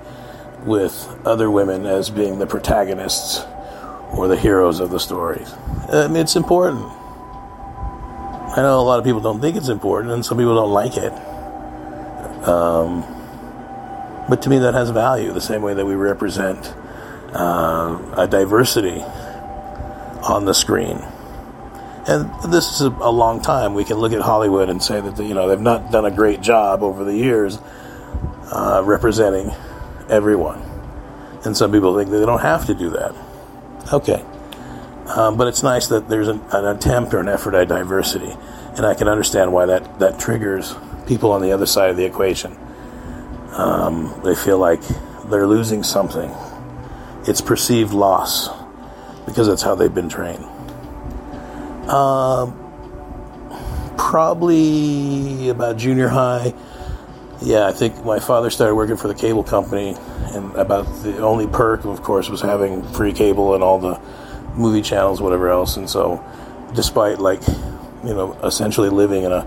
with 0.65 0.95
other 1.27 1.51
women 1.51 1.85
as 1.85 2.09
being 2.09 2.39
the 2.39 2.47
protagonists 2.47 3.45
or 4.13 4.29
the 4.29 4.37
heroes 4.37 4.81
of 4.81 4.91
the 4.91 4.99
stories. 4.99 5.53
It's 5.91 6.37
important. 6.37 6.83
I 6.83 8.57
know 8.63 8.81
a 8.81 8.83
lot 8.83 8.99
of 8.99 9.05
people 9.05 9.21
don't 9.21 9.41
think 9.41 9.57
it's 9.57 9.69
important, 9.69 10.13
and 10.13 10.25
some 10.25 10.39
people 10.39 10.55
don't 10.55 10.73
like 10.73 10.97
it. 10.97 11.13
Um, 12.49 13.03
but 14.29 14.43
to 14.43 14.51
me, 14.51 14.59
that 14.59 14.75
has 14.75 14.91
value, 14.91 15.33
the 15.33 15.41
same 15.41 15.61
way 15.61 15.75
that 15.75 15.85
we 15.85 15.95
represent 15.95 16.73
uh, 17.33 18.15
a 18.17 18.27
diversity 18.27 19.01
on 20.23 20.45
the 20.45 20.55
screen. 20.55 20.99
And 22.07 22.31
this 22.51 22.75
is 22.75 22.81
a, 22.81 23.11
long 23.11 23.41
time. 23.43 23.75
We 23.75 23.85
can 23.85 23.99
look 23.99 24.13
at 24.13 24.21
Hollywood 24.21 24.69
and 24.69 24.83
say 24.83 25.01
that 25.01 25.19
you 25.23 25.35
know 25.35 25.49
they've 25.49 25.61
not 25.61 25.93
done 25.93 26.05
a 26.05 26.11
great 26.11 26.41
job 26.41 26.83
over 26.83 27.05
the 27.05 27.15
years 27.15 27.59
uh, 28.51 28.83
representing 28.85 29.51
everyone. 30.09 30.63
And 31.45 31.57
some 31.57 31.73
people 31.73 31.97
think 31.97 32.11
that 32.11 32.19
they 32.19 32.27
don't 32.27 32.41
have 32.41 32.67
to 32.67 32.75
do 32.75 32.91
that. 32.91 33.15
Okay. 33.93 34.25
Um, 35.07 35.37
but 35.37 35.49
it's 35.49 35.63
nice 35.63 35.89
that 35.89 36.09
there's 36.09 36.29
an, 36.29 36.41
an, 36.53 36.65
attempt 36.65 37.15
or 37.15 37.19
an 37.19 37.29
effort 37.29 37.55
at 37.55 37.69
diversity. 37.69 38.33
And 38.77 38.87
I 38.87 38.95
can 38.95 39.09
understand 39.09 39.53
why 39.53 39.67
that, 39.67 39.99
that 39.99 40.21
triggers 40.21 40.75
people 41.07 41.33
on 41.33 41.43
the 41.43 41.53
other 41.53 41.67
side 41.67 41.91
of 41.91 41.97
the 41.97 42.05
equation. 42.05 42.57
Um, 43.53 44.21
they 44.25 44.35
feel 44.35 44.59
like 44.59 44.81
they're 45.27 45.47
losing 45.47 45.83
something. 45.83 46.31
It's 47.31 47.41
perceived 47.41 47.93
loss 47.93 48.49
because 49.25 49.47
that's 49.47 49.63
how 49.63 49.77
they've 49.77 49.95
been 49.95 50.09
trained. 50.09 50.45
Um, 51.89 52.57
probably 53.97 55.49
about 55.49 55.77
junior 55.77 56.09
high. 56.09 56.53
Yeah, 57.41 57.69
I 57.69 57.73
think 57.73 58.05
my 58.05 58.19
father 58.19 58.51
started 58.51 58.75
working 58.75 58.97
for 58.97 59.07
the 59.07 59.15
cable 59.15 59.45
company, 59.45 59.97
and 60.35 60.53
about 60.57 60.87
the 61.05 61.19
only 61.19 61.47
perk, 61.47 61.85
of 61.85 62.03
course, 62.03 62.29
was 62.29 62.41
having 62.41 62.83
free 62.95 63.13
cable 63.13 63.55
and 63.55 63.63
all 63.63 63.79
the 63.79 64.01
movie 64.57 64.83
channels, 64.83 65.21
whatever 65.21 65.51
else. 65.51 65.77
And 65.77 65.89
so, 65.89 66.21
despite 66.75 67.21
like, 67.21 67.47
you 68.05 68.13
know, 68.13 68.37
essentially 68.43 68.89
living 68.89 69.23
in 69.23 69.31
a 69.31 69.47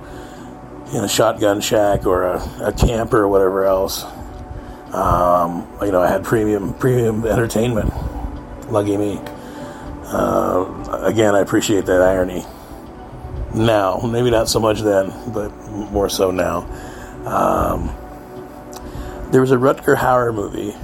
in 0.93 1.03
a 1.03 1.09
shotgun 1.09 1.59
shack 1.59 2.05
or 2.05 2.23
a, 2.23 2.37
a 2.61 2.71
camper 2.71 3.23
or 3.23 3.27
whatever 3.27 3.65
else, 3.65 4.05
um, 4.93 5.67
you 5.81 5.91
know, 5.91 6.01
I 6.01 6.07
had 6.07 6.23
premium 6.23 6.73
premium 6.75 7.25
entertainment. 7.25 7.91
Lucky 8.71 8.95
me. 8.95 9.19
Uh, 10.05 11.01
again, 11.03 11.33
I 11.33 11.39
appreciate 11.39 11.87
that 11.87 12.01
irony. 12.01 12.45
Now, 13.55 13.99
maybe 13.99 14.29
not 14.29 14.49
so 14.49 14.59
much 14.59 14.81
then, 14.81 15.11
but 15.33 15.49
more 15.69 16.09
so 16.09 16.31
now. 16.31 16.59
Um, 17.25 17.95
there 19.31 19.41
was 19.41 19.51
a 19.51 19.55
Rutger 19.55 19.95
Hauer 19.95 20.33
movie 20.33 20.75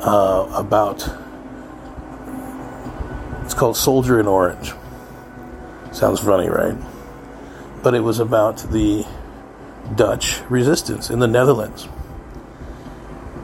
uh, 0.00 0.52
about. 0.54 1.08
It's 3.44 3.54
called 3.54 3.76
Soldier 3.76 4.20
in 4.20 4.26
Orange. 4.26 4.72
Sounds 5.92 6.20
funny, 6.20 6.48
right? 6.48 6.76
But 7.82 7.94
it 7.94 8.00
was 8.00 8.18
about 8.18 8.58
the 8.58 9.06
Dutch 9.94 10.40
resistance 10.48 11.10
in 11.10 11.18
the 11.18 11.26
Netherlands. 11.26 11.88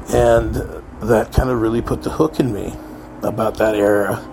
And 0.09 0.55
that 1.03 1.33
kind 1.33 1.51
of 1.51 1.61
really 1.61 1.83
put 1.83 2.03
the 2.03 2.11
hook 2.11 2.41
in 2.41 2.53
me 2.53 2.75
about 3.23 3.59
that 3.59 3.75
era 3.75 4.25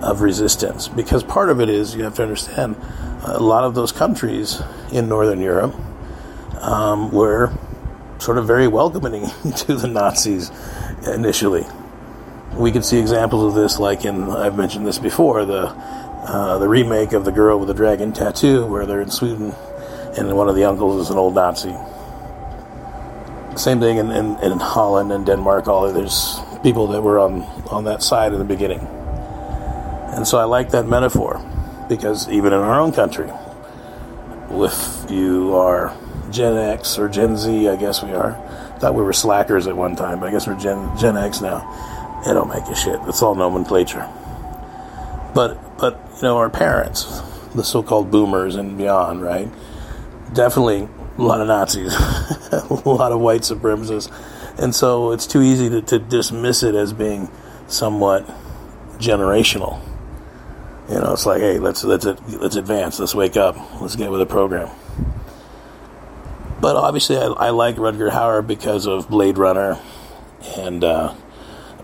of 0.00 0.20
resistance 0.20 0.86
because 0.86 1.24
part 1.24 1.50
of 1.50 1.60
it 1.60 1.68
is 1.68 1.94
you 1.94 2.04
have 2.04 2.14
to 2.14 2.22
understand 2.22 2.76
a 3.24 3.40
lot 3.40 3.64
of 3.64 3.74
those 3.74 3.90
countries 3.90 4.62
in 4.92 5.08
Northern 5.08 5.40
Europe 5.40 5.74
um, 6.60 7.10
were 7.10 7.52
sort 8.18 8.38
of 8.38 8.46
very 8.46 8.68
welcoming 8.68 9.26
to 9.56 9.74
the 9.74 9.88
Nazis 9.88 10.50
initially. 11.06 11.66
We 12.54 12.72
can 12.72 12.82
see 12.82 12.98
examples 12.98 13.44
of 13.44 13.60
this, 13.60 13.78
like 13.78 14.04
in 14.04 14.30
I've 14.30 14.56
mentioned 14.56 14.86
this 14.86 14.98
before 14.98 15.44
the 15.44 15.66
uh, 16.28 16.58
the 16.58 16.68
remake 16.68 17.12
of 17.12 17.24
the 17.24 17.32
Girl 17.32 17.58
with 17.58 17.68
the 17.68 17.74
Dragon 17.74 18.12
Tattoo, 18.12 18.66
where 18.66 18.86
they're 18.86 19.00
in 19.00 19.10
Sweden 19.10 19.54
and 20.16 20.36
one 20.36 20.48
of 20.48 20.56
the 20.56 20.64
uncles 20.64 21.00
is 21.06 21.10
an 21.10 21.18
old 21.18 21.34
Nazi. 21.34 21.74
Same 23.58 23.80
thing 23.80 23.98
in, 23.98 24.12
in, 24.12 24.36
in 24.36 24.60
Holland 24.60 25.10
and 25.10 25.26
Denmark. 25.26 25.66
All 25.66 25.92
there's 25.92 26.38
people 26.62 26.86
that 26.88 27.02
were 27.02 27.18
on 27.18 27.42
on 27.70 27.84
that 27.84 28.02
side 28.02 28.32
in 28.32 28.38
the 28.38 28.44
beginning. 28.44 28.78
And 28.78 30.26
so 30.26 30.38
I 30.38 30.44
like 30.44 30.70
that 30.70 30.86
metaphor 30.86 31.44
because 31.88 32.28
even 32.28 32.52
in 32.52 32.60
our 32.60 32.80
own 32.80 32.92
country, 32.92 33.30
if 34.50 35.10
you 35.10 35.56
are 35.56 35.96
Gen 36.30 36.56
X 36.56 36.98
or 36.98 37.08
Gen 37.08 37.36
Z, 37.36 37.68
I 37.68 37.76
guess 37.76 38.02
we 38.02 38.12
are. 38.12 38.32
Thought 38.78 38.94
we 38.94 39.02
were 39.02 39.12
slackers 39.12 39.66
at 39.66 39.76
one 39.76 39.96
time, 39.96 40.20
but 40.20 40.28
I 40.28 40.30
guess 40.30 40.46
we're 40.46 40.58
Gen 40.58 40.96
Gen 40.96 41.16
X 41.16 41.40
now. 41.40 41.66
It 42.26 42.34
don't 42.34 42.48
make 42.48 42.64
a 42.64 42.74
shit. 42.76 43.00
It's 43.08 43.22
all 43.22 43.34
nomenclature. 43.34 44.08
But 45.34 45.78
but 45.78 46.00
you 46.16 46.22
know 46.22 46.36
our 46.36 46.50
parents, 46.50 47.22
the 47.54 47.64
so-called 47.64 48.10
boomers 48.10 48.54
and 48.54 48.78
beyond, 48.78 49.22
right? 49.22 49.48
Definitely 50.32 50.88
a 51.18 51.22
lot 51.22 51.40
of 51.40 51.48
Nazis, 51.48 51.92
a 52.52 52.82
lot 52.84 53.10
of 53.12 53.20
white 53.20 53.42
supremacists, 53.42 54.10
and 54.58 54.74
so 54.74 55.12
it's 55.12 55.26
too 55.26 55.42
easy 55.42 55.68
to, 55.68 55.82
to 55.82 55.98
dismiss 55.98 56.62
it 56.62 56.74
as 56.74 56.92
being 56.92 57.28
somewhat 57.66 58.24
generational. 58.98 59.82
You 60.88 61.00
know, 61.00 61.12
it's 61.12 61.26
like, 61.26 61.40
hey, 61.40 61.58
let's 61.58 61.84
let's 61.84 62.06
let's 62.06 62.56
advance, 62.56 62.98
let's 62.98 63.14
wake 63.14 63.36
up, 63.36 63.56
let's 63.80 63.96
get 63.96 64.10
with 64.10 64.20
the 64.20 64.26
program. 64.26 64.70
But 66.60 66.76
obviously, 66.76 67.16
I, 67.16 67.26
I 67.26 67.50
like 67.50 67.76
Rutger 67.76 68.10
Hauer 68.10 68.46
because 68.46 68.86
of 68.86 69.08
Blade 69.08 69.38
Runner 69.38 69.78
and 70.56 70.82
uh, 70.82 71.14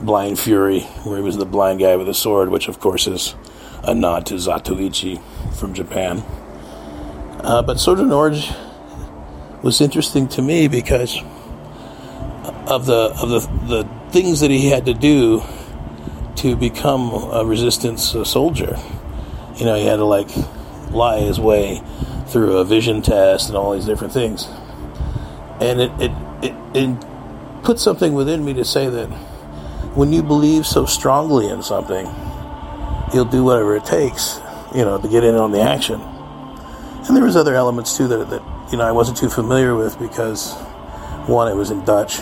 Blind 0.01 0.39
Fury, 0.39 0.81
where 1.05 1.17
he 1.17 1.23
was 1.23 1.37
the 1.37 1.45
blind 1.45 1.81
guy 1.81 1.97
with 1.97 2.09
a 2.09 2.15
sword, 2.15 2.51
which 2.51 2.69
of 2.69 2.81
course 2.81 3.07
is 3.07 3.35
a 3.83 3.95
nod 3.95 4.27
to 4.27 4.35
Zatoichi 4.35 5.21
from 5.55 5.75
Japan. 5.75 6.23
Uh, 7.41 7.63
but 7.63 7.79
Sergeant 7.79 8.11
Orange 8.11 8.51
was 9.65 9.81
interesting 9.81 10.29
to 10.29 10.43
me 10.43 10.69
because 10.69 11.23
of 12.67 12.85
the 12.85 13.17
of 13.19 13.31
the 13.31 13.41
the 13.67 13.89
things 14.11 14.41
that 14.41 14.51
he 14.51 14.69
had 14.69 14.85
to 14.85 14.93
do 14.93 15.43
to 16.37 16.55
become 16.55 17.15
a 17.33 17.43
resistance 17.47 18.15
soldier. 18.25 18.79
You 19.57 19.65
know, 19.65 19.75
he 19.75 19.87
had 19.87 19.97
to 19.97 20.05
like 20.05 20.29
lie 20.91 21.21
his 21.21 21.41
way 21.41 21.83
through 22.27 22.59
a 22.59 22.65
vision 22.65 23.01
test 23.01 23.49
and 23.49 23.57
all 23.57 23.73
these 23.73 23.87
different 23.87 24.13
things. 24.13 24.47
And 25.61 25.81
it, 25.81 25.91
it, 25.99 26.11
it, 26.43 26.55
it 26.75 27.63
put 27.63 27.79
something 27.79 28.13
within 28.13 28.45
me 28.45 28.53
to 28.55 28.65
say 28.67 28.91
that 28.91 29.07
when 29.97 30.13
you 30.13 30.23
believe 30.23 30.67
so 30.67 30.85
strongly 30.85 31.49
in 31.49 31.63
something, 31.63 32.05
you'll 33.15 33.25
do 33.25 33.45
whatever 33.45 33.77
it 33.77 33.87
takes, 33.87 34.39
you 34.75 34.85
know, 34.85 35.01
to 35.01 35.09
get 35.09 35.25
in 35.25 35.37
on 35.37 35.53
the 35.53 35.63
action. 35.63 36.03
And 36.03 37.17
there 37.17 37.25
was 37.25 37.37
other 37.37 37.55
elements 37.55 37.97
too 37.97 38.09
that, 38.09 38.29
that 38.29 38.54
you 38.71 38.79
know 38.79 38.85
I 38.85 38.93
wasn't 38.93 39.19
too 39.19 39.29
familiar 39.29 39.75
with 39.75 39.99
because 39.99 40.55
one, 41.27 41.51
it 41.51 41.55
was 41.55 41.71
in 41.71 41.85
Dutch 41.85 42.21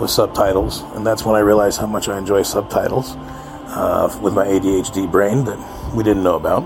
with 0.00 0.10
subtitles, 0.10 0.82
and 0.94 1.06
that's 1.06 1.24
when 1.24 1.36
I 1.36 1.40
realized 1.40 1.78
how 1.78 1.86
much 1.86 2.08
I 2.08 2.16
enjoy 2.16 2.42
subtitles 2.42 3.14
uh, 3.16 4.18
with 4.22 4.34
my 4.34 4.46
ADHD 4.46 5.10
brain 5.10 5.44
that 5.44 5.94
we 5.94 6.02
didn't 6.04 6.22
know 6.22 6.36
about. 6.36 6.64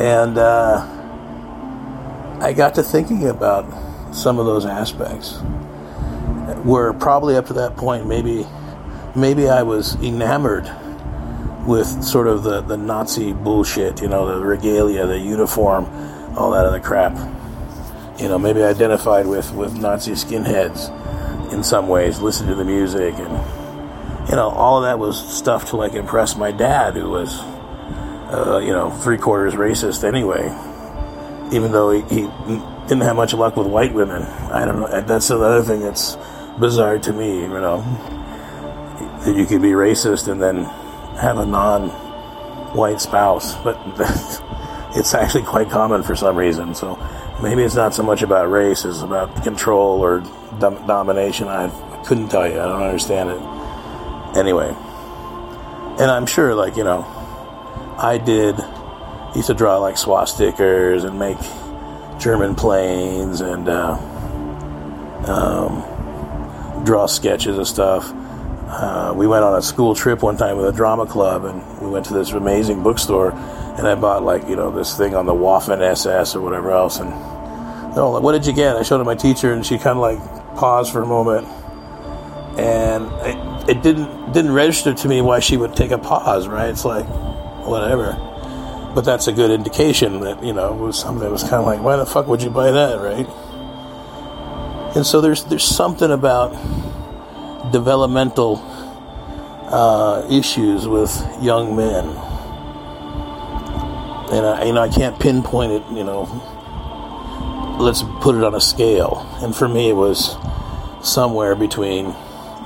And 0.00 0.36
uh, 0.36 0.84
I 2.40 2.52
got 2.52 2.74
to 2.74 2.82
thinking 2.82 3.28
about 3.28 4.14
some 4.14 4.38
of 4.38 4.46
those 4.46 4.66
aspects. 4.66 5.38
Where 6.64 6.92
probably 6.92 7.36
up 7.36 7.46
to 7.46 7.52
that 7.54 7.76
point, 7.76 8.06
maybe 8.06 8.46
maybe 9.14 9.48
I 9.48 9.62
was 9.62 9.94
enamored 10.02 10.70
with 11.66 12.04
sort 12.04 12.26
of 12.26 12.42
the, 12.42 12.60
the 12.60 12.76
Nazi 12.76 13.32
bullshit, 13.32 14.00
you 14.00 14.08
know, 14.08 14.26
the 14.26 14.44
regalia, 14.44 15.06
the 15.06 15.18
uniform, 15.18 15.86
all 16.36 16.50
that 16.52 16.66
other 16.66 16.80
crap. 16.80 17.14
You 18.18 18.28
know, 18.28 18.38
maybe 18.38 18.62
identified 18.62 19.26
with, 19.26 19.52
with 19.52 19.74
Nazi 19.74 20.12
skinheads 20.12 20.90
in 21.52 21.62
some 21.62 21.88
ways, 21.88 22.20
listened 22.20 22.48
to 22.48 22.54
the 22.54 22.64
music, 22.64 23.14
and, 23.14 24.28
you 24.28 24.36
know, 24.36 24.48
all 24.48 24.78
of 24.78 24.84
that 24.84 24.98
was 24.98 25.16
stuff 25.36 25.70
to, 25.70 25.76
like, 25.76 25.92
impress 25.92 26.36
my 26.36 26.50
dad, 26.50 26.94
who 26.94 27.10
was, 27.10 27.38
uh, 28.32 28.60
you 28.62 28.72
know, 28.72 28.90
three 28.90 29.18
quarters 29.18 29.54
racist 29.54 30.02
anyway, 30.02 30.44
even 31.54 31.72
though 31.72 31.90
he, 31.90 32.00
he 32.14 32.22
didn't 32.88 33.02
have 33.02 33.16
much 33.16 33.34
luck 33.34 33.56
with 33.56 33.66
white 33.66 33.92
women. 33.92 34.22
I 34.22 34.64
don't 34.64 34.80
know. 34.80 35.00
That's 35.02 35.30
another 35.30 35.62
thing 35.62 35.80
that's 35.80 36.16
bizarre 36.58 36.98
to 36.98 37.12
me, 37.12 37.42
you 37.42 37.48
know, 37.48 37.82
that 39.24 39.36
you 39.36 39.44
could 39.44 39.62
be 39.62 39.70
racist 39.70 40.28
and 40.28 40.42
then 40.42 40.64
have 41.16 41.38
a 41.38 41.46
non-white 41.46 43.00
spouse, 43.00 43.54
but 43.62 43.78
it's 44.96 45.14
actually 45.14 45.42
quite 45.42 45.70
common 45.70 46.02
for 46.02 46.16
some 46.16 46.36
reason. 46.36 46.74
So 46.74 46.94
maybe 47.42 47.62
it's 47.62 47.74
not 47.74 47.94
so 47.94 48.02
much 48.02 48.22
about 48.22 48.50
race 48.50 48.84
as 48.84 49.02
about 49.02 49.42
control 49.42 50.00
or 50.00 50.20
dom- 50.58 50.86
domination. 50.86 51.48
I 51.48 51.68
couldn't 52.04 52.28
tell 52.28 52.46
you. 52.46 52.60
I 52.60 52.66
don't 52.66 52.82
understand 52.82 53.30
it. 53.30 54.38
Anyway, 54.38 54.68
and 55.98 56.10
I'm 56.10 56.26
sure, 56.26 56.54
like 56.54 56.76
you 56.76 56.84
know, 56.84 57.04
I 57.98 58.18
did 58.18 58.56
used 59.34 59.48
to 59.48 59.54
draw 59.54 59.76
like 59.78 59.96
swastikas 59.96 61.04
and 61.04 61.18
make 61.18 61.38
German 62.18 62.54
planes 62.54 63.42
and 63.42 63.68
uh, 63.68 63.96
um, 65.26 66.84
draw 66.84 67.06
sketches 67.06 67.58
of 67.58 67.68
stuff. 67.68 68.10
Uh, 68.66 69.14
we 69.16 69.28
went 69.28 69.44
on 69.44 69.56
a 69.56 69.62
school 69.62 69.94
trip 69.94 70.22
one 70.22 70.36
time 70.36 70.56
with 70.56 70.66
a 70.66 70.72
drama 70.72 71.06
club, 71.06 71.44
and 71.44 71.80
we 71.80 71.88
went 71.88 72.04
to 72.06 72.12
this 72.12 72.32
amazing 72.32 72.82
bookstore, 72.82 73.30
and 73.30 73.86
I 73.86 73.94
bought 73.94 74.24
like 74.24 74.48
you 74.48 74.56
know 74.56 74.72
this 74.72 74.96
thing 74.96 75.14
on 75.14 75.24
the 75.24 75.34
Waffen 75.34 75.80
SS 75.80 76.34
or 76.34 76.40
whatever 76.40 76.72
else, 76.72 76.98
and 76.98 77.12
all 77.96 78.12
like, 78.12 78.22
"What 78.24 78.32
did 78.32 78.44
you 78.44 78.52
get?" 78.52 78.76
I 78.76 78.82
showed 78.82 78.96
it 78.96 78.98
to 78.98 79.04
my 79.04 79.14
teacher, 79.14 79.52
and 79.52 79.64
she 79.64 79.78
kind 79.78 79.96
of 79.96 79.98
like 79.98 80.18
paused 80.56 80.92
for 80.92 81.00
a 81.00 81.06
moment, 81.06 81.46
and 82.58 83.04
it, 83.24 83.76
it 83.76 83.82
didn't 83.82 84.32
didn't 84.32 84.52
register 84.52 84.92
to 84.92 85.08
me 85.08 85.20
why 85.20 85.38
she 85.38 85.56
would 85.56 85.76
take 85.76 85.92
a 85.92 85.98
pause. 85.98 86.48
Right? 86.48 86.68
It's 86.68 86.84
like 86.84 87.06
whatever, 87.66 88.14
but 88.96 89.02
that's 89.02 89.28
a 89.28 89.32
good 89.32 89.52
indication 89.52 90.20
that 90.20 90.42
you 90.42 90.52
know 90.52 90.74
it 90.74 90.80
was 90.80 90.98
something 90.98 91.20
that 91.20 91.30
was 91.30 91.42
kind 91.42 91.54
of 91.54 91.66
like, 91.66 91.80
"Why 91.82 91.94
the 91.94 92.06
fuck 92.06 92.26
would 92.26 92.42
you 92.42 92.50
buy 92.50 92.72
that?" 92.72 93.00
Right? 93.00 93.28
And 94.96 95.06
so 95.06 95.20
there's 95.20 95.44
there's 95.44 95.62
something 95.64 96.10
about 96.10 96.56
developmental 97.72 98.60
uh, 99.70 100.26
issues 100.30 100.86
with 100.86 101.10
young 101.40 101.76
men. 101.76 102.04
And 104.28 104.44
I, 104.44 104.64
you 104.64 104.72
know, 104.72 104.82
I 104.82 104.88
can't 104.88 105.18
pinpoint 105.18 105.72
it. 105.72 105.82
You 105.90 106.04
know, 106.04 106.24
let's 107.80 108.02
put 108.20 108.34
it 108.34 108.42
on 108.42 108.54
a 108.54 108.60
scale. 108.60 109.26
And 109.42 109.54
for 109.54 109.68
me, 109.68 109.88
it 109.88 109.96
was 109.96 110.36
somewhere 111.02 111.54
between, 111.54 112.06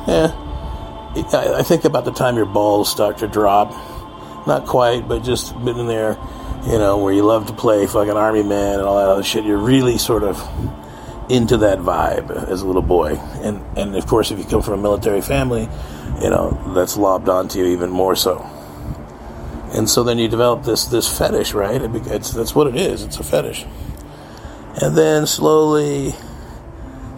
yeah. 0.08 0.32
I 1.12 1.62
think 1.64 1.84
about 1.84 2.04
the 2.04 2.12
time 2.12 2.36
your 2.36 2.46
balls 2.46 2.88
start 2.90 3.18
to 3.18 3.26
drop. 3.26 3.72
Not 4.46 4.64
quite, 4.66 5.06
but 5.06 5.22
just 5.22 5.52
been 5.64 5.78
in 5.78 5.86
there, 5.86 6.16
you 6.64 6.78
know, 6.78 6.98
where 6.98 7.12
you 7.12 7.24
love 7.24 7.46
to 7.48 7.52
play 7.52 7.86
fucking 7.86 8.16
army 8.16 8.42
man 8.42 8.78
and 8.78 8.82
all 8.82 8.96
that 8.96 9.08
other 9.08 9.22
shit. 9.22 9.44
You're 9.44 9.58
really 9.58 9.98
sort 9.98 10.22
of 10.22 10.38
into 11.30 11.56
that 11.58 11.78
vibe 11.78 12.30
as 12.48 12.62
a 12.62 12.66
little 12.66 12.82
boy. 12.82 13.14
And 13.42 13.64
and 13.78 13.96
of 13.96 14.06
course, 14.06 14.30
if 14.30 14.38
you 14.38 14.44
come 14.44 14.62
from 14.62 14.74
a 14.74 14.82
military 14.82 15.22
family, 15.22 15.68
you 16.20 16.30
know 16.30 16.72
that's 16.74 16.96
lobbed 16.96 17.28
onto 17.28 17.60
you 17.60 17.66
even 17.66 17.90
more 17.90 18.16
so. 18.16 18.44
And 19.72 19.88
so 19.88 20.02
then 20.02 20.18
you 20.18 20.28
develop 20.28 20.64
this 20.64 20.86
this 20.86 21.06
fetish, 21.06 21.54
right? 21.54 21.80
It, 21.80 21.90
it's, 22.08 22.32
that's 22.32 22.54
what 22.54 22.66
it 22.66 22.76
is. 22.76 23.04
It's 23.04 23.18
a 23.18 23.22
fetish. 23.22 23.64
And 24.82 24.96
then 24.96 25.26
slowly, 25.26 26.14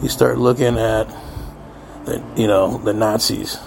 you 0.02 0.08
start 0.08 0.38
looking 0.38 0.78
at, 0.78 1.08
the, 2.04 2.22
you 2.36 2.46
know, 2.46 2.78
the 2.78 2.92
Nazis 2.92 3.58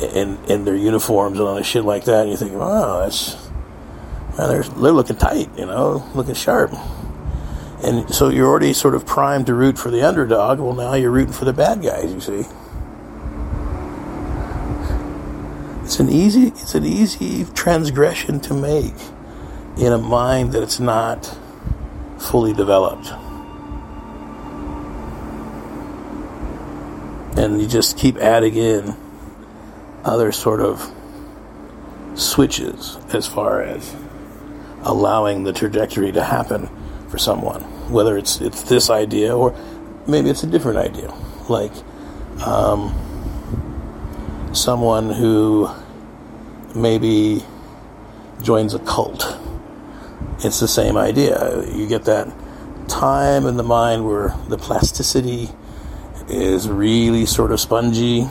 in 0.00 0.38
in 0.46 0.64
their 0.64 0.76
uniforms 0.76 1.38
and 1.38 1.48
all 1.48 1.56
this 1.56 1.66
shit 1.66 1.84
like 1.84 2.04
that, 2.04 2.22
and 2.22 2.30
you 2.30 2.36
think, 2.36 2.52
wow, 2.52 3.00
that's 3.00 3.36
man, 4.38 4.48
they're 4.48 4.62
they're 4.62 4.92
looking 4.92 5.16
tight, 5.16 5.48
you 5.58 5.66
know, 5.66 6.08
looking 6.14 6.34
sharp. 6.34 6.70
And 7.82 8.14
so 8.14 8.28
you're 8.28 8.46
already 8.46 8.74
sort 8.74 8.94
of 8.94 9.06
primed 9.06 9.46
to 9.46 9.54
root 9.54 9.78
for 9.78 9.90
the 9.90 10.06
underdog. 10.06 10.58
Well, 10.58 10.74
now 10.74 10.94
you're 10.94 11.10
rooting 11.10 11.32
for 11.32 11.46
the 11.46 11.52
bad 11.52 11.82
guys. 11.82 12.12
You 12.12 12.20
see, 12.20 12.44
it's 15.82 15.98
an 15.98 16.10
easy 16.10 16.48
it's 16.48 16.74
an 16.74 16.84
easy 16.84 17.46
transgression 17.54 18.38
to 18.40 18.54
make 18.54 18.94
in 19.78 19.92
a 19.92 19.98
mind 19.98 20.52
that 20.52 20.62
it's 20.62 20.78
not 20.78 21.36
fully 22.18 22.52
developed. 22.52 23.12
And 27.38 27.62
you 27.62 27.66
just 27.66 27.96
keep 27.96 28.18
adding 28.18 28.56
in 28.56 28.94
other 30.04 30.32
sort 30.32 30.60
of 30.60 30.92
switches 32.14 32.98
as 33.14 33.26
far 33.26 33.62
as 33.62 33.96
allowing 34.82 35.44
the 35.44 35.52
trajectory 35.54 36.12
to 36.12 36.22
happen 36.22 36.68
for 37.10 37.18
someone, 37.18 37.62
whether 37.90 38.16
it's 38.16 38.40
it's 38.40 38.62
this 38.62 38.88
idea 38.88 39.36
or 39.36 39.54
maybe 40.06 40.30
it's 40.30 40.44
a 40.44 40.46
different 40.46 40.78
idea, 40.78 41.12
like 41.48 41.72
um, 42.46 42.94
someone 44.52 45.10
who 45.10 45.68
maybe 46.74 47.44
joins 48.42 48.74
a 48.74 48.78
cult. 48.78 49.36
It's 50.42 50.60
the 50.60 50.68
same 50.68 50.96
idea. 50.96 51.64
You 51.74 51.86
get 51.86 52.04
that 52.04 52.32
time 52.88 53.46
in 53.46 53.56
the 53.56 53.62
mind 53.62 54.06
where 54.06 54.34
the 54.48 54.56
plasticity 54.56 55.48
is 56.28 56.68
really 56.68 57.26
sort 57.26 57.52
of 57.52 57.60
spongy, 57.60 58.28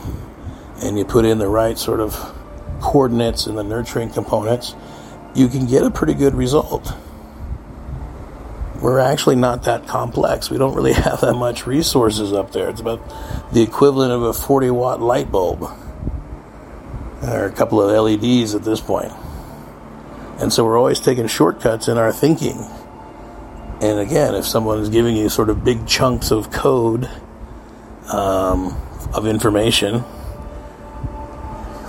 and 0.82 0.98
you 0.98 1.06
put 1.06 1.26
in 1.26 1.38
the 1.38 1.48
right 1.48 1.78
sort 1.78 2.00
of 2.00 2.16
coordinates 2.82 3.46
and 3.46 3.58
the 3.58 3.64
nurturing 3.64 4.10
components, 4.10 4.74
you 5.36 5.48
can 5.50 5.68
get 5.68 5.84
a 5.84 5.92
pretty 5.92 6.14
good 6.14 6.34
result 6.34 6.94
we're 8.82 9.00
actually 9.00 9.36
not 9.36 9.64
that 9.64 9.88
complex. 9.88 10.50
We 10.50 10.58
don't 10.58 10.76
really 10.76 10.94
have 11.08 11.22
that 11.22 11.34
much 11.34 11.68
resources 11.68 12.34
up 12.34 12.52
there. 12.52 12.70
It's 12.70 12.82
about 12.82 13.02
the 13.52 13.62
equivalent 13.62 14.12
of 14.12 14.24
a 14.24 14.34
40 14.34 14.72
watt 14.72 15.02
light 15.02 15.32
bulb 15.32 15.64
or 17.24 17.46
a 17.46 17.52
couple 17.52 17.82
of 17.82 17.92
LEDs 17.92 18.56
at 18.56 18.64
this 18.64 18.80
point. 18.80 19.12
And 20.40 20.54
so 20.54 20.64
we're 20.64 20.78
always 20.78 21.02
taking 21.02 21.28
shortcuts 21.28 21.90
in 21.90 21.98
our 21.98 22.14
thinking. 22.14 22.66
And 23.82 24.00
again, 24.00 24.36
if 24.36 24.46
someone 24.46 24.80
is 24.80 24.90
giving 24.90 25.16
you 25.16 25.28
sort 25.30 25.50
of 25.50 25.64
big 25.64 25.86
chunks 25.86 26.32
of 26.32 26.52
code, 26.52 27.10
um, 28.08 28.76
of 29.14 29.28
information, 29.28 30.04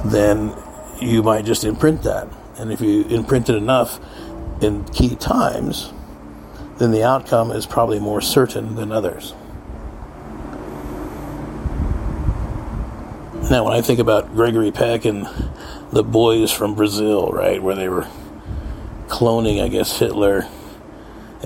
then 0.04 0.52
you 1.00 1.22
might 1.22 1.44
just 1.44 1.64
imprint 1.64 2.02
that. 2.02 2.28
And 2.58 2.72
if 2.72 2.80
you 2.80 3.04
imprint 3.04 3.48
it 3.48 3.54
enough 3.54 4.00
in 4.60 4.84
key 4.84 5.16
times, 5.16 5.92
then 6.80 6.90
the 6.92 7.04
outcome 7.04 7.52
is 7.52 7.66
probably 7.66 8.00
more 8.00 8.22
certain 8.22 8.74
than 8.74 8.90
others. 8.90 9.34
Now, 13.50 13.64
when 13.64 13.74
I 13.74 13.82
think 13.82 14.00
about 14.00 14.32
Gregory 14.32 14.70
Peck 14.70 15.04
and 15.04 15.28
the 15.92 16.02
boys 16.02 16.50
from 16.50 16.74
Brazil, 16.74 17.28
right, 17.32 17.62
where 17.62 17.74
they 17.74 17.88
were 17.88 18.08
cloning, 19.08 19.62
I 19.62 19.68
guess, 19.68 19.98
Hitler 19.98 20.46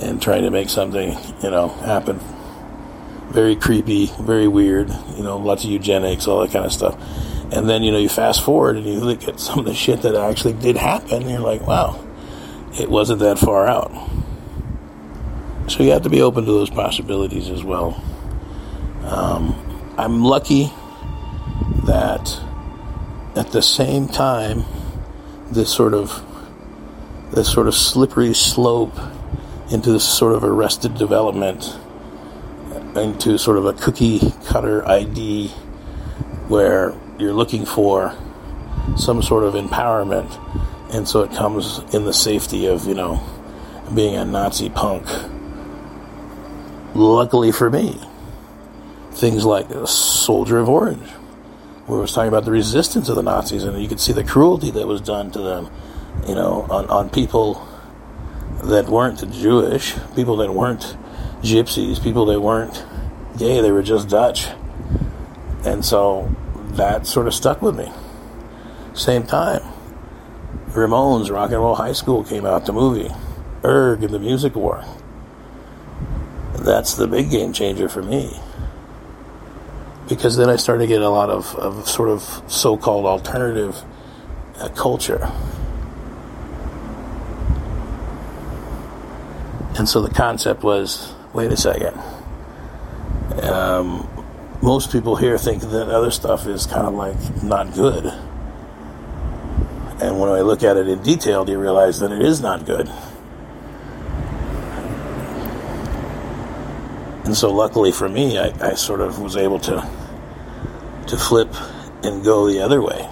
and 0.00 0.22
trying 0.22 0.42
to 0.42 0.50
make 0.50 0.70
something, 0.70 1.18
you 1.42 1.50
know, 1.50 1.68
happen. 1.68 2.20
Very 3.30 3.56
creepy, 3.56 4.12
very 4.20 4.46
weird, 4.46 4.88
you 5.16 5.24
know, 5.24 5.38
lots 5.38 5.64
of 5.64 5.70
eugenics, 5.70 6.28
all 6.28 6.42
that 6.42 6.52
kind 6.52 6.64
of 6.64 6.72
stuff. 6.72 6.94
And 7.52 7.68
then, 7.68 7.82
you 7.82 7.90
know, 7.90 7.98
you 7.98 8.08
fast 8.08 8.44
forward 8.44 8.76
and 8.76 8.86
you 8.86 9.00
look 9.00 9.26
at 9.26 9.40
some 9.40 9.58
of 9.58 9.64
the 9.64 9.74
shit 9.74 10.02
that 10.02 10.14
actually 10.14 10.54
did 10.54 10.76
happen, 10.76 11.22
and 11.22 11.30
you're 11.30 11.40
like, 11.40 11.66
wow, 11.66 12.04
it 12.78 12.88
wasn't 12.88 13.18
that 13.20 13.38
far 13.38 13.66
out. 13.66 13.90
So 15.68 15.82
you 15.82 15.90
have 15.92 16.02
to 16.02 16.10
be 16.10 16.20
open 16.20 16.44
to 16.44 16.52
those 16.52 16.70
possibilities 16.70 17.48
as 17.48 17.64
well. 17.64 18.02
Um, 19.02 19.94
I'm 19.96 20.22
lucky 20.22 20.70
that 21.84 22.40
at 23.36 23.50
the 23.52 23.62
same 23.62 24.08
time, 24.08 24.64
this 25.50 25.72
sort 25.72 25.94
of 25.94 26.22
this 27.32 27.50
sort 27.50 27.66
of 27.66 27.74
slippery 27.74 28.34
slope 28.34 28.96
into 29.70 29.92
this 29.92 30.04
sort 30.04 30.34
of 30.34 30.44
arrested 30.44 30.94
development 30.94 31.76
into 32.96 33.38
sort 33.38 33.58
of 33.58 33.66
a 33.66 33.72
cookie 33.72 34.20
cutter 34.46 34.86
ID 34.88 35.48
where 36.48 36.94
you're 37.18 37.32
looking 37.32 37.64
for 37.66 38.16
some 38.96 39.20
sort 39.22 39.42
of 39.42 39.54
empowerment 39.54 40.30
and 40.92 41.08
so 41.08 41.22
it 41.22 41.32
comes 41.32 41.78
in 41.92 42.04
the 42.04 42.12
safety 42.12 42.66
of 42.66 42.86
you 42.86 42.94
know 42.94 43.20
being 43.94 44.14
a 44.14 44.24
Nazi 44.24 44.70
punk 44.70 45.04
luckily 46.94 47.52
for 47.52 47.70
me 47.70 48.00
things 49.12 49.44
like 49.44 49.66
soldier 49.86 50.58
of 50.58 50.68
orange 50.68 51.08
where 51.86 51.98
it 51.98 52.02
was 52.02 52.12
talking 52.12 52.28
about 52.28 52.44
the 52.44 52.50
resistance 52.50 53.08
of 53.08 53.16
the 53.16 53.22
Nazis 53.22 53.64
and 53.64 53.80
you 53.80 53.88
could 53.88 54.00
see 54.00 54.12
the 54.12 54.24
cruelty 54.24 54.70
that 54.70 54.86
was 54.86 55.00
done 55.00 55.30
to 55.30 55.38
them 55.38 55.70
you 56.26 56.34
know, 56.34 56.66
on, 56.70 56.86
on 56.88 57.10
people 57.10 57.66
that 58.62 58.88
weren't 58.88 59.30
Jewish, 59.32 59.94
people 60.14 60.36
that 60.38 60.52
weren't 60.52 60.96
gypsies, 61.42 62.02
people 62.02 62.24
that 62.26 62.40
weren't 62.40 62.84
gay, 63.36 63.60
they 63.60 63.70
were 63.70 63.82
just 63.82 64.08
Dutch. 64.08 64.48
And 65.64 65.84
so 65.84 66.34
that 66.72 67.06
sort 67.06 67.26
of 67.26 67.34
stuck 67.34 67.60
with 67.60 67.76
me. 67.76 67.92
Same 68.94 69.26
time, 69.26 69.60
Ramones 70.68 71.30
Rock 71.30 71.50
and 71.50 71.60
Roll 71.60 71.74
High 71.74 71.92
School 71.92 72.24
came 72.24 72.46
out, 72.46 72.64
the 72.64 72.72
movie, 72.72 73.10
Urgh 73.62 74.02
and 74.02 74.10
the 74.10 74.18
Music 74.18 74.54
War. 74.54 74.84
That's 76.64 76.94
the 76.94 77.06
big 77.06 77.30
game 77.30 77.52
changer 77.52 77.88
for 77.88 78.02
me. 78.02 78.40
Because 80.08 80.36
then 80.36 80.50
I 80.50 80.56
started 80.56 80.82
to 80.82 80.86
get 80.86 81.02
a 81.02 81.08
lot 81.08 81.30
of, 81.30 81.54
of 81.56 81.88
sort 81.88 82.08
of 82.08 82.42
so 82.46 82.76
called 82.76 83.06
alternative 83.06 83.82
uh, 84.58 84.68
culture 84.70 85.30
And 89.76 89.88
so 89.88 90.00
the 90.00 90.10
concept 90.10 90.62
was 90.62 91.12
wait 91.32 91.50
a 91.50 91.56
second. 91.56 91.98
Um, 93.42 94.08
most 94.62 94.92
people 94.92 95.16
here 95.16 95.36
think 95.36 95.62
that 95.62 95.88
other 95.88 96.12
stuff 96.12 96.46
is 96.46 96.64
kind 96.66 96.86
of 96.86 96.94
like 96.94 97.42
not 97.42 97.74
good. 97.74 98.06
And 100.00 100.20
when 100.20 100.30
I 100.30 100.42
look 100.42 100.62
at 100.62 100.76
it 100.76 100.88
in 100.88 101.02
detail, 101.02 101.44
do 101.44 101.52
you 101.52 101.58
realize 101.58 101.98
that 102.00 102.12
it 102.12 102.22
is 102.22 102.40
not 102.40 102.64
good. 102.64 102.88
And 107.34 107.38
so, 107.40 107.50
luckily 107.50 107.90
for 107.90 108.08
me, 108.08 108.38
I, 108.38 108.52
I 108.64 108.74
sort 108.74 109.00
of 109.00 109.18
was 109.18 109.36
able 109.36 109.58
to 109.58 109.90
to 111.08 111.16
flip 111.16 111.52
and 112.04 112.24
go 112.24 112.46
the 112.46 112.60
other 112.60 112.80
way. 112.80 113.10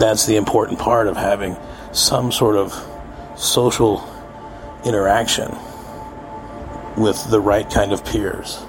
That's 0.00 0.26
the 0.26 0.34
important 0.34 0.80
part 0.80 1.06
of 1.06 1.16
having 1.16 1.56
some 1.92 2.32
sort 2.32 2.56
of 2.56 2.72
social 3.38 4.02
interaction 4.84 5.56
with 6.96 7.24
the 7.30 7.40
right 7.40 7.70
kind 7.70 7.92
of 7.92 8.04
peers 8.04 8.64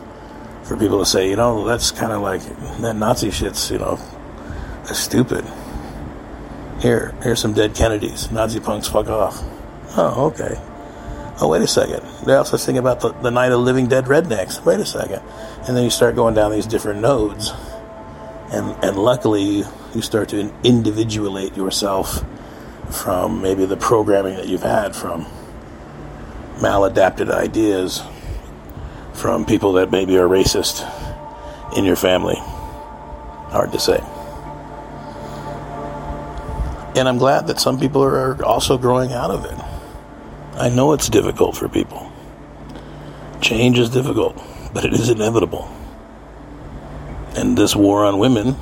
for 0.66 0.78
people 0.78 1.00
to 1.00 1.08
say, 1.08 1.28
you 1.28 1.36
know, 1.38 1.66
that's 1.66 1.90
kind 1.90 2.12
of 2.12 2.22
like 2.22 2.44
that 2.82 2.96
Nazi 2.96 3.32
shit's, 3.32 3.72
you 3.72 3.80
know, 3.80 3.96
that's 4.84 5.00
stupid. 5.00 5.44
Here, 6.82 7.16
here's 7.24 7.40
some 7.40 7.54
dead 7.54 7.74
Kennedys. 7.74 8.32
Nazi 8.32 8.60
punks, 8.60 8.88
fuck 8.88 9.08
off. 9.08 9.44
Oh, 9.98 10.28
okay. 10.28 10.62
Oh, 11.42 11.48
wait 11.50 11.62
a 11.62 11.68
second. 11.68 12.04
They 12.26 12.36
also 12.36 12.58
sing 12.58 12.78
about 12.78 13.00
the, 13.00 13.12
the 13.12 13.32
night 13.32 13.52
of 13.52 13.60
living 13.60 13.88
dead 13.88 14.06
rednecks. 14.06 14.64
Wait 14.64 14.80
a 14.80 14.86
second. 14.86 15.22
And 15.68 15.76
then 15.76 15.84
you 15.84 15.90
start 15.90 16.16
going 16.16 16.36
down 16.36 16.52
these 16.52 16.68
different 16.68 17.02
nodes. 17.02 17.52
And, 18.52 18.76
and 18.84 18.98
luckily, 18.98 19.64
you 19.96 20.02
start 20.02 20.30
to 20.30 20.54
individuate 20.64 21.58
yourself 21.58 22.24
from 22.92 23.42
maybe 23.42 23.66
the 23.66 23.78
programming 23.78 24.36
that 24.36 24.48
you've 24.48 24.64
had 24.64 24.96
from 24.96 25.26
maladapted 26.58 27.32
ideas 27.32 28.04
from 29.14 29.46
people 29.46 29.74
that 29.74 29.92
maybe 29.92 30.18
are 30.18 30.28
racist 30.28 30.88
in 31.78 31.86
your 31.86 31.96
family. 31.96 32.36
Hard 32.38 33.72
to 33.72 33.80
say. 33.80 34.00
And 36.96 37.08
I'm 37.08 37.18
glad 37.18 37.48
that 37.48 37.60
some 37.60 37.80
people 37.80 38.04
are 38.04 38.44
also 38.44 38.78
growing 38.78 39.14
out 39.14 39.32
of 39.32 39.46
it. 39.46 39.63
I 40.56 40.70
know 40.70 40.94
it's 40.94 41.10
difficult 41.10 41.58
for 41.58 41.68
people. 41.68 42.12
Change 43.42 43.80
is 43.80 43.90
difficult, 43.90 44.42
but 44.74 44.86
it 44.86 44.94
is 44.94 45.10
inevitable. 45.10 45.72
And 47.36 47.58
this 47.58 47.76
war 47.76 48.06
on 48.06 48.20
women 48.20 48.56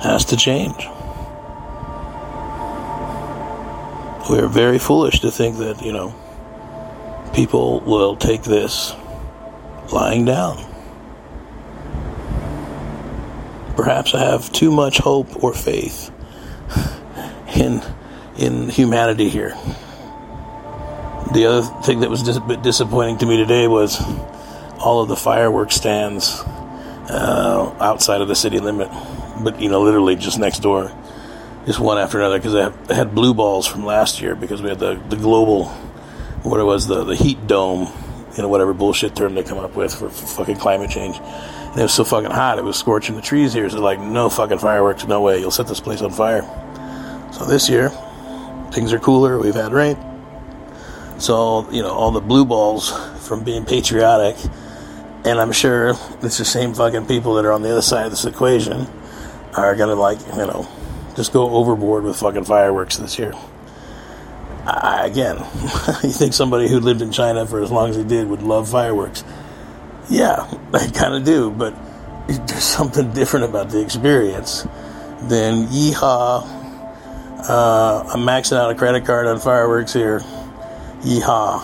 has 0.00 0.24
to 0.26 0.36
change. 0.36 0.86
we 4.30 4.38
are 4.38 4.46
very 4.46 4.78
foolish 4.78 5.20
to 5.20 5.30
think 5.30 5.58
that, 5.58 5.82
you 5.82 5.92
know, 5.92 6.14
people 7.34 7.80
will 7.80 8.14
take 8.14 8.42
this 8.42 8.94
lying 9.92 10.24
down. 10.24 10.56
Perhaps 13.74 14.14
I 14.14 14.20
have 14.20 14.52
too 14.52 14.70
much 14.70 14.98
hope 14.98 15.42
or 15.42 15.52
faith 15.52 16.12
in 17.56 17.82
in 18.38 18.68
humanity 18.68 19.28
here. 19.28 19.56
The 21.32 21.46
other 21.46 21.82
thing 21.82 22.00
that 22.00 22.10
was 22.10 22.26
a 22.36 22.40
bit 22.40 22.62
disappointing 22.62 23.18
to 23.18 23.26
me 23.26 23.36
today 23.36 23.68
was 23.68 24.00
all 24.78 25.02
of 25.02 25.08
the 25.08 25.16
fireworks 25.16 25.76
stands 25.76 26.40
uh, 27.08 27.76
outside 27.80 28.20
of 28.20 28.28
the 28.28 28.34
city 28.34 28.58
limit, 28.58 28.88
but 29.42 29.60
you 29.60 29.68
know, 29.68 29.82
literally 29.82 30.16
just 30.16 30.38
next 30.38 30.60
door 30.60 30.90
just 31.66 31.78
one 31.78 31.98
after 31.98 32.18
another 32.18 32.38
because 32.38 32.54
I 32.54 32.94
had 32.94 33.14
blue 33.14 33.34
balls 33.34 33.66
from 33.66 33.84
last 33.84 34.20
year 34.20 34.34
because 34.34 34.62
we 34.62 34.68
had 34.70 34.78
the, 34.78 34.94
the 35.08 35.16
global, 35.16 35.66
what 36.42 36.58
it 36.58 36.64
was, 36.64 36.86
the, 36.86 37.04
the 37.04 37.14
heat 37.14 37.46
dome, 37.46 37.92
you 38.36 38.42
know, 38.42 38.48
whatever 38.48 38.72
bullshit 38.72 39.14
term 39.14 39.34
they 39.34 39.42
come 39.42 39.58
up 39.58 39.76
with 39.76 39.94
for, 39.94 40.08
for 40.08 40.26
fucking 40.26 40.56
climate 40.56 40.90
change. 40.90 41.18
And 41.18 41.78
it 41.78 41.82
was 41.82 41.94
so 41.94 42.04
fucking 42.04 42.30
hot, 42.30 42.58
it 42.58 42.64
was 42.64 42.76
scorching 42.76 43.14
the 43.14 43.22
trees 43.22 43.52
here. 43.52 43.68
So, 43.68 43.80
like, 43.80 44.00
no 44.00 44.28
fucking 44.28 44.58
fireworks, 44.58 45.06
no 45.06 45.20
way, 45.20 45.38
you'll 45.38 45.50
set 45.50 45.66
this 45.66 45.80
place 45.80 46.00
on 46.00 46.10
fire. 46.10 46.42
So, 47.32 47.44
this 47.44 47.68
year, 47.68 47.90
things 48.72 48.92
are 48.92 48.98
cooler, 48.98 49.38
we've 49.38 49.54
had 49.54 49.72
rain. 49.72 50.09
So, 51.20 51.70
you 51.70 51.82
know, 51.82 51.90
all 51.90 52.10
the 52.10 52.20
blue 52.20 52.44
balls 52.46 52.90
from 53.26 53.44
being 53.44 53.66
patriotic, 53.66 54.36
and 55.24 55.38
I'm 55.38 55.52
sure 55.52 55.90
it's 56.22 56.38
the 56.38 56.44
same 56.44 56.72
fucking 56.72 57.06
people 57.06 57.34
that 57.34 57.44
are 57.44 57.52
on 57.52 57.60
the 57.62 57.70
other 57.70 57.82
side 57.82 58.06
of 58.06 58.10
this 58.10 58.24
equation 58.24 58.86
are 59.54 59.76
gonna, 59.76 59.94
like, 59.94 60.18
you 60.28 60.46
know, 60.46 60.66
just 61.16 61.32
go 61.32 61.50
overboard 61.50 62.04
with 62.04 62.16
fucking 62.16 62.44
fireworks 62.44 62.96
this 62.96 63.18
year. 63.18 63.34
I, 64.64 65.06
again, 65.06 65.36
you 66.02 66.10
think 66.10 66.32
somebody 66.32 66.68
who 66.68 66.80
lived 66.80 67.02
in 67.02 67.12
China 67.12 67.46
for 67.46 67.62
as 67.62 67.70
long 67.70 67.90
as 67.90 67.96
he 67.96 68.04
did 68.04 68.28
would 68.28 68.42
love 68.42 68.70
fireworks? 68.70 69.22
Yeah, 70.08 70.50
I 70.72 70.86
kind 70.88 71.14
of 71.14 71.24
do, 71.24 71.50
but 71.50 71.74
there's 72.28 72.64
something 72.64 73.12
different 73.12 73.44
about 73.44 73.70
the 73.70 73.82
experience 73.82 74.66
than 75.22 75.66
yeehaw, 75.66 76.58
Uh, 77.42 78.04
I'm 78.12 78.20
maxing 78.20 78.56
out 78.56 78.70
a 78.70 78.74
credit 78.74 79.04
card 79.04 79.26
on 79.26 79.38
fireworks 79.40 79.92
here. 79.92 80.22
Yeehaw. 81.02 81.62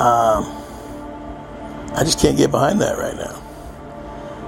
Um, 0.00 0.44
I 1.94 2.04
just 2.04 2.20
can't 2.20 2.36
get 2.36 2.50
behind 2.50 2.80
that 2.80 2.98
right 2.98 3.16
now. 3.16 3.40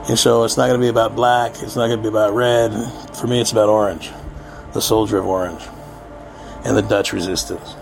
And 0.09 0.19
so 0.19 0.45
it's 0.45 0.57
not 0.57 0.67
going 0.67 0.81
to 0.81 0.85
be 0.85 0.89
about 0.89 1.15
black. 1.15 1.53
It's 1.63 1.77
not 1.77 1.87
going 1.87 1.99
to 1.99 2.03
be 2.03 2.09
about 2.09 2.35
red. 2.35 2.73
For 3.17 3.27
me, 3.27 3.41
it's 3.41 3.53
about 3.53 3.69
orange. 3.69 4.11
The 4.73 4.81
soldier 4.81 5.19
of 5.19 5.27
orange. 5.27 5.63
And 6.65 6.77
the 6.77 6.83
Dutch 6.83 7.13
resistance. 7.13 7.75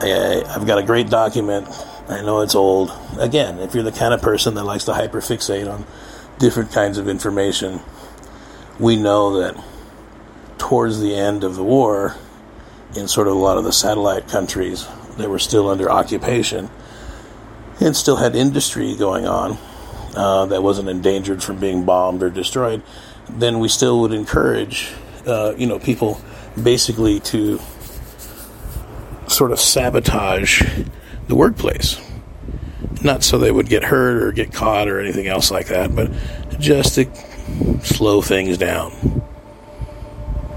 I, 0.00 0.42
I've 0.48 0.66
got 0.66 0.78
a 0.78 0.82
great 0.82 1.10
document. 1.10 1.68
I 2.08 2.22
know 2.22 2.40
it's 2.40 2.54
old. 2.54 2.92
Again, 3.18 3.58
if 3.58 3.74
you're 3.74 3.82
the 3.82 3.92
kind 3.92 4.14
of 4.14 4.22
person 4.22 4.54
that 4.54 4.64
likes 4.64 4.84
to 4.84 4.92
hyperfixate 4.92 5.70
on 5.70 5.84
different 6.38 6.72
kinds 6.72 6.96
of 6.96 7.08
information, 7.08 7.80
we 8.78 8.96
know 8.96 9.40
that 9.40 9.62
towards 10.56 11.00
the 11.00 11.14
end 11.14 11.44
of 11.44 11.56
the 11.56 11.64
war, 11.64 12.14
in 12.96 13.08
sort 13.08 13.28
of 13.28 13.34
a 13.34 13.38
lot 13.38 13.58
of 13.58 13.64
the 13.64 13.72
satellite 13.72 14.28
countries 14.28 14.86
that 15.16 15.28
were 15.28 15.38
still 15.38 15.68
under 15.68 15.90
occupation 15.90 16.70
and 17.80 17.96
still 17.96 18.16
had 18.16 18.34
industry 18.34 18.96
going 18.96 19.26
on 19.26 19.58
uh, 20.14 20.46
that 20.46 20.62
wasn't 20.62 20.88
endangered 20.88 21.42
from 21.42 21.58
being 21.58 21.84
bombed 21.84 22.22
or 22.22 22.30
destroyed, 22.30 22.82
then 23.28 23.58
we 23.58 23.68
still 23.68 24.00
would 24.00 24.12
encourage, 24.12 24.92
uh, 25.26 25.54
you 25.56 25.66
know, 25.66 25.78
people 25.78 26.20
basically 26.60 27.20
to 27.20 27.60
sort 29.28 29.52
of 29.52 29.60
sabotage 29.60 30.62
the 31.28 31.34
workplace. 31.34 32.00
Not 33.02 33.22
so 33.22 33.38
they 33.38 33.52
would 33.52 33.68
get 33.68 33.84
hurt 33.84 34.22
or 34.22 34.32
get 34.32 34.52
caught 34.52 34.88
or 34.88 34.98
anything 34.98 35.28
else 35.28 35.50
like 35.50 35.68
that, 35.68 35.94
but 35.94 36.10
just 36.58 36.96
to 36.96 37.06
slow 37.84 38.22
things 38.22 38.58
down. 38.58 39.22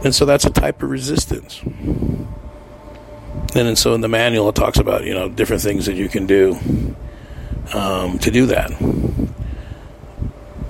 And 0.03 0.15
so 0.15 0.25
that's 0.25 0.45
a 0.45 0.49
type 0.49 0.81
of 0.81 0.89
resistance. 0.89 1.61
And, 3.53 3.67
and 3.67 3.77
so 3.77 3.93
in 3.93 4.01
the 4.01 4.07
manual, 4.07 4.49
it 4.49 4.55
talks 4.55 4.79
about, 4.79 5.03
you 5.03 5.13
know, 5.13 5.27
different 5.27 5.61
things 5.61 5.85
that 5.85 5.95
you 5.95 6.07
can 6.07 6.25
do 6.25 6.57
um, 7.73 8.17
to 8.19 8.31
do 8.31 8.45
that. 8.47 8.71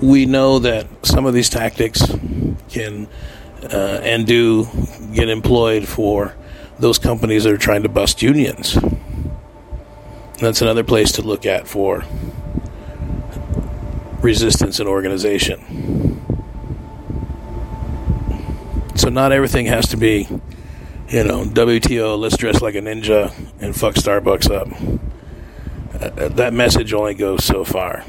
We 0.00 0.26
know 0.26 0.58
that 0.58 0.86
some 1.02 1.26
of 1.26 1.34
these 1.34 1.48
tactics 1.48 2.02
can 2.68 3.08
uh, 3.62 4.00
and 4.02 4.26
do 4.26 4.66
get 5.14 5.28
employed 5.28 5.86
for 5.86 6.34
those 6.78 6.98
companies 6.98 7.44
that 7.44 7.52
are 7.52 7.58
trying 7.58 7.84
to 7.84 7.88
bust 7.88 8.22
unions. 8.22 8.76
That's 10.40 10.60
another 10.60 10.82
place 10.82 11.12
to 11.12 11.22
look 11.22 11.46
at 11.46 11.68
for 11.68 12.04
resistance 14.20 14.80
and 14.80 14.88
organization. 14.88 16.18
So 18.96 19.08
not 19.08 19.30
everything 19.30 19.66
has 19.66 19.86
to 19.88 19.96
be, 19.96 20.28
you 21.12 21.24
know, 21.24 21.44
WTO, 21.44 22.18
let's 22.18 22.38
dress 22.38 22.62
like 22.62 22.74
a 22.74 22.80
ninja 22.80 23.34
and 23.60 23.76
fuck 23.76 23.94
Starbucks 23.94 24.50
up. 24.50 24.68
Uh, 25.92 26.28
that 26.28 26.54
message 26.54 26.94
only 26.94 27.12
goes 27.12 27.44
so 27.44 27.64
far. 27.64 28.02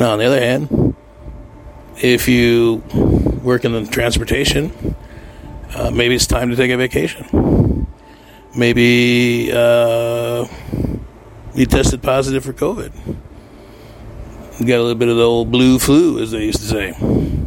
Now, 0.00 0.12
on 0.12 0.18
the 0.18 0.24
other 0.24 0.40
hand, 0.40 0.96
if 2.02 2.26
you 2.26 2.82
work 3.44 3.64
in 3.64 3.72
the 3.72 3.86
transportation, 3.86 4.96
uh, 5.76 5.92
maybe 5.92 6.16
it's 6.16 6.26
time 6.26 6.50
to 6.50 6.56
take 6.56 6.72
a 6.72 6.76
vacation. 6.76 7.86
Maybe 8.56 9.52
uh, 9.52 10.48
you 11.54 11.66
tested 11.66 12.02
positive 12.02 12.44
for 12.44 12.52
COVID. 12.52 12.92
You 14.58 14.66
got 14.66 14.78
a 14.78 14.82
little 14.82 14.96
bit 14.96 15.08
of 15.08 15.16
the 15.16 15.22
old 15.22 15.52
blue 15.52 15.78
flu, 15.78 16.20
as 16.20 16.32
they 16.32 16.44
used 16.44 16.58
to 16.58 16.66
say. 16.66 17.41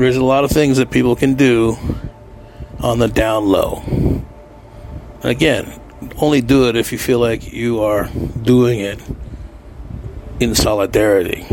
There's 0.00 0.16
a 0.16 0.24
lot 0.24 0.44
of 0.44 0.50
things 0.50 0.78
that 0.78 0.90
people 0.90 1.14
can 1.14 1.34
do 1.34 1.76
on 2.78 3.00
the 3.00 3.06
down 3.06 3.44
low. 3.44 3.82
Again, 5.22 5.78
only 6.16 6.40
do 6.40 6.70
it 6.70 6.76
if 6.76 6.90
you 6.90 6.96
feel 6.96 7.18
like 7.18 7.52
you 7.52 7.82
are 7.82 8.08
doing 8.08 8.80
it 8.80 8.98
in 10.40 10.54
solidarity. 10.54 11.44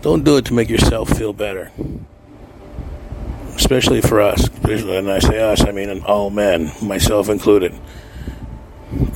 Don't 0.00 0.22
do 0.22 0.36
it 0.36 0.44
to 0.44 0.54
make 0.54 0.68
yourself 0.68 1.10
feel 1.10 1.32
better. 1.32 1.72
Especially 3.56 4.00
for 4.00 4.20
us. 4.20 4.46
And 4.62 5.10
I 5.10 5.18
say 5.18 5.40
us, 5.40 5.64
I 5.64 5.72
mean 5.72 6.04
all 6.04 6.30
men, 6.30 6.70
myself 6.80 7.28
included. 7.28 7.74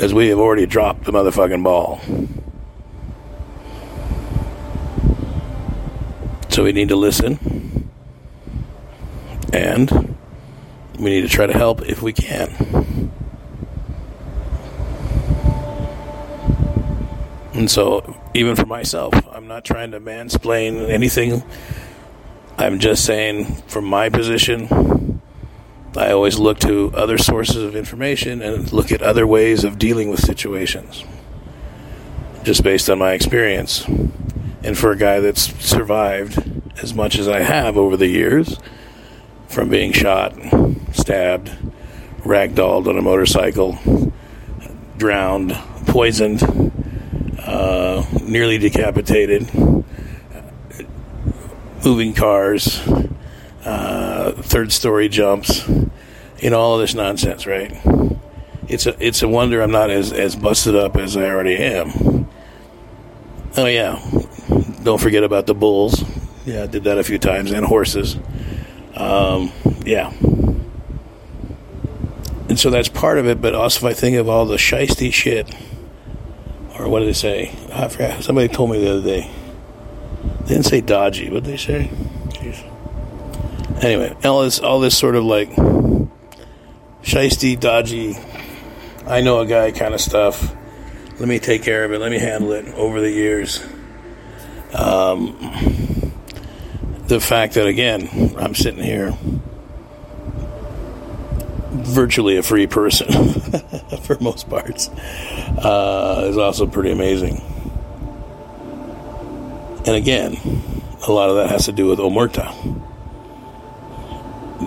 As 0.01 0.13
we 0.13 0.27
have 0.31 0.41
already 0.41 0.67
dropped 0.67 1.05
the 1.05 1.13
motherfucking 1.13 1.63
ball. 1.63 2.01
So 6.49 6.65
we 6.65 6.73
need 6.73 6.89
to 6.89 6.97
listen 6.97 7.68
and 9.53 10.17
we 10.99 11.11
need 11.11 11.23
to 11.23 11.29
try 11.29 11.47
to 11.47 11.53
help 11.53 11.83
if 11.83 12.03
we 12.03 12.13
can. 12.13 13.13
And 17.55 17.71
so, 17.71 18.17
even 18.35 18.55
for 18.55 18.67
myself, 18.67 19.15
I'm 19.33 19.49
not 19.49 19.65
trying 19.65 19.91
to 19.91 20.01
mansplain 20.01 20.89
anything. 20.89 21.43
I'm 22.57 22.79
just 22.79 23.05
saying, 23.05 23.47
from 23.67 23.85
my 23.85 24.11
position, 24.11 25.21
I 25.97 26.13
always 26.13 26.39
look 26.39 26.61
to 26.61 26.93
other 26.95 27.19
sources 27.19 27.57
of 27.57 27.75
information 27.75 28.43
and 28.43 28.73
look 28.73 28.93
at 28.93 29.03
other 29.03 29.27
ways 29.27 29.65
of 29.65 29.79
dealing 29.79 30.09
with 30.11 30.21
situations, 30.21 31.05
just 32.45 32.63
based 32.63 32.89
on 32.89 32.99
my 33.01 33.13
experience. 33.13 33.85
And 34.63 34.79
for 34.79 34.93
a 34.93 34.97
guy 34.97 35.19
that's 35.19 35.53
survived 35.65 36.39
as 36.81 36.95
much 36.95 37.19
as 37.19 37.27
I 37.27 37.41
have 37.41 37.77
over 37.77 37.97
the 37.97 38.07
years, 38.07 38.59
from 39.49 39.69
being 39.69 39.93
shot, 39.93 40.35
stabbed, 40.93 41.51
ragdolled 42.21 42.87
on 42.87 42.99
a 42.99 43.03
motorcycle, 43.03 43.79
drowned, 44.97 45.53
poisoned, 45.87 46.43
uh, 47.43 48.05
nearly 48.23 48.59
decapitated, 48.59 49.53
moving 51.85 52.13
cars, 52.13 52.79
uh, 53.65 54.33
third 54.37 54.73
story 54.73 55.09
jumps, 55.09 55.67
know, 56.51 56.59
all 56.59 56.75
of 56.75 56.81
this 56.81 56.95
nonsense, 56.95 57.47
right? 57.47 57.73
It's 58.69 58.87
a 58.87 58.95
it's 59.05 59.23
a 59.23 59.29
wonder 59.29 59.63
I'm 59.63 59.71
not 59.71 59.91
as, 59.91 60.13
as 60.13 60.37
busted 60.37 60.77
up 60.77 60.97
as 60.97 61.17
I 61.17 61.25
already 61.25 61.57
am. 61.57 62.29
Oh 63.57 63.67
yeah, 63.67 63.99
don't 64.83 65.01
forget 65.01 65.25
about 65.25 65.47
the 65.47 65.55
bulls. 65.55 66.05
Yeah, 66.45 66.65
I 66.65 66.67
did 66.67 66.85
that 66.85 66.99
a 66.99 67.05
few 67.05 67.19
times 67.19 67.51
and 67.51 67.65
horses. 67.65 68.17
Um, 68.99 69.53
yeah. 69.85 70.13
And 72.49 72.59
so 72.59 72.71
that's 72.71 72.89
part 72.89 73.19
of 73.19 73.27
it, 73.27 73.41
but 73.41 73.55
also 73.55 73.87
if 73.87 73.97
I 73.97 73.99
think 73.99 74.17
of 74.17 74.29
all 74.29 74.45
the 74.47 74.57
shisty 74.57 75.13
shit, 75.13 75.55
or 76.79 76.89
what 76.89 77.01
did 77.01 77.09
they 77.09 77.13
say? 77.15 77.53
I 77.73 77.89
forgot. 77.89 78.23
Somebody 78.23 78.49
told 78.49 78.71
me 78.71 78.81
the 78.81 78.91
other 78.93 79.03
day. 79.03 79.31
They 80.41 80.55
didn't 80.55 80.65
say 80.65 80.81
dodgy, 80.81 81.31
what 81.31 81.45
did 81.45 81.53
they 81.53 81.57
say? 81.57 81.91
Jeez. 82.31 82.65
Anyway, 83.83 84.17
all 84.25 84.43
this, 84.43 84.59
all 84.59 84.81
this 84.81 84.97
sort 84.97 85.15
of 85.15 85.25
like 85.25 85.51
shisty, 87.03 87.59
dodgy, 87.59 88.17
I 89.07 89.21
know 89.21 89.41
a 89.41 89.47
guy 89.47 89.71
kind 89.71 89.95
of 89.95 90.01
stuff. 90.01 90.55
Let 91.19 91.29
me 91.29 91.39
take 91.39 91.63
care 91.63 91.85
of 91.85 91.93
it. 91.93 91.99
Let 91.99 92.11
me 92.11 92.19
handle 92.19 92.53
it 92.53 92.67
over 92.75 93.01
the 93.01 93.11
years. 93.11 93.63
Um, 94.73 95.37
the 97.09 97.21
fact 97.21 97.55
that 97.55 97.67
again 97.67 98.35
I'm 98.39 98.55
sitting 98.55 98.83
here 98.83 99.17
virtually 101.71 102.37
a 102.37 102.43
free 102.43 102.67
person 102.67 103.09
for 104.03 104.19
most 104.21 104.49
parts 104.49 104.89
uh, 104.89 106.27
is 106.29 106.37
also 106.37 106.67
pretty 106.67 106.91
amazing. 106.91 107.43
And 109.87 109.97
again, 109.97 110.37
a 111.07 111.13
lot 111.13 111.31
of 111.31 111.37
that 111.37 111.51
has 111.51 111.67
to 111.67 111.73
do 111.73 111.87
with 111.87 111.99
Omerta. 111.99 112.53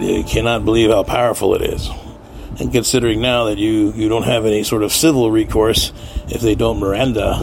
You 0.01 0.23
cannot 0.23 0.65
believe 0.65 0.89
how 0.89 1.03
powerful 1.03 1.53
it 1.55 1.61
is. 1.61 1.89
And 2.59 2.71
considering 2.71 3.21
now 3.21 3.45
that 3.45 3.57
you, 3.57 3.91
you 3.93 4.09
don't 4.09 4.23
have 4.23 4.45
any 4.45 4.63
sort 4.63 4.83
of 4.83 4.91
civil 4.91 5.29
recourse 5.31 5.93
if 6.27 6.41
they 6.41 6.55
don't 6.55 6.79
Miranda 6.79 7.33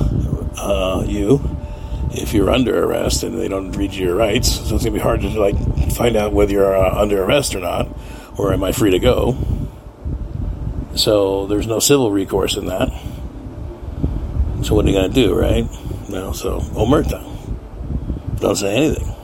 uh, 0.57 1.05
you, 1.07 1.58
if 2.21 2.35
you're 2.35 2.51
under 2.51 2.85
arrest 2.85 3.23
and 3.23 3.39
they 3.39 3.49
don't 3.49 3.73
read 3.73 3.95
you 3.95 4.07
your 4.07 4.17
rights. 4.17 4.69
So 4.69 4.75
it's 4.75 4.85
to 4.85 4.91
be 4.91 4.99
hard 4.99 5.21
to 5.23 5.29
like 5.29 5.57
find 5.93 6.17
out 6.17 6.33
whether 6.33 6.53
you're 6.53 6.77
uh, 6.77 7.01
under 7.01 7.23
arrest 7.23 7.55
or 7.55 7.61
not, 7.61 7.89
or 8.37 8.53
am 8.53 8.65
I 8.65 8.73
free 8.73 8.91
to 8.91 8.99
go. 8.99 9.37
So 10.95 11.47
there's 11.47 11.67
no 11.67 11.79
civil 11.79 12.11
recourse 12.11 12.57
in 12.57 12.67
that. 12.67 12.89
So 14.63 14.75
what 14.75 14.85
are 14.85 14.89
you 14.89 15.01
to 15.01 15.09
do, 15.09 15.35
right? 15.35 15.65
No, 16.09 16.33
so 16.33 16.61
omerta. 16.61 17.25
Don't 18.41 18.57
say 18.57 18.77
anything. 18.77 19.15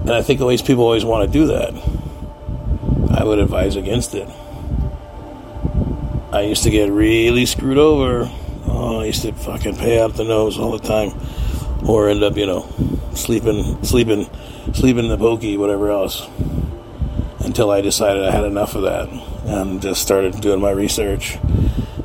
And 0.00 0.12
I 0.12 0.22
think 0.22 0.40
always 0.40 0.62
people 0.62 0.84
always 0.84 1.04
want 1.04 1.26
to 1.26 1.32
do 1.32 1.46
that. 1.48 1.74
I 3.18 3.24
would 3.24 3.38
advise 3.38 3.76
against 3.76 4.14
it. 4.14 4.28
I 6.32 6.42
used 6.42 6.64
to 6.64 6.70
get 6.70 6.90
really 6.90 7.46
screwed 7.46 7.78
over. 7.78 8.30
Oh, 8.66 9.00
I 9.00 9.06
used 9.06 9.22
to 9.22 9.32
fucking 9.32 9.76
pay 9.76 10.00
out 10.00 10.14
the 10.14 10.24
nose 10.24 10.58
all 10.58 10.76
the 10.76 10.86
time 10.86 11.12
or 11.86 12.08
end 12.08 12.22
up, 12.22 12.36
you 12.36 12.46
know, 12.46 12.68
sleeping, 13.14 13.82
sleeping, 13.84 14.28
sleeping 14.72 15.04
in 15.04 15.10
the 15.10 15.18
pokey, 15.18 15.56
whatever 15.56 15.90
else. 15.90 16.26
Until 17.40 17.70
I 17.70 17.82
decided 17.82 18.24
I 18.24 18.30
had 18.30 18.44
enough 18.44 18.74
of 18.74 18.82
that 18.82 19.08
and 19.44 19.82
just 19.82 20.00
started 20.00 20.40
doing 20.40 20.60
my 20.60 20.70
research. 20.70 21.36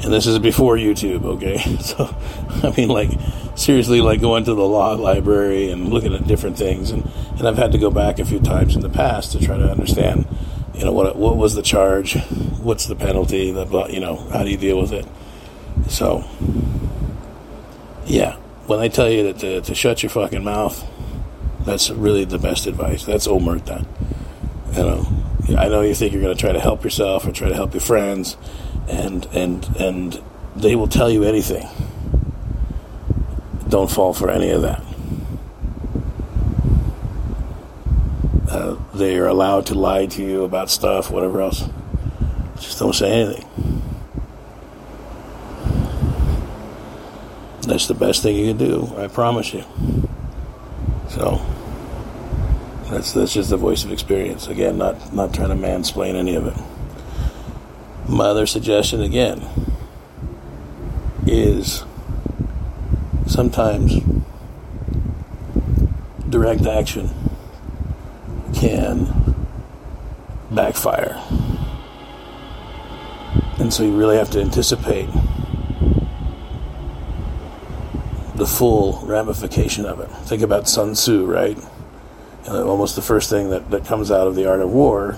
And 0.01 0.13
this 0.13 0.27
is 0.27 0.39
before 0.39 0.75
YouTube, 0.75 1.23
okay? 1.25 1.57
So, 1.79 2.15
I 2.63 2.73
mean, 2.75 2.89
like, 2.89 3.09
seriously, 3.55 4.01
like 4.01 4.21
going 4.21 4.43
to 4.45 4.53
the 4.53 4.65
law 4.65 4.93
library 4.93 5.71
and 5.71 5.89
looking 5.89 6.13
at 6.13 6.27
different 6.27 6.57
things. 6.57 6.91
And, 6.91 7.09
and 7.37 7.47
I've 7.47 7.57
had 7.57 7.71
to 7.71 7.77
go 7.77 7.89
back 7.89 8.19
a 8.19 8.25
few 8.25 8.39
times 8.39 8.75
in 8.75 8.81
the 8.81 8.89
past 8.89 9.31
to 9.31 9.39
try 9.39 9.57
to 9.57 9.69
understand, 9.69 10.27
you 10.73 10.83
know, 10.83 10.91
what, 10.91 11.15
what 11.15 11.37
was 11.37 11.55
the 11.55 11.61
charge? 11.61 12.17
What's 12.61 12.85
the 12.85 12.95
penalty? 12.95 13.51
The, 13.51 13.65
you 13.89 13.99
know, 13.99 14.17
how 14.31 14.43
do 14.43 14.49
you 14.49 14.57
deal 14.57 14.79
with 14.79 14.91
it? 14.91 15.05
So, 15.87 16.25
yeah, 18.05 18.37
when 18.69 18.79
I 18.79 18.87
tell 18.87 19.09
you 19.09 19.23
that 19.23 19.39
to, 19.39 19.61
to 19.61 19.73
shut 19.73 20.03
your 20.03 20.11
fucking 20.11 20.43
mouth, 20.43 20.87
that's 21.65 21.89
really 21.89 22.23
the 22.23 22.37
best 22.37 22.67
advice. 22.67 23.03
That's 23.03 23.27
omerta. 23.27 23.83
You 24.73 24.83
know, 24.83 25.59
I 25.59 25.67
know 25.69 25.81
you 25.81 25.95
think 25.95 26.13
you're 26.13 26.21
going 26.21 26.35
to 26.35 26.39
try 26.39 26.51
to 26.51 26.59
help 26.59 26.83
yourself 26.83 27.25
or 27.25 27.31
try 27.31 27.49
to 27.49 27.55
help 27.55 27.73
your 27.73 27.81
friends, 27.81 28.37
and 28.87 29.25
and 29.33 29.65
and 29.77 30.21
they 30.55 30.75
will 30.75 30.87
tell 30.87 31.09
you 31.09 31.23
anything. 31.23 31.67
Don't 33.67 33.89
fall 33.89 34.13
for 34.13 34.29
any 34.29 34.51
of 34.51 34.61
that. 34.61 34.83
Uh, 38.51 38.77
they 38.93 39.17
are 39.17 39.27
allowed 39.27 39.65
to 39.67 39.73
lie 39.73 40.05
to 40.05 40.23
you 40.23 40.43
about 40.43 40.69
stuff, 40.69 41.09
whatever 41.09 41.41
else. 41.41 41.67
Just 42.59 42.77
don't 42.77 42.93
say 42.93 43.11
anything. 43.11 43.88
That's 47.69 47.87
the 47.87 47.93
best 47.93 48.23
thing 48.23 48.35
you 48.35 48.47
can 48.53 48.57
do. 48.57 48.93
I 48.97 49.07
promise 49.07 49.53
you. 49.53 49.63
So. 51.09 51.39
That's 52.89 53.11
that's 53.13 53.33
just 53.33 53.51
the 53.51 53.57
voice 53.57 53.83
of 53.83 53.91
experience. 53.91 54.47
Again, 54.47 54.79
not 54.79 55.13
not 55.13 55.31
trying 55.31 55.49
to 55.49 55.55
mansplain 55.55 56.15
any 56.15 56.33
of 56.33 56.47
it. 56.47 56.57
My 58.09 58.25
other 58.25 58.47
suggestion 58.47 59.01
again 59.01 59.47
is 61.27 61.83
sometimes 63.27 64.01
direct 66.29 66.65
action 66.65 67.11
can 68.55 69.45
backfire. 70.49 71.21
And 73.59 73.71
so 73.71 73.83
you 73.83 73.95
really 73.95 74.17
have 74.17 74.31
to 74.31 74.41
anticipate 74.41 75.09
the 78.39 78.47
full 78.47 79.01
ramification 79.05 79.85
of 79.85 79.99
it. 79.99 80.07
Think 80.25 80.41
about 80.41 80.67
Sun 80.67 80.93
Tzu, 80.93 81.25
right? 81.25 81.57
uh, 82.47 82.63
almost 82.63 82.95
the 82.95 83.01
first 83.01 83.29
thing 83.29 83.49
that, 83.49 83.69
that 83.69 83.85
comes 83.85 84.11
out 84.11 84.27
of 84.27 84.35
the 84.35 84.49
art 84.49 84.61
of 84.61 84.71
war 84.71 85.17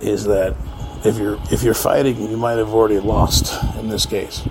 is 0.00 0.24
that 0.24 0.54
if 1.04 1.18
you're 1.18 1.38
if 1.50 1.62
you're 1.62 1.74
fighting, 1.74 2.30
you 2.30 2.36
might 2.36 2.58
have 2.58 2.72
already 2.72 3.00
lost 3.00 3.62
in 3.76 3.88
this 3.88 4.06
case. 4.06 4.46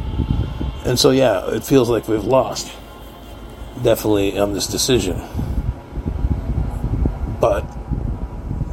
And 0.83 0.97
so, 0.97 1.11
yeah, 1.11 1.49
it 1.51 1.63
feels 1.63 1.89
like 1.89 2.07
we've 2.07 2.23
lost, 2.23 2.71
definitely 3.83 4.37
on 4.37 4.53
this 4.53 4.67
decision. 4.67 5.21
But 7.39 7.65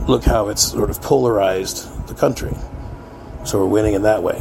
look 0.09 0.25
how 0.25 0.49
it's 0.49 0.63
sort 0.63 0.91
of 0.91 1.01
polarized 1.03 2.09
the 2.09 2.15
country. 2.15 2.57
So 3.45 3.59
we're 3.59 3.67
winning 3.67 3.95
in 3.95 4.03
that 4.03 4.23
way. 4.23 4.41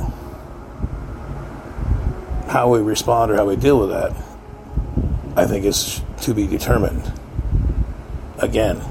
How 2.47 2.69
we 2.69 2.79
respond 2.79 3.31
or 3.31 3.35
how 3.35 3.45
we 3.45 3.57
deal 3.57 3.79
with 3.79 3.89
that, 3.89 4.15
I 5.37 5.45
think, 5.45 5.65
is 5.65 6.01
to 6.21 6.33
be 6.33 6.47
determined 6.47 7.13
again, 8.39 8.81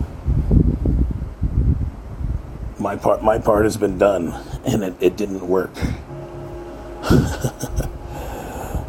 my 2.79 2.97
part 2.97 3.23
my 3.23 3.39
part 3.39 3.65
has 3.65 3.77
been 3.77 3.99
done, 3.99 4.33
and 4.65 4.83
it, 4.85 4.95
it 5.01 5.17
didn't 5.17 5.47
work. 5.47 5.75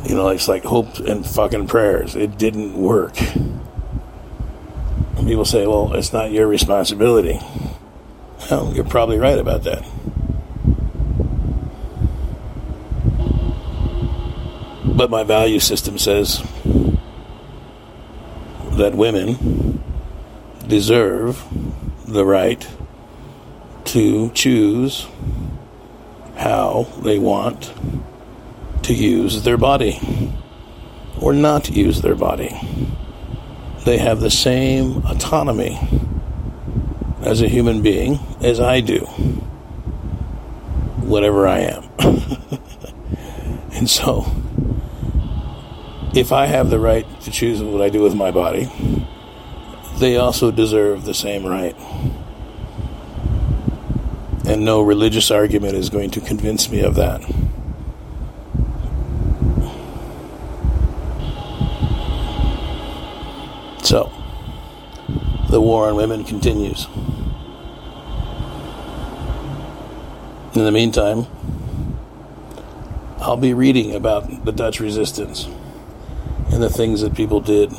you 0.05 0.15
know, 0.15 0.29
it's 0.29 0.47
like 0.47 0.63
hope 0.63 0.99
and 0.99 1.25
fucking 1.25 1.67
prayers. 1.67 2.15
It 2.15 2.37
didn't 2.37 2.75
work. 2.75 3.19
And 5.17 5.27
people 5.27 5.45
say, 5.45 5.65
"Well, 5.65 5.93
it's 5.93 6.13
not 6.13 6.31
your 6.31 6.47
responsibility." 6.47 7.39
Well, 8.51 8.71
you're 8.73 8.85
probably 8.85 9.17
right 9.17 9.37
about 9.37 9.63
that. 9.63 9.83
But 14.85 15.09
my 15.09 15.23
value 15.23 15.59
system 15.59 15.97
says 15.97 16.43
that 18.77 18.93
women 18.95 19.83
deserve 20.67 21.43
the 22.07 22.25
right 22.25 22.67
to 23.85 24.29
choose 24.31 25.07
how 26.35 26.87
they 27.01 27.17
want 27.17 27.73
to 28.83 28.93
use 28.93 29.43
their 29.43 29.57
body 29.57 29.99
or 31.19 31.33
not 31.33 31.69
use 31.69 32.01
their 32.01 32.15
body. 32.15 32.55
They 33.85 33.97
have 33.97 34.19
the 34.19 34.29
same 34.29 35.05
autonomy 35.05 35.79
as 37.21 37.41
a 37.41 37.47
human 37.47 37.81
being 37.81 38.19
as 38.41 38.59
I 38.59 38.81
do, 38.81 38.99
whatever 40.99 41.47
I 41.47 41.59
am. 41.59 41.89
and 43.71 43.89
so, 43.89 44.31
if 46.17 46.31
I 46.31 46.47
have 46.47 46.71
the 46.71 46.79
right 46.79 47.05
to 47.21 47.31
choose 47.31 47.61
what 47.61 47.79
I 47.79 47.89
do 47.89 48.01
with 48.01 48.15
my 48.15 48.31
body, 48.31 48.71
they 49.99 50.17
also 50.17 50.49
deserve 50.49 51.05
the 51.05 51.13
same 51.13 51.45
right. 51.45 51.75
And 54.47 54.65
no 54.65 54.81
religious 54.81 55.29
argument 55.29 55.75
is 55.75 55.91
going 55.91 56.09
to 56.11 56.21
convince 56.21 56.71
me 56.71 56.79
of 56.79 56.95
that. 56.95 57.21
So, 63.83 64.11
the 65.51 65.61
war 65.61 65.87
on 65.87 65.95
women 65.97 66.23
continues. 66.23 66.87
In 70.55 70.63
the 70.65 70.71
meantime, 70.71 71.27
I'll 73.19 73.37
be 73.37 73.53
reading 73.53 73.93
about 73.93 74.45
the 74.45 74.51
Dutch 74.51 74.79
resistance 74.79 75.47
and 76.51 76.61
the 76.61 76.69
things 76.69 77.01
that 77.01 77.15
people 77.15 77.39
did 77.39 77.71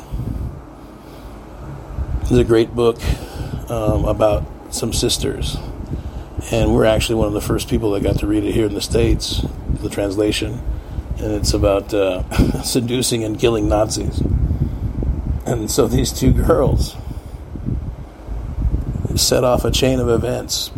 there's 2.29 2.41
a 2.41 2.43
great 2.43 2.75
book 2.75 2.99
um, 3.71 4.05
about 4.05 4.45
some 4.69 4.93
sisters, 4.93 5.57
and 6.51 6.75
we're 6.75 6.85
actually 6.85 7.15
one 7.15 7.27
of 7.27 7.33
the 7.33 7.41
first 7.41 7.67
people 7.67 7.89
that 7.91 8.03
got 8.03 8.19
to 8.19 8.27
read 8.27 8.43
it 8.43 8.51
here 8.51 8.67
in 8.67 8.75
the 8.75 8.81
states. 8.81 9.43
The 9.81 9.89
translation, 9.89 10.61
and 11.17 11.31
it's 11.31 11.55
about 11.55 11.91
uh, 11.91 12.61
seducing 12.61 13.23
and 13.23 13.39
killing 13.39 13.67
Nazis. 13.67 14.21
And 15.47 15.71
so 15.71 15.87
these 15.87 16.11
two 16.11 16.31
girls 16.31 16.95
set 19.15 19.43
off 19.43 19.65
a 19.65 19.71
chain 19.71 19.99
of 19.99 20.07
events 20.07 20.69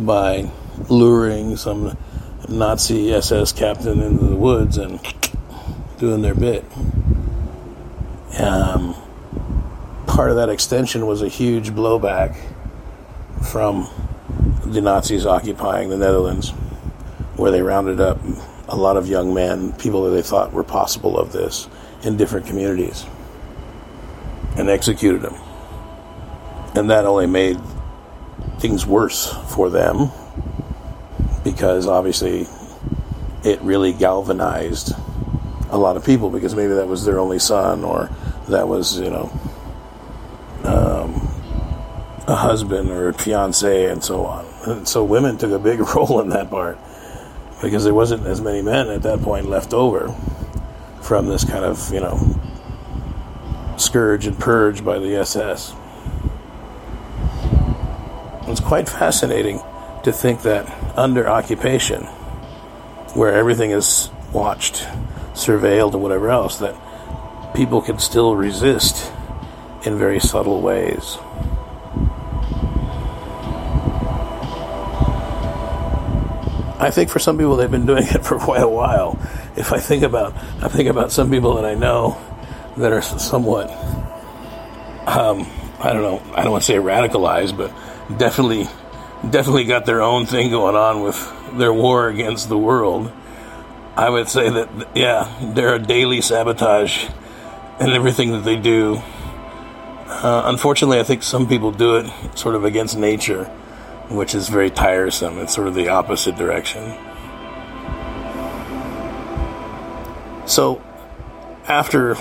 by 0.00 0.50
luring 0.88 1.56
some 1.56 1.96
Nazi 2.48 3.12
SS 3.12 3.52
captain 3.52 4.00
into 4.00 4.24
the 4.24 4.34
woods 4.34 4.76
and 4.76 5.00
doing 5.98 6.22
their 6.22 6.34
bit. 6.34 6.64
Um, 8.38 8.94
part 10.06 10.30
of 10.30 10.36
that 10.36 10.48
extension 10.48 11.06
was 11.06 11.22
a 11.22 11.28
huge 11.28 11.70
blowback 11.70 12.36
from 13.50 13.88
the 14.64 14.80
Nazis 14.80 15.24
occupying 15.24 15.88
the 15.88 15.96
Netherlands, 15.96 16.50
where 17.36 17.50
they 17.50 17.62
rounded 17.62 18.00
up 18.00 18.18
a 18.68 18.76
lot 18.76 18.96
of 18.96 19.08
young 19.08 19.32
men, 19.32 19.72
people 19.74 20.04
that 20.04 20.10
they 20.10 20.22
thought 20.22 20.52
were 20.52 20.64
possible 20.64 21.18
of 21.18 21.32
this, 21.32 21.68
in 22.02 22.16
different 22.16 22.46
communities, 22.46 23.06
and 24.56 24.68
executed 24.68 25.22
them. 25.22 25.34
And 26.74 26.90
that 26.90 27.04
only 27.04 27.26
made 27.26 27.58
things 28.58 28.84
worse 28.84 29.32
for 29.54 29.70
them 29.70 30.10
because 31.44 31.86
obviously 31.86 32.46
it 33.44 33.60
really 33.62 33.92
galvanized 33.92 34.92
a 35.70 35.78
lot 35.78 35.96
of 35.96 36.04
people 36.04 36.30
because 36.30 36.54
maybe 36.54 36.74
that 36.74 36.86
was 36.86 37.04
their 37.04 37.18
only 37.18 37.38
son 37.38 37.84
or 37.84 38.10
that 38.48 38.68
was, 38.68 38.98
you 38.98 39.10
know, 39.10 39.30
um, 40.64 41.14
a 42.26 42.34
husband 42.34 42.90
or 42.90 43.08
a 43.08 43.14
fiance 43.14 43.86
and 43.86 44.02
so 44.02 44.24
on. 44.26 44.46
And 44.64 44.88
so 44.88 45.04
women 45.04 45.38
took 45.38 45.52
a 45.52 45.58
big 45.58 45.80
role 45.94 46.20
in 46.20 46.30
that 46.30 46.50
part 46.50 46.78
because 47.62 47.84
there 47.84 47.94
wasn't 47.94 48.26
as 48.26 48.40
many 48.40 48.62
men 48.62 48.88
at 48.88 49.02
that 49.02 49.20
point 49.20 49.46
left 49.46 49.72
over 49.72 50.14
from 51.02 51.28
this 51.28 51.44
kind 51.44 51.64
of, 51.64 51.92
you 51.92 52.00
know, 52.00 52.18
scourge 53.76 54.26
and 54.26 54.38
purge 54.38 54.84
by 54.84 54.98
the 54.98 55.16
SS. 55.16 55.74
It's 58.48 58.60
quite 58.60 58.88
fascinating 58.88 59.60
to 60.04 60.12
think 60.12 60.42
that 60.42 60.72
under 60.96 61.28
occupation, 61.28 62.04
where 63.14 63.32
everything 63.32 63.70
is 63.70 64.10
watched, 64.32 64.86
surveilled, 65.36 65.94
or 65.94 65.98
whatever 65.98 66.30
else, 66.30 66.58
that 66.58 66.74
people 67.54 67.80
can 67.80 67.98
still 67.98 68.34
resist 68.34 69.12
in 69.84 69.98
very 69.98 70.18
subtle 70.18 70.60
ways. 70.60 71.18
I 76.78 76.90
think 76.90 77.08
for 77.08 77.18
some 77.18 77.38
people 77.38 77.56
they've 77.56 77.70
been 77.70 77.86
doing 77.86 78.04
it 78.06 78.24
for 78.24 78.38
quite 78.38 78.62
a 78.62 78.68
while. 78.68 79.18
If 79.56 79.72
I 79.72 79.78
think 79.78 80.02
about, 80.02 80.34
I 80.62 80.68
think 80.68 80.88
about 80.88 81.10
some 81.10 81.30
people 81.30 81.54
that 81.54 81.64
I 81.64 81.74
know 81.74 82.20
that 82.76 82.92
are 82.92 83.02
somewhat, 83.02 83.70
um, 85.06 85.46
I 85.80 85.92
don't 85.92 86.02
know, 86.02 86.22
I 86.34 86.42
don't 86.42 86.52
want 86.52 86.64
to 86.64 86.72
say 86.72 86.76
radicalized, 86.76 87.56
but 87.56 87.72
definitely, 88.18 88.68
definitely 89.28 89.64
got 89.64 89.86
their 89.86 90.02
own 90.02 90.26
thing 90.26 90.50
going 90.50 90.76
on 90.76 91.02
with 91.02 91.16
their 91.56 91.72
war 91.72 92.08
against 92.08 92.48
the 92.48 92.58
world. 92.58 93.10
I 93.96 94.10
would 94.10 94.28
say 94.28 94.50
that, 94.50 94.88
yeah, 94.94 95.34
they're 95.54 95.74
a 95.74 95.78
daily 95.78 96.20
sabotage 96.20 97.08
in 97.80 97.90
everything 97.90 98.32
that 98.32 98.44
they 98.44 98.56
do. 98.56 99.00
Uh, 100.06 100.42
unfortunately, 100.44 101.00
I 101.00 101.02
think 101.02 101.22
some 101.22 101.48
people 101.48 101.72
do 101.72 101.96
it 101.96 102.12
sort 102.36 102.54
of 102.54 102.64
against 102.64 102.98
nature, 102.98 103.44
which 104.10 104.34
is 104.34 104.50
very 104.50 104.70
tiresome. 104.70 105.38
It's 105.38 105.54
sort 105.54 105.66
of 105.66 105.74
the 105.74 105.88
opposite 105.88 106.36
direction. 106.36 106.94
So, 110.46 110.82
after 111.66 112.16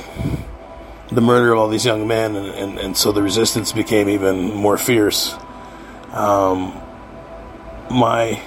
the 1.11 1.21
murder 1.21 1.51
of 1.51 1.59
all 1.59 1.67
these 1.67 1.85
young 1.85 2.07
men, 2.07 2.37
and, 2.37 2.47
and, 2.47 2.79
and 2.79 2.97
so 2.97 3.11
the 3.11 3.21
resistance 3.21 3.73
became 3.73 4.07
even 4.07 4.53
more 4.53 4.77
fierce, 4.77 5.35
um, 6.11 6.73
my 7.91 8.41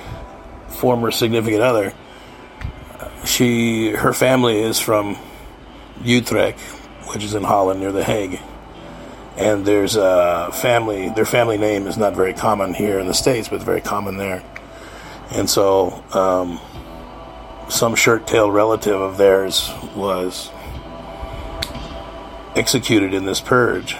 former 0.68 1.10
significant 1.10 1.62
other, 1.62 1.92
she, 3.28 3.90
her 3.90 4.12
family 4.12 4.58
is 4.60 4.80
from 4.80 5.18
Utrecht, 6.02 6.60
which 7.12 7.22
is 7.22 7.34
in 7.34 7.42
Holland 7.42 7.80
near 7.80 7.92
The 7.92 8.04
Hague. 8.04 8.40
And 9.36 9.64
there's 9.64 9.96
a 9.96 10.50
family, 10.52 11.10
their 11.10 11.24
family 11.24 11.58
name 11.58 11.86
is 11.86 11.96
not 11.96 12.16
very 12.16 12.34
common 12.34 12.74
here 12.74 12.98
in 12.98 13.06
the 13.06 13.14
States, 13.14 13.48
but 13.48 13.62
very 13.62 13.80
common 13.80 14.16
there. 14.16 14.42
And 15.30 15.48
so, 15.48 16.02
um, 16.12 16.60
some 17.68 17.94
shirt 17.94 18.26
tailed 18.26 18.52
relative 18.54 19.00
of 19.00 19.18
theirs 19.18 19.70
was 19.94 20.50
executed 22.56 23.14
in 23.14 23.26
this 23.26 23.40
purge. 23.40 23.96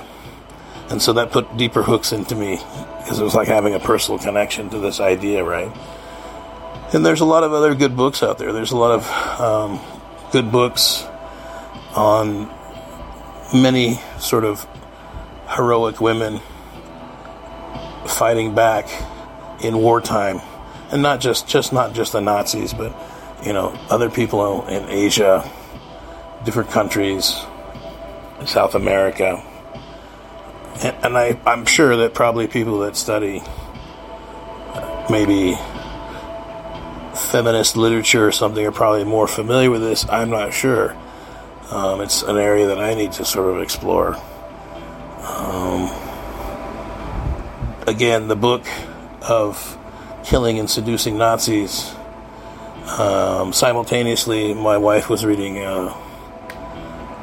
And 0.91 1.03
so 1.03 1.13
that 1.13 1.31
put 1.31 1.57
deeper 1.57 1.83
hooks 1.83 2.13
into 2.13 2.35
me 2.35 2.57
because 2.99 3.21
it 3.21 3.25
was 3.25 3.35
like 3.35 3.47
having 3.47 3.75
a 3.75 3.81
personal 3.81 4.19
connection 4.19 4.71
to 4.71 4.79
this 4.79 5.01
idea, 5.01 5.45
right? 5.45 5.71
And 6.93 7.05
there's 7.05 7.21
a 7.21 7.27
lot 7.27 7.45
of 7.45 7.53
other 7.53 7.75
good 7.75 7.97
books 7.97 8.23
out 8.23 8.39
there. 8.39 8.53
There's 8.53 8.73
a 8.73 8.77
lot 8.77 8.93
of 8.93 9.41
um, 9.41 9.81
good 10.33 10.51
books 10.51 11.05
on 11.95 12.51
many 13.53 14.01
sort 14.19 14.45
of 14.45 14.67
heroic 15.49 16.01
women 16.01 16.41
fighting 18.07 18.55
back 18.55 18.89
in 19.63 19.77
wartime, 19.77 20.41
and 20.91 21.03
not 21.03 21.21
just 21.21 21.47
just 21.47 21.75
not 21.75 21.93
just 21.93 22.13
the 22.13 22.21
Nazis, 22.21 22.73
but 22.73 22.97
you 23.45 23.53
know 23.53 23.79
other 23.91 24.09
people 24.09 24.67
in 24.67 24.89
Asia, 24.89 25.49
different 26.45 26.71
countries, 26.71 27.35
South 28.47 28.75
America, 28.75 29.43
and, 30.83 30.97
and 31.05 31.19
I 31.19 31.39
I'm 31.45 31.67
sure 31.67 31.97
that 31.97 32.15
probably 32.15 32.47
people 32.47 32.79
that 32.81 32.97
study 32.97 33.43
uh, 33.45 35.07
maybe 35.11 35.59
feminist 37.19 37.77
literature 37.77 38.27
or 38.27 38.33
something 38.33 38.65
are 38.67 38.73
probably 38.73 39.05
more 39.05 39.27
familiar 39.27 39.71
with 39.71 39.83
this. 39.83 40.09
I'm 40.09 40.31
not 40.31 40.53
sure. 40.53 40.97
Um, 41.71 42.01
it's 42.01 42.23
an 42.23 42.39
area 42.39 42.67
that 42.69 42.79
I 42.79 42.95
need 42.95 43.13
to 43.13 43.25
sort 43.25 43.55
of 43.55 43.63
explore. 43.63 44.17
Um, 45.23 45.91
again, 47.87 48.29
the 48.29 48.37
book 48.37 48.65
of 49.23 49.79
killing 50.25 50.59
and 50.59 50.69
seducing 50.69 51.19
Nazis. 51.19 51.95
Um, 52.99 53.53
simultaneously, 53.53 54.55
my 54.55 54.79
wife 54.79 55.11
was 55.11 55.25
reading. 55.25 55.59
Uh, 55.59 55.93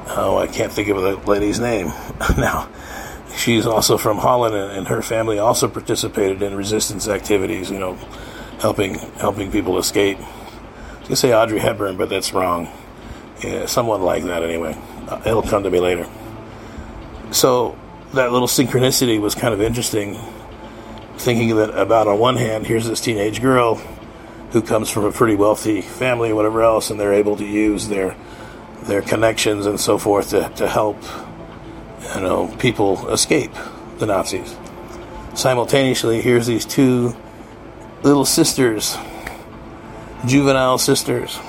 oh, 0.09 0.37
I 0.37 0.47
can't 0.47 0.71
think 0.71 0.89
of 0.89 1.01
the 1.01 1.15
lady's 1.29 1.59
name 1.59 1.87
now. 2.37 2.69
She's 3.35 3.65
also 3.65 3.97
from 3.97 4.17
Holland, 4.17 4.55
and, 4.55 4.71
and 4.71 4.87
her 4.87 5.01
family 5.01 5.39
also 5.39 5.67
participated 5.67 6.41
in 6.41 6.55
resistance 6.55 7.07
activities. 7.07 7.69
You 7.71 7.79
know, 7.79 7.97
helping 8.65 8.95
helping 9.19 9.51
people 9.51 9.77
escape. 9.77 10.17
I 10.19 11.07
was 11.09 11.19
say 11.19 11.35
Audrey 11.35 11.59
Hepburn, 11.59 11.97
but 11.97 12.09
that's 12.09 12.33
wrong 12.33 12.67
yeah, 13.43 13.65
someone 13.65 14.01
like 14.01 14.23
that 14.23 14.41
anyway. 14.41 14.75
Uh, 15.07 15.21
it'll 15.25 15.43
come 15.43 15.63
to 15.63 15.69
me 15.69 15.79
later. 15.79 16.07
So 17.31 17.77
that 18.13 18.31
little 18.31 18.47
synchronicity 18.47 19.21
was 19.21 19.35
kind 19.35 19.53
of 19.53 19.61
interesting. 19.61 20.17
Thinking 21.17 21.55
that 21.57 21.69
about 21.77 22.07
on 22.07 22.19
one 22.19 22.37
hand, 22.37 22.65
here's 22.65 22.87
this 22.87 23.01
teenage 23.01 23.41
girl 23.41 23.75
who 24.51 24.61
comes 24.61 24.89
from 24.89 25.05
a 25.05 25.11
pretty 25.11 25.35
wealthy 25.35 25.81
family, 25.81 26.33
whatever 26.33 26.61
else, 26.61 26.89
and 26.89 26.99
they're 26.99 27.13
able 27.13 27.35
to 27.37 27.45
use 27.45 27.87
their 27.87 28.15
their 28.83 29.01
connections 29.01 29.65
and 29.65 29.79
so 29.79 29.97
forth 29.97 30.29
to, 30.29 30.49
to 30.55 30.67
help 30.67 30.97
you 32.15 32.21
know 32.21 32.53
people 32.59 33.09
escape 33.09 33.51
the 33.99 34.05
Nazis. 34.05 34.55
Simultaneously, 35.35 36.21
here's 36.21 36.47
these 36.47 36.65
two 36.65 37.15
little 38.05 38.23
sisters, 38.23 38.97
juvenile 40.27 40.77
sisters. 40.77 41.39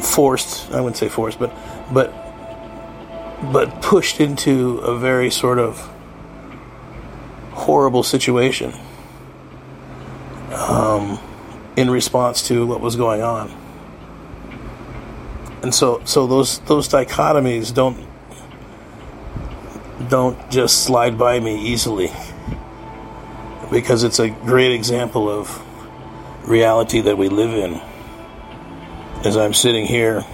Forced 0.00 0.70
I 0.72 0.80
wouldn't 0.80 0.96
say 0.96 1.08
forced 1.08 1.38
but 1.38 1.54
but 1.92 2.12
but 3.52 3.82
pushed 3.82 4.20
into 4.20 4.78
a 4.78 4.98
very 4.98 5.30
sort 5.30 5.58
of 5.58 5.78
horrible 7.52 8.02
situation 8.02 8.72
um, 10.52 11.18
in 11.76 11.90
response 11.90 12.48
to 12.48 12.66
what 12.66 12.80
was 12.80 12.96
going 12.96 13.22
on. 13.22 13.50
And 15.62 15.74
so 15.74 16.00
so 16.04 16.26
those 16.26 16.60
those 16.60 16.88
dichotomies 16.88 17.74
don't 17.74 18.06
don't 20.08 20.50
just 20.50 20.84
slide 20.84 21.18
by 21.18 21.40
me 21.40 21.56
easily 21.66 22.10
because 23.74 24.04
it's 24.04 24.20
a 24.20 24.30
great 24.30 24.72
example 24.72 25.28
of 25.28 25.60
reality 26.48 27.00
that 27.00 27.18
we 27.18 27.28
live 27.28 27.50
in 27.50 27.80
as 29.26 29.36
I'm 29.36 29.52
sitting 29.52 29.84
here 29.84 30.24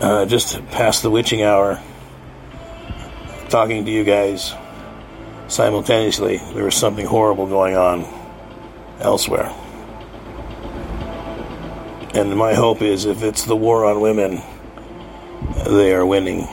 uh, 0.00 0.24
just 0.26 0.64
past 0.68 1.02
the 1.02 1.10
witching 1.10 1.42
hour 1.42 1.82
talking 3.48 3.84
to 3.86 3.90
you 3.90 4.04
guys 4.04 4.54
simultaneously, 5.48 6.36
there 6.54 6.68
is 6.68 6.76
something 6.76 7.06
horrible 7.06 7.48
going 7.48 7.76
on 7.76 8.06
elsewhere. 9.00 9.52
And 12.14 12.36
my 12.36 12.54
hope 12.54 12.82
is 12.82 13.04
if 13.04 13.24
it's 13.24 13.44
the 13.46 13.56
war 13.56 13.84
on 13.84 14.00
women, 14.00 14.40
they 15.66 15.92
are 15.92 16.06
winning. 16.06 16.46